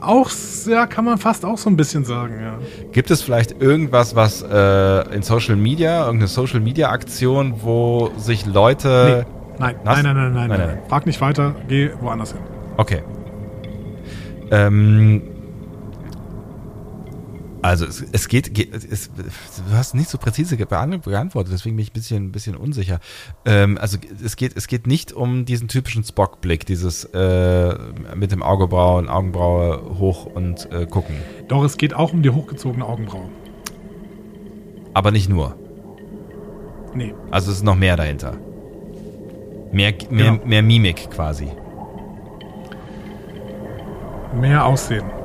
[0.00, 0.28] Auch,
[0.66, 2.58] ja, kann man fast auch so ein bisschen sagen, ja.
[2.90, 8.46] Gibt es vielleicht irgendwas, was äh, in Social Media, irgendeine Social Media Aktion, wo sich
[8.46, 9.26] Leute.
[9.60, 10.02] Nein, Was?
[10.02, 10.78] nein, nein, nein, nein, Nein, nein, nein, nein.
[10.88, 12.40] Frag nicht weiter, geh woanders hin.
[12.76, 13.02] Okay.
[14.50, 15.22] Ähm,
[17.64, 21.90] also es, es geht, geht es, du hast nicht so präzise beantwortet, deswegen bin ich
[21.90, 23.00] ein bisschen, ein bisschen unsicher.
[23.46, 27.74] Ähm, also es geht, es geht nicht um diesen typischen Spock-Blick, dieses äh,
[28.14, 31.16] mit dem Augebrauen, Augenbraue hoch und äh, gucken.
[31.48, 33.30] Doch, es geht auch um die hochgezogene Augenbraue.
[34.92, 35.56] Aber nicht nur.
[36.94, 38.36] Nee, Also es ist noch mehr dahinter.
[39.72, 40.46] Mehr, mehr, Genau.
[40.46, 41.48] mehr Mimik quasi.
[44.38, 45.23] mehr Aussehen.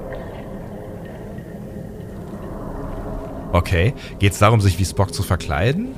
[3.52, 3.94] Okay.
[4.20, 5.96] Geht es darum, sich wie Spock zu verkleiden?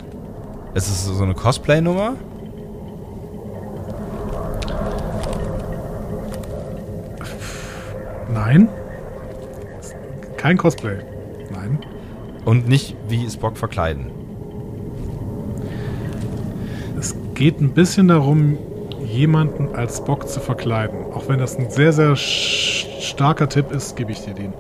[0.74, 2.16] Ist es so eine Cosplay-Nummer?
[8.34, 8.70] Nein.
[10.38, 11.00] Kein Cosplay.
[11.52, 11.80] Nein.
[12.46, 14.12] Und nicht wie Spock verkleiden.
[16.98, 18.58] Es geht ein bisschen darum,
[19.06, 21.00] jemanden als Spock zu verkleiden.
[21.14, 24.54] Auch wenn das ein sehr, sehr starker Tipp ist, gebe ich dir den.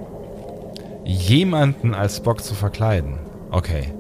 [1.04, 3.16] Jemanden als Spock zu verkleiden.
[3.52, 3.94] Okay.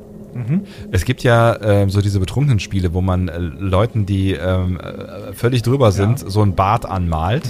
[0.91, 5.33] Es gibt ja ähm, so diese betrunkenen Spiele, wo man äh, Leuten, die ähm, äh,
[5.33, 7.43] völlig drüber sind, so ein Bart anmalt.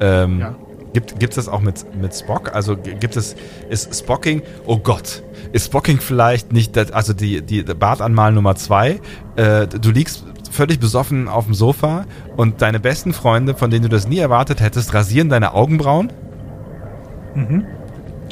[0.00, 0.54] Ähm, Ja.
[0.92, 2.54] Gibt es das auch mit, mit Spock?
[2.54, 3.34] Also gibt es,
[3.68, 9.00] ist Spocking, oh Gott, ist Spocking vielleicht nicht, das, also die, die Bartanmal Nummer zwei,
[9.34, 13.88] äh, du liegst völlig besoffen auf dem Sofa und deine besten Freunde, von denen du
[13.88, 16.12] das nie erwartet hättest, rasieren deine Augenbrauen?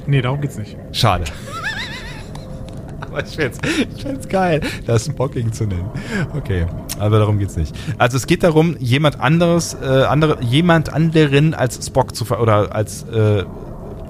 [0.06, 0.76] Nee, darum geht's nicht.
[0.92, 1.24] Schade.
[3.00, 3.58] Aber ich find's,
[3.94, 5.90] ich find's geil, das Spocking zu nennen.
[6.34, 6.64] Okay,
[6.98, 7.76] aber darum geht's nicht.
[7.98, 12.74] Also es geht darum, jemand anderes, äh, andere, jemand anderen als Spock zu ver oder
[12.74, 13.44] als äh,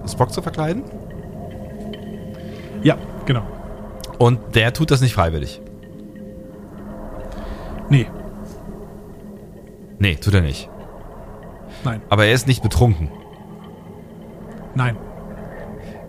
[0.08, 0.84] Spock zu verkleiden.
[2.84, 2.96] Ja,
[3.26, 3.42] genau.
[4.18, 5.60] Und der tut das nicht freiwillig.
[7.88, 8.06] Nee,
[9.98, 10.68] Nee, tut er nicht.
[11.84, 13.10] nein, Aber er ist nicht betrunken.
[14.76, 14.96] nein.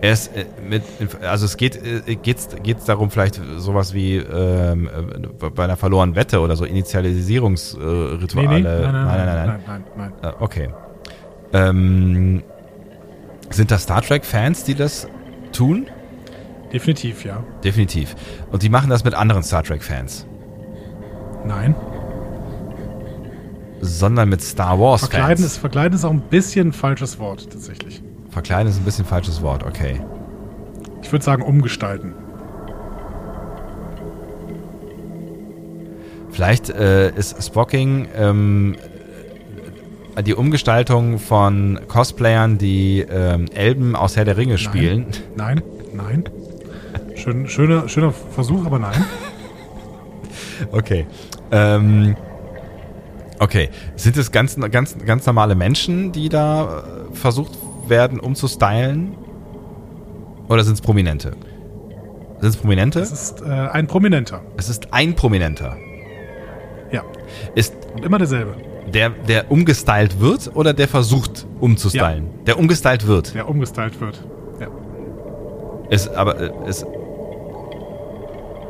[0.04, 0.84] Er ist äh, mit,
[1.22, 6.18] also es geht äh, geht's geht's darum vielleicht sowas wie ähm, äh, bei einer verlorenen
[6.18, 8.50] Wette oder so Initialisierungsrituale.
[8.50, 9.48] Nee, nee, nein, nein, nein, nein, nein.
[9.48, 10.34] nein, nein, nein, nein.
[10.42, 10.70] Okay.
[11.54, 12.44] Ähm,
[13.50, 15.08] sind das Star Trek Fans, die das
[15.54, 15.88] tun?
[16.74, 17.42] Definitiv, ja.
[17.64, 18.18] Definitiv.
[18.52, 20.26] Und die machen das mit anderen Star Trek Fans,
[21.46, 21.76] Nein.
[23.80, 25.54] sondern mit Star Wars Verkleiden Fans.
[25.54, 28.03] ist, verkleiden ist auch ein bisschen ein falsches Wort, tatsächlich.
[28.34, 29.64] Verkleiden ist ein bisschen falsches Wort.
[29.64, 30.02] Okay.
[31.04, 32.16] Ich würde sagen, umgestalten.
[36.32, 38.76] Vielleicht äh, ist Spocking ähm,
[40.16, 45.06] äh, die Umgestaltung von Cosplayern, die ähm, Elben aus Herr der Ringe spielen.
[45.36, 45.62] Nein,
[45.94, 46.24] nein.
[47.16, 49.06] Schön, schöner, schöner Versuch, aber nein.
[50.72, 51.06] Okay.
[51.52, 52.16] Ähm,
[53.40, 53.70] okay.
[53.96, 57.52] Sind es ganz, ganz, ganz normale Menschen, die da äh, versucht
[57.88, 59.16] werden umzustylen?
[60.50, 61.32] Oder sind es Prominente?
[62.40, 63.00] Sind es Prominente?
[63.00, 64.42] Es ist äh, ein Prominenter.
[64.58, 65.78] Es ist ein Prominenter.
[66.92, 67.04] Ja.
[67.56, 68.56] Ist Und immer derselbe.
[68.94, 72.30] der, der umgestylt wird oder der versucht umzustylen?
[72.46, 73.34] Der umgestylt wird.
[73.34, 74.24] Der umgestylt wird.
[74.60, 74.68] Ja.
[75.90, 76.86] Ist, aber äh, ist.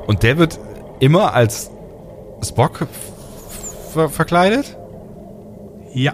[0.07, 0.59] Und der wird
[0.99, 1.71] immer als
[2.45, 2.87] Spock
[3.93, 4.77] ver verkleidet?
[5.93, 6.13] Ja.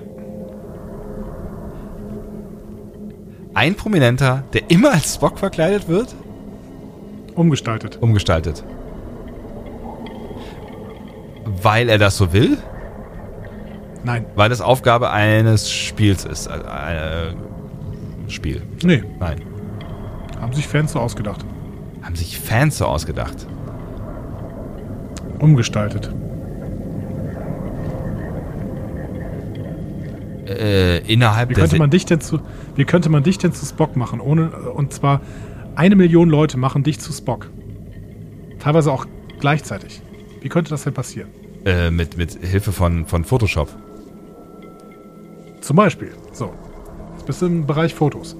[3.60, 6.16] Ein Prominenter, der immer als Spock verkleidet wird?
[7.36, 7.98] Umgestaltet.
[8.00, 8.64] Umgestaltet.
[11.44, 12.58] Weil er das so will?
[14.06, 14.26] Nein.
[14.36, 16.48] Weil das Aufgabe eines Spiels ist.
[16.48, 17.34] Äh, äh,
[18.30, 18.62] Spiel.
[18.82, 19.04] Nee.
[19.20, 19.42] Nein.
[20.40, 21.44] Haben sich Fans so ausgedacht.
[22.02, 23.46] Haben sich Fans so ausgedacht.
[25.40, 26.10] Umgestaltet.
[30.50, 32.40] Äh, innerhalb Wie der könnte Se- man dich denn zu,
[32.76, 34.20] wie könnte man dich denn zu Spock machen?
[34.20, 35.22] Ohne, und zwar
[35.76, 37.50] eine Million Leute machen dich zu Spock.
[38.60, 39.06] Teilweise auch
[39.40, 40.02] gleichzeitig.
[40.42, 41.30] Wie könnte das denn passieren?
[41.66, 43.70] äh, mit, mit Hilfe von, von Photoshop.
[45.62, 46.12] Zum Beispiel.
[46.32, 46.54] So.
[47.16, 48.36] Jetzt bist du im Bereich Fotos.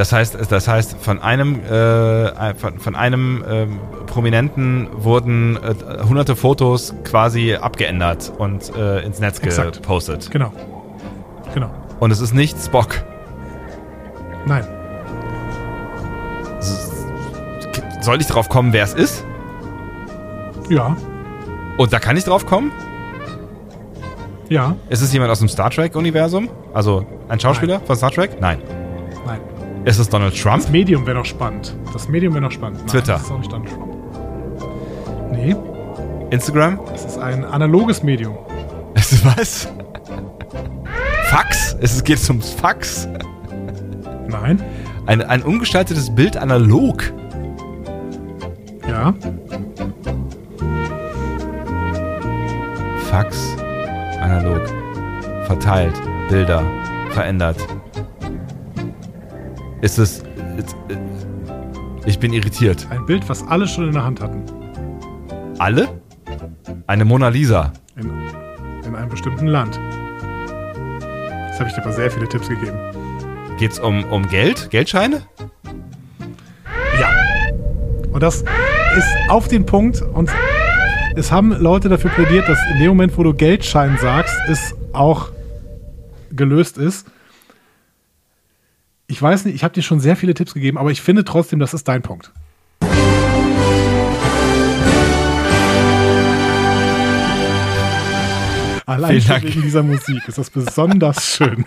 [0.00, 6.36] Das heißt, das heißt, von einem, äh, von, von einem ähm, Prominenten wurden äh, hunderte
[6.36, 9.82] Fotos quasi abgeändert und äh, ins Netz Exakt.
[9.82, 10.30] gepostet.
[10.30, 10.54] Genau.
[11.52, 11.68] Genau.
[11.98, 13.04] Und es ist nicht Spock.
[14.46, 14.66] Nein.
[18.00, 19.26] Soll ich drauf kommen, wer es ist?
[20.70, 20.96] Ja.
[21.76, 22.72] Und da kann ich drauf kommen?
[24.48, 24.76] Ja.
[24.88, 26.48] Ist es jemand aus dem Star Trek-Universum?
[26.72, 28.40] Also ein Schauspieler von Star Trek?
[28.40, 28.62] Nein.
[29.26, 29.40] Nein.
[29.84, 30.62] Ist es Donald Trump?
[30.62, 31.74] Das Medium wäre noch spannend.
[31.92, 32.80] Das Medium wäre noch spannend.
[32.80, 33.14] Nein, Twitter.
[33.14, 35.32] Das ist auch nicht Donald Trump.
[35.32, 35.56] Nee,
[36.30, 36.78] Instagram?
[36.90, 38.36] das ist ein analoges Medium.
[38.94, 39.68] Ist es was?
[41.30, 41.76] Fax?
[41.80, 43.08] Es geht ums Fax.
[44.28, 44.62] Nein.
[45.06, 47.12] Ein, ein umgestaltetes Bild analog.
[48.88, 49.14] Ja.
[53.10, 53.56] Fax,
[54.20, 54.60] analog,
[55.46, 55.94] verteilt,
[56.28, 56.62] Bilder,
[57.10, 57.56] verändert.
[59.80, 60.22] Ist es.
[60.56, 60.76] ist-
[62.06, 62.86] Ich bin irritiert.
[62.90, 64.42] Ein Bild, was alle schon in der Hand hatten.
[65.58, 65.88] Alle?
[66.86, 67.72] Eine Mona Lisa.
[67.96, 68.10] In,
[68.86, 69.78] in einem bestimmten Land.
[71.48, 72.76] Jetzt habe ich dir aber sehr viele Tipps gegeben.
[73.58, 74.70] Geht's um, um Geld?
[74.70, 75.22] Geldscheine?
[76.98, 77.10] Ja.
[78.12, 78.36] Und das
[78.96, 80.30] ist auf den Punkt und
[81.16, 85.28] es haben Leute dafür plädiert, dass in dem Moment, wo du Geldschein sagst, es auch
[86.32, 87.06] gelöst ist.
[89.10, 91.58] Ich weiß nicht, ich habe dir schon sehr viele Tipps gegeben, aber ich finde trotzdem,
[91.58, 92.30] das ist dein Punkt.
[98.86, 101.64] Allein wegen dieser Musik ist das besonders schön.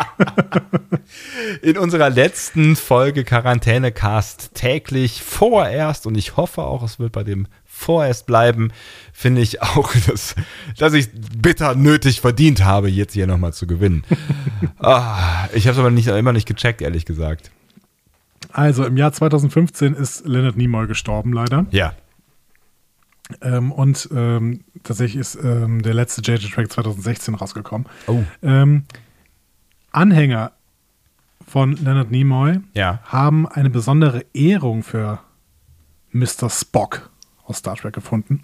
[1.62, 7.48] In unserer letzten Folge Quarantänecast täglich vorerst und ich hoffe auch, es wird bei dem
[7.84, 8.72] vorerst bleiben,
[9.12, 10.36] finde ich auch, dass,
[10.78, 14.04] dass ich bitter nötig verdient habe, jetzt hier nochmal zu gewinnen.
[14.80, 17.52] ah, ich habe es aber nicht, immer nicht gecheckt, ehrlich gesagt.
[18.52, 21.66] Also im Jahr 2015 ist Leonard Nimoy gestorben, leider.
[21.72, 21.94] Ja.
[23.42, 27.88] Ähm, und ähm, tatsächlich ist ähm, der letzte JJ Track 2016 rausgekommen.
[28.08, 28.22] Oh.
[28.42, 28.84] Ähm,
[29.92, 30.52] Anhänger
[31.48, 33.00] von Leonard Nimoy Ja.
[33.06, 35.20] haben eine besondere Ehrung für
[36.12, 36.50] Mr.
[36.50, 37.10] Spock
[37.46, 38.44] aus Star Trek gefunden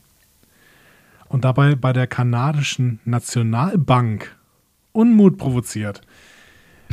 [1.30, 4.36] und dabei bei der kanadischen Nationalbank
[4.92, 6.02] Unmut provoziert.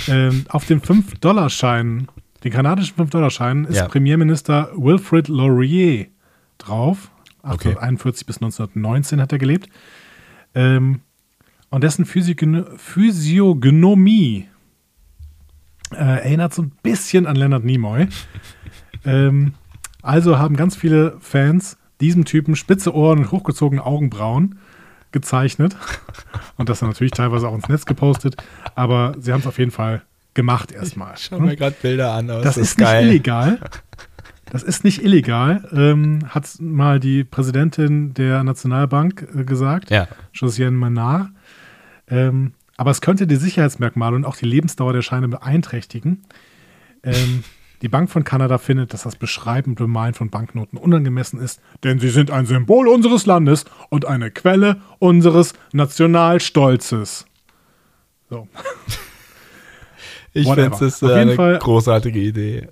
[0.09, 2.09] ähm, auf den 5-Dollar-Schein,
[2.45, 3.89] den kanadischen 5-Dollar-Schein, ist Ja.
[3.89, 6.09] Premierminister Wilfrid Laurier
[6.59, 7.11] drauf.
[7.43, 7.71] Okay.
[7.71, 9.71] 1841 bis 1919 hat er gelebt.
[10.55, 11.01] Ähm,
[11.71, 14.49] und dessen Physiogno Physiognomie
[15.93, 18.09] äh, erinnert so ein bisschen an Leonard Nimoy.
[19.05, 19.55] ähm,
[20.03, 24.59] also haben ganz viele Fans diesem Typen spitze Ohren und hochgezogene Augenbrauen
[25.13, 25.77] gezeichnet.
[26.57, 28.37] Und das dann natürlich teilweise auch ins Netz gepostet.
[28.75, 30.03] Aber sie haben es auf jeden Fall
[30.35, 31.15] gemacht erstmal.
[31.17, 32.29] Schau mir gerade Bilder an.
[32.29, 33.61] aber Das es ist nicht illegal.
[34.51, 40.07] Das ist nicht illegal, ähm, hat mal die Präsidentin der Nationalbank äh, gesagt, Ja.
[40.33, 41.31] Josiane Manard.
[42.09, 46.23] Ähm, aber es könnte die Sicherheitsmerkmale und auch die Lebensdauer der Scheine beeinträchtigen.
[47.03, 47.43] Ähm,
[47.83, 51.99] die Bank von Kanada findet, dass das Beschreiben und Bemalen von Banknoten unangemessen ist, denn
[51.99, 57.27] sie sind ein Symbol unseres Landes und eine Quelle unseres Nationalstolzes.
[58.31, 58.49] So.
[60.33, 62.69] Ich finde es eine Fall- großartige Idee.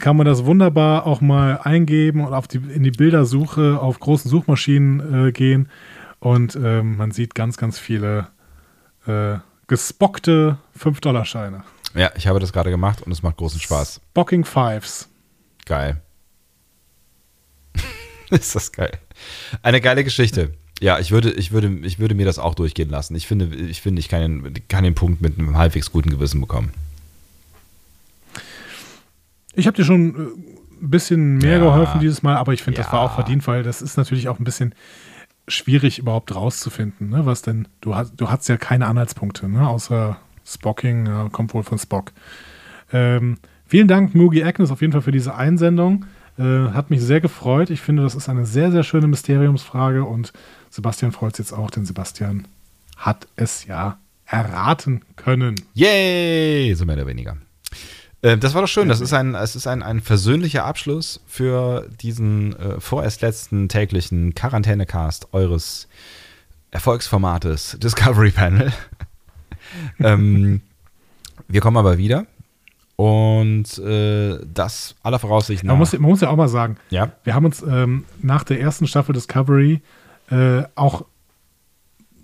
[0.00, 4.30] kann man das wunderbar auch mal eingeben und auf die, in die Bildersuche auf großen
[4.30, 5.70] Suchmaschinen äh, gehen.
[6.20, 8.28] Und ähm, man sieht ganz, ganz viele
[9.06, 9.36] äh,
[9.66, 11.62] gespockte 5-Dollar-Scheine.
[11.94, 14.00] Ja, ich habe das gerade gemacht und es macht großen Spaß.
[14.10, 15.08] Spocking Fives.
[15.66, 16.00] Geil.
[18.30, 18.92] ist das geil.
[19.62, 20.54] Eine geile Geschichte.
[20.80, 23.14] Ja, ich würde, ich würde, ich würde mir das auch durchgehen lassen.
[23.16, 26.40] Ich finde, ich finde, ich kann den, kann den Punkt mit einem halbwegs guten Gewissen
[26.40, 26.72] bekommen.
[29.54, 31.64] Ich habe dir schon äh, ein bisschen mehr Ja.
[31.64, 32.92] geholfen dieses Mal, aber ich finde, das Ja.
[32.92, 34.74] war auch verdient, weil das ist natürlich auch ein bisschen
[35.48, 37.08] schwierig überhaupt rauszufinden.
[37.08, 37.26] Ne?
[37.26, 39.66] Was denn, du hast, du hast ja keine Anhaltspunkte, ne?
[39.66, 40.18] außer
[40.48, 42.12] Spocking, ja, kommt wohl von Spock.
[42.92, 46.06] Ähm, vielen Dank, Mugi Agnes, auf jeden Fall für diese Einsendung.
[46.38, 47.70] Äh, hat mich sehr gefreut.
[47.70, 50.32] Ich finde, das ist eine sehr, sehr schöne Mysteriumsfrage und
[50.70, 52.46] Sebastian freut sich jetzt auch, denn Sebastian
[52.96, 55.56] hat es ja erraten können.
[55.74, 56.74] Yay!
[56.74, 57.36] So mehr oder weniger.
[58.22, 58.88] Äh, Das war doch schön.
[58.88, 64.34] Das ist ein, es ist ein, ein versöhnlicher Abschluss für diesen äh, vorerst letzten täglichen
[64.34, 65.88] Quarantänecast eures
[66.70, 68.72] Erfolgsformates Discovery Panel.
[70.00, 70.60] Ähm,
[71.48, 72.26] wir kommen aber wieder.
[72.96, 75.72] Und äh, das aller Voraussicht nach.
[75.72, 78.60] Man muss, man muss ja auch mal sagen, ja, Wir haben uns ähm, nach der
[78.60, 79.80] ersten Staffel Discovery
[80.30, 81.04] äh, auch,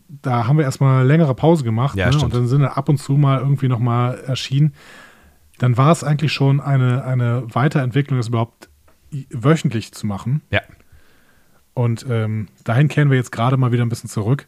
[0.08, 2.18] da haben wir erstmal längere Pause gemacht Ja, ne?
[2.18, 4.74] und dann sind wir ab und zu mal irgendwie nochmal erschienen.
[5.58, 8.68] Dann war es eigentlich schon eine, eine Weiterentwicklung, das überhaupt
[9.30, 10.42] wöchentlich zu machen.
[10.50, 10.60] ja.
[11.76, 14.46] Und ähm, dahin kehren wir jetzt gerade mal wieder ein bisschen zurück.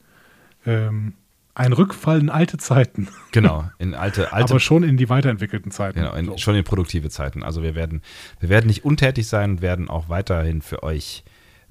[0.65, 1.15] Ähm,
[1.57, 3.65] ein Rückfall in alte Zeiten, Genau.
[3.79, 6.01] In alte, alte aber schon in die weiterentwickelten Zeiten.
[6.01, 6.39] Genau, in, So.
[6.39, 7.43] schon in produktive Zeiten.
[7.43, 8.03] Also wir werden,
[8.41, 11.25] wir werden nicht untätig sein und werden auch weiterhin für euch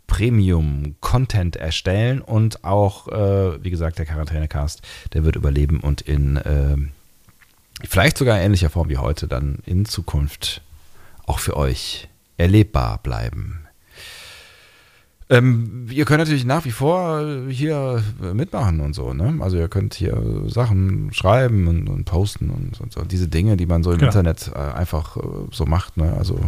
[0.08, 4.82] Premium-Content erstellen und auch, äh, wie gesagt, der Quarantänecast,
[5.14, 6.92] der wird überleben und in ähm,
[7.88, 10.62] vielleicht sogar ähnlicher Form wie heute dann in Zukunft
[11.26, 12.08] auch für euch
[12.38, 13.65] erlebbar bleiben.
[15.30, 18.04] Ähm, ihr könnt natürlich nach wie vor hier
[18.34, 19.36] mitmachen und so, ne?
[19.40, 23.02] Also ihr könnt hier Sachen schreiben und, und posten und, und so.
[23.02, 24.10] Diese Dinge, die man so im Genau.
[24.12, 25.22] Internet äh, einfach äh,
[25.52, 26.14] so macht, ne?
[26.18, 26.40] Also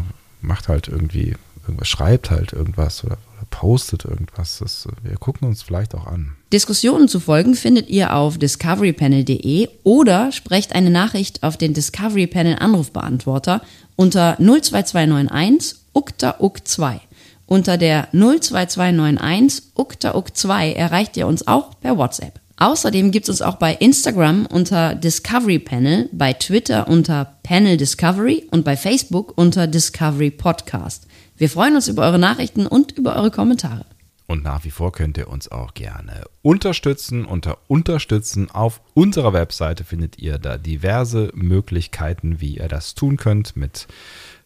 [0.41, 4.59] macht halt irgendwie irgendwas, schreibt halt irgendwas oder, oder postet irgendwas.
[4.59, 6.33] Das, äh, wir gucken uns vielleicht auch an.
[6.53, 12.57] Diskussionen zu folgen findet ihr auf discoverypanel.de oder sprecht eine Nachricht auf den Discovery Panel
[12.59, 13.61] Anrufbeantworter
[13.95, 17.01] unter 02291 ukta uk 2.
[17.47, 22.41] Unter der 02291 ukta uk 2 erreicht ihr uns auch per WhatsApp.
[22.57, 28.47] Außerdem gibt es uns auch bei Instagram unter Discovery Panel, bei Twitter unter Panel Discovery
[28.51, 31.07] und bei Facebook unter Discovery Podcast.
[31.37, 33.85] Wir freuen uns über eure Nachrichten und über eure Kommentare.
[34.25, 37.23] Und nach wie vor könnt ihr uns auch gerne unterstützen.
[37.23, 43.55] Unter Unterstützen auf unserer Webseite findet ihr da diverse Möglichkeiten, wie ihr das tun könnt
[43.55, 43.87] mit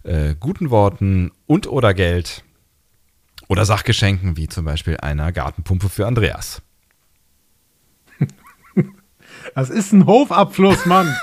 [0.03, 2.43] äh, guten Worten und oder Geld
[3.51, 6.61] oder Sachgeschenken, wie zum Beispiel einer Gartenpumpe für Andreas.
[9.55, 11.13] Das ist ein Hofabfluss, Mann.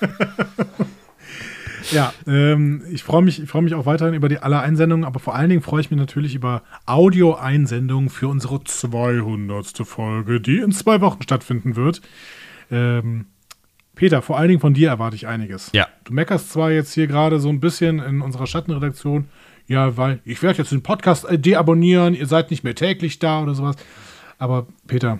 [1.92, 5.20] ja, ähm, ich freue mich, ich freue mich auch weiterhin über die alle Einsendungen, aber
[5.20, 9.78] vor allen Dingen freue ich mich natürlich über Audio-Einsendungen für unsere 200.
[9.86, 12.00] Folge, die in zwei Wochen stattfinden wird.
[12.70, 13.26] Ähm,
[13.94, 15.70] Peter, vor allen Dingen von dir erwarte ich einiges.
[15.72, 15.86] Ja.
[16.04, 19.28] Du meckerst zwar jetzt hier gerade so ein bisschen in unserer Schattenredaktion,
[19.68, 23.42] ja, weil ich werde jetzt den Podcast äh, deabonnieren, ihr seid nicht mehr täglich da
[23.42, 23.76] oder sowas.
[24.38, 25.18] Aber Peter,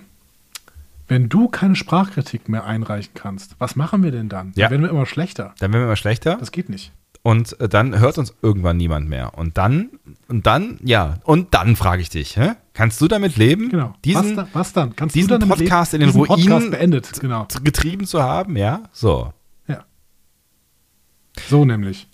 [1.07, 4.53] wenn du keine Sprachkritik mehr einreichen kannst, was machen wir denn dann?
[4.55, 4.65] Ja.
[4.65, 5.53] Dann werden wir immer schlechter.
[5.59, 6.37] Dann werden wir immer schlechter.
[6.37, 6.91] Das geht nicht.
[7.23, 9.37] Und äh, dann hört uns irgendwann niemand mehr.
[9.37, 9.89] Und dann,
[10.27, 12.53] und dann, ja, und dann frage ich dich, hä?
[12.73, 13.69] kannst du damit leben?
[13.69, 13.95] Genau.
[14.05, 14.95] Diesen, was, da, was dann?
[14.95, 16.03] Kannst diesen du damit Podcast leben?
[16.03, 17.47] in den Diesen Ruinen beendet, genau.
[17.63, 18.83] getrieben zu haben, ja?
[18.93, 19.33] So.
[19.67, 19.83] Ja.
[21.49, 22.07] So nämlich.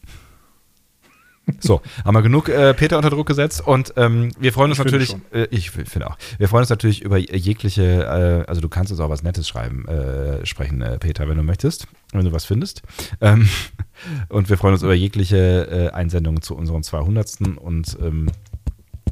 [1.59, 4.85] So, haben wir genug äh, Peter unter Druck gesetzt und ähm, wir freuen uns Ich
[4.85, 8.91] natürlich, äh, ich finde auch, wir freuen uns natürlich über jegliche, äh, also du kannst
[8.91, 12.45] uns auch was Nettes schreiben, äh, sprechen, äh, Peter, wenn du möchtest, wenn du was
[12.45, 12.81] findest.
[13.19, 13.49] Ähm,
[14.29, 17.57] und wir freuen uns über jegliche äh, Einsendungen zu unseren 200.
[17.57, 18.29] und ähm,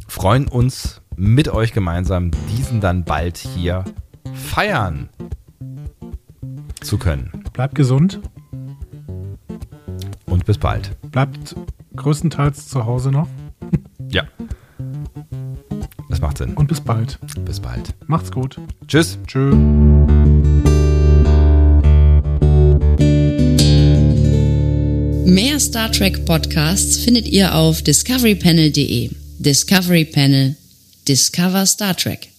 [0.08, 3.84] freuen uns mit euch gemeinsam, diesen dann bald hier
[4.34, 5.10] feiern
[6.82, 7.44] zu können.
[7.54, 8.22] Bleibt gesund.
[10.26, 10.96] Und bis bald.
[11.12, 11.56] Bleibt
[11.96, 13.28] größtenteils zu Hause noch.
[14.10, 14.24] Ja.
[16.10, 16.54] Das macht Sinn.
[16.56, 17.20] Und bis bald.
[17.46, 17.94] Bis bald.
[18.08, 18.58] Macht's gut.
[18.88, 19.18] Tschüss.
[19.28, 19.52] Tschö.
[25.26, 29.12] Mehr Star Trek Podcasts findet ihr auf discoverypanel.de.
[29.40, 30.56] Discovery Panel.
[31.08, 32.31] Discover Star Trek.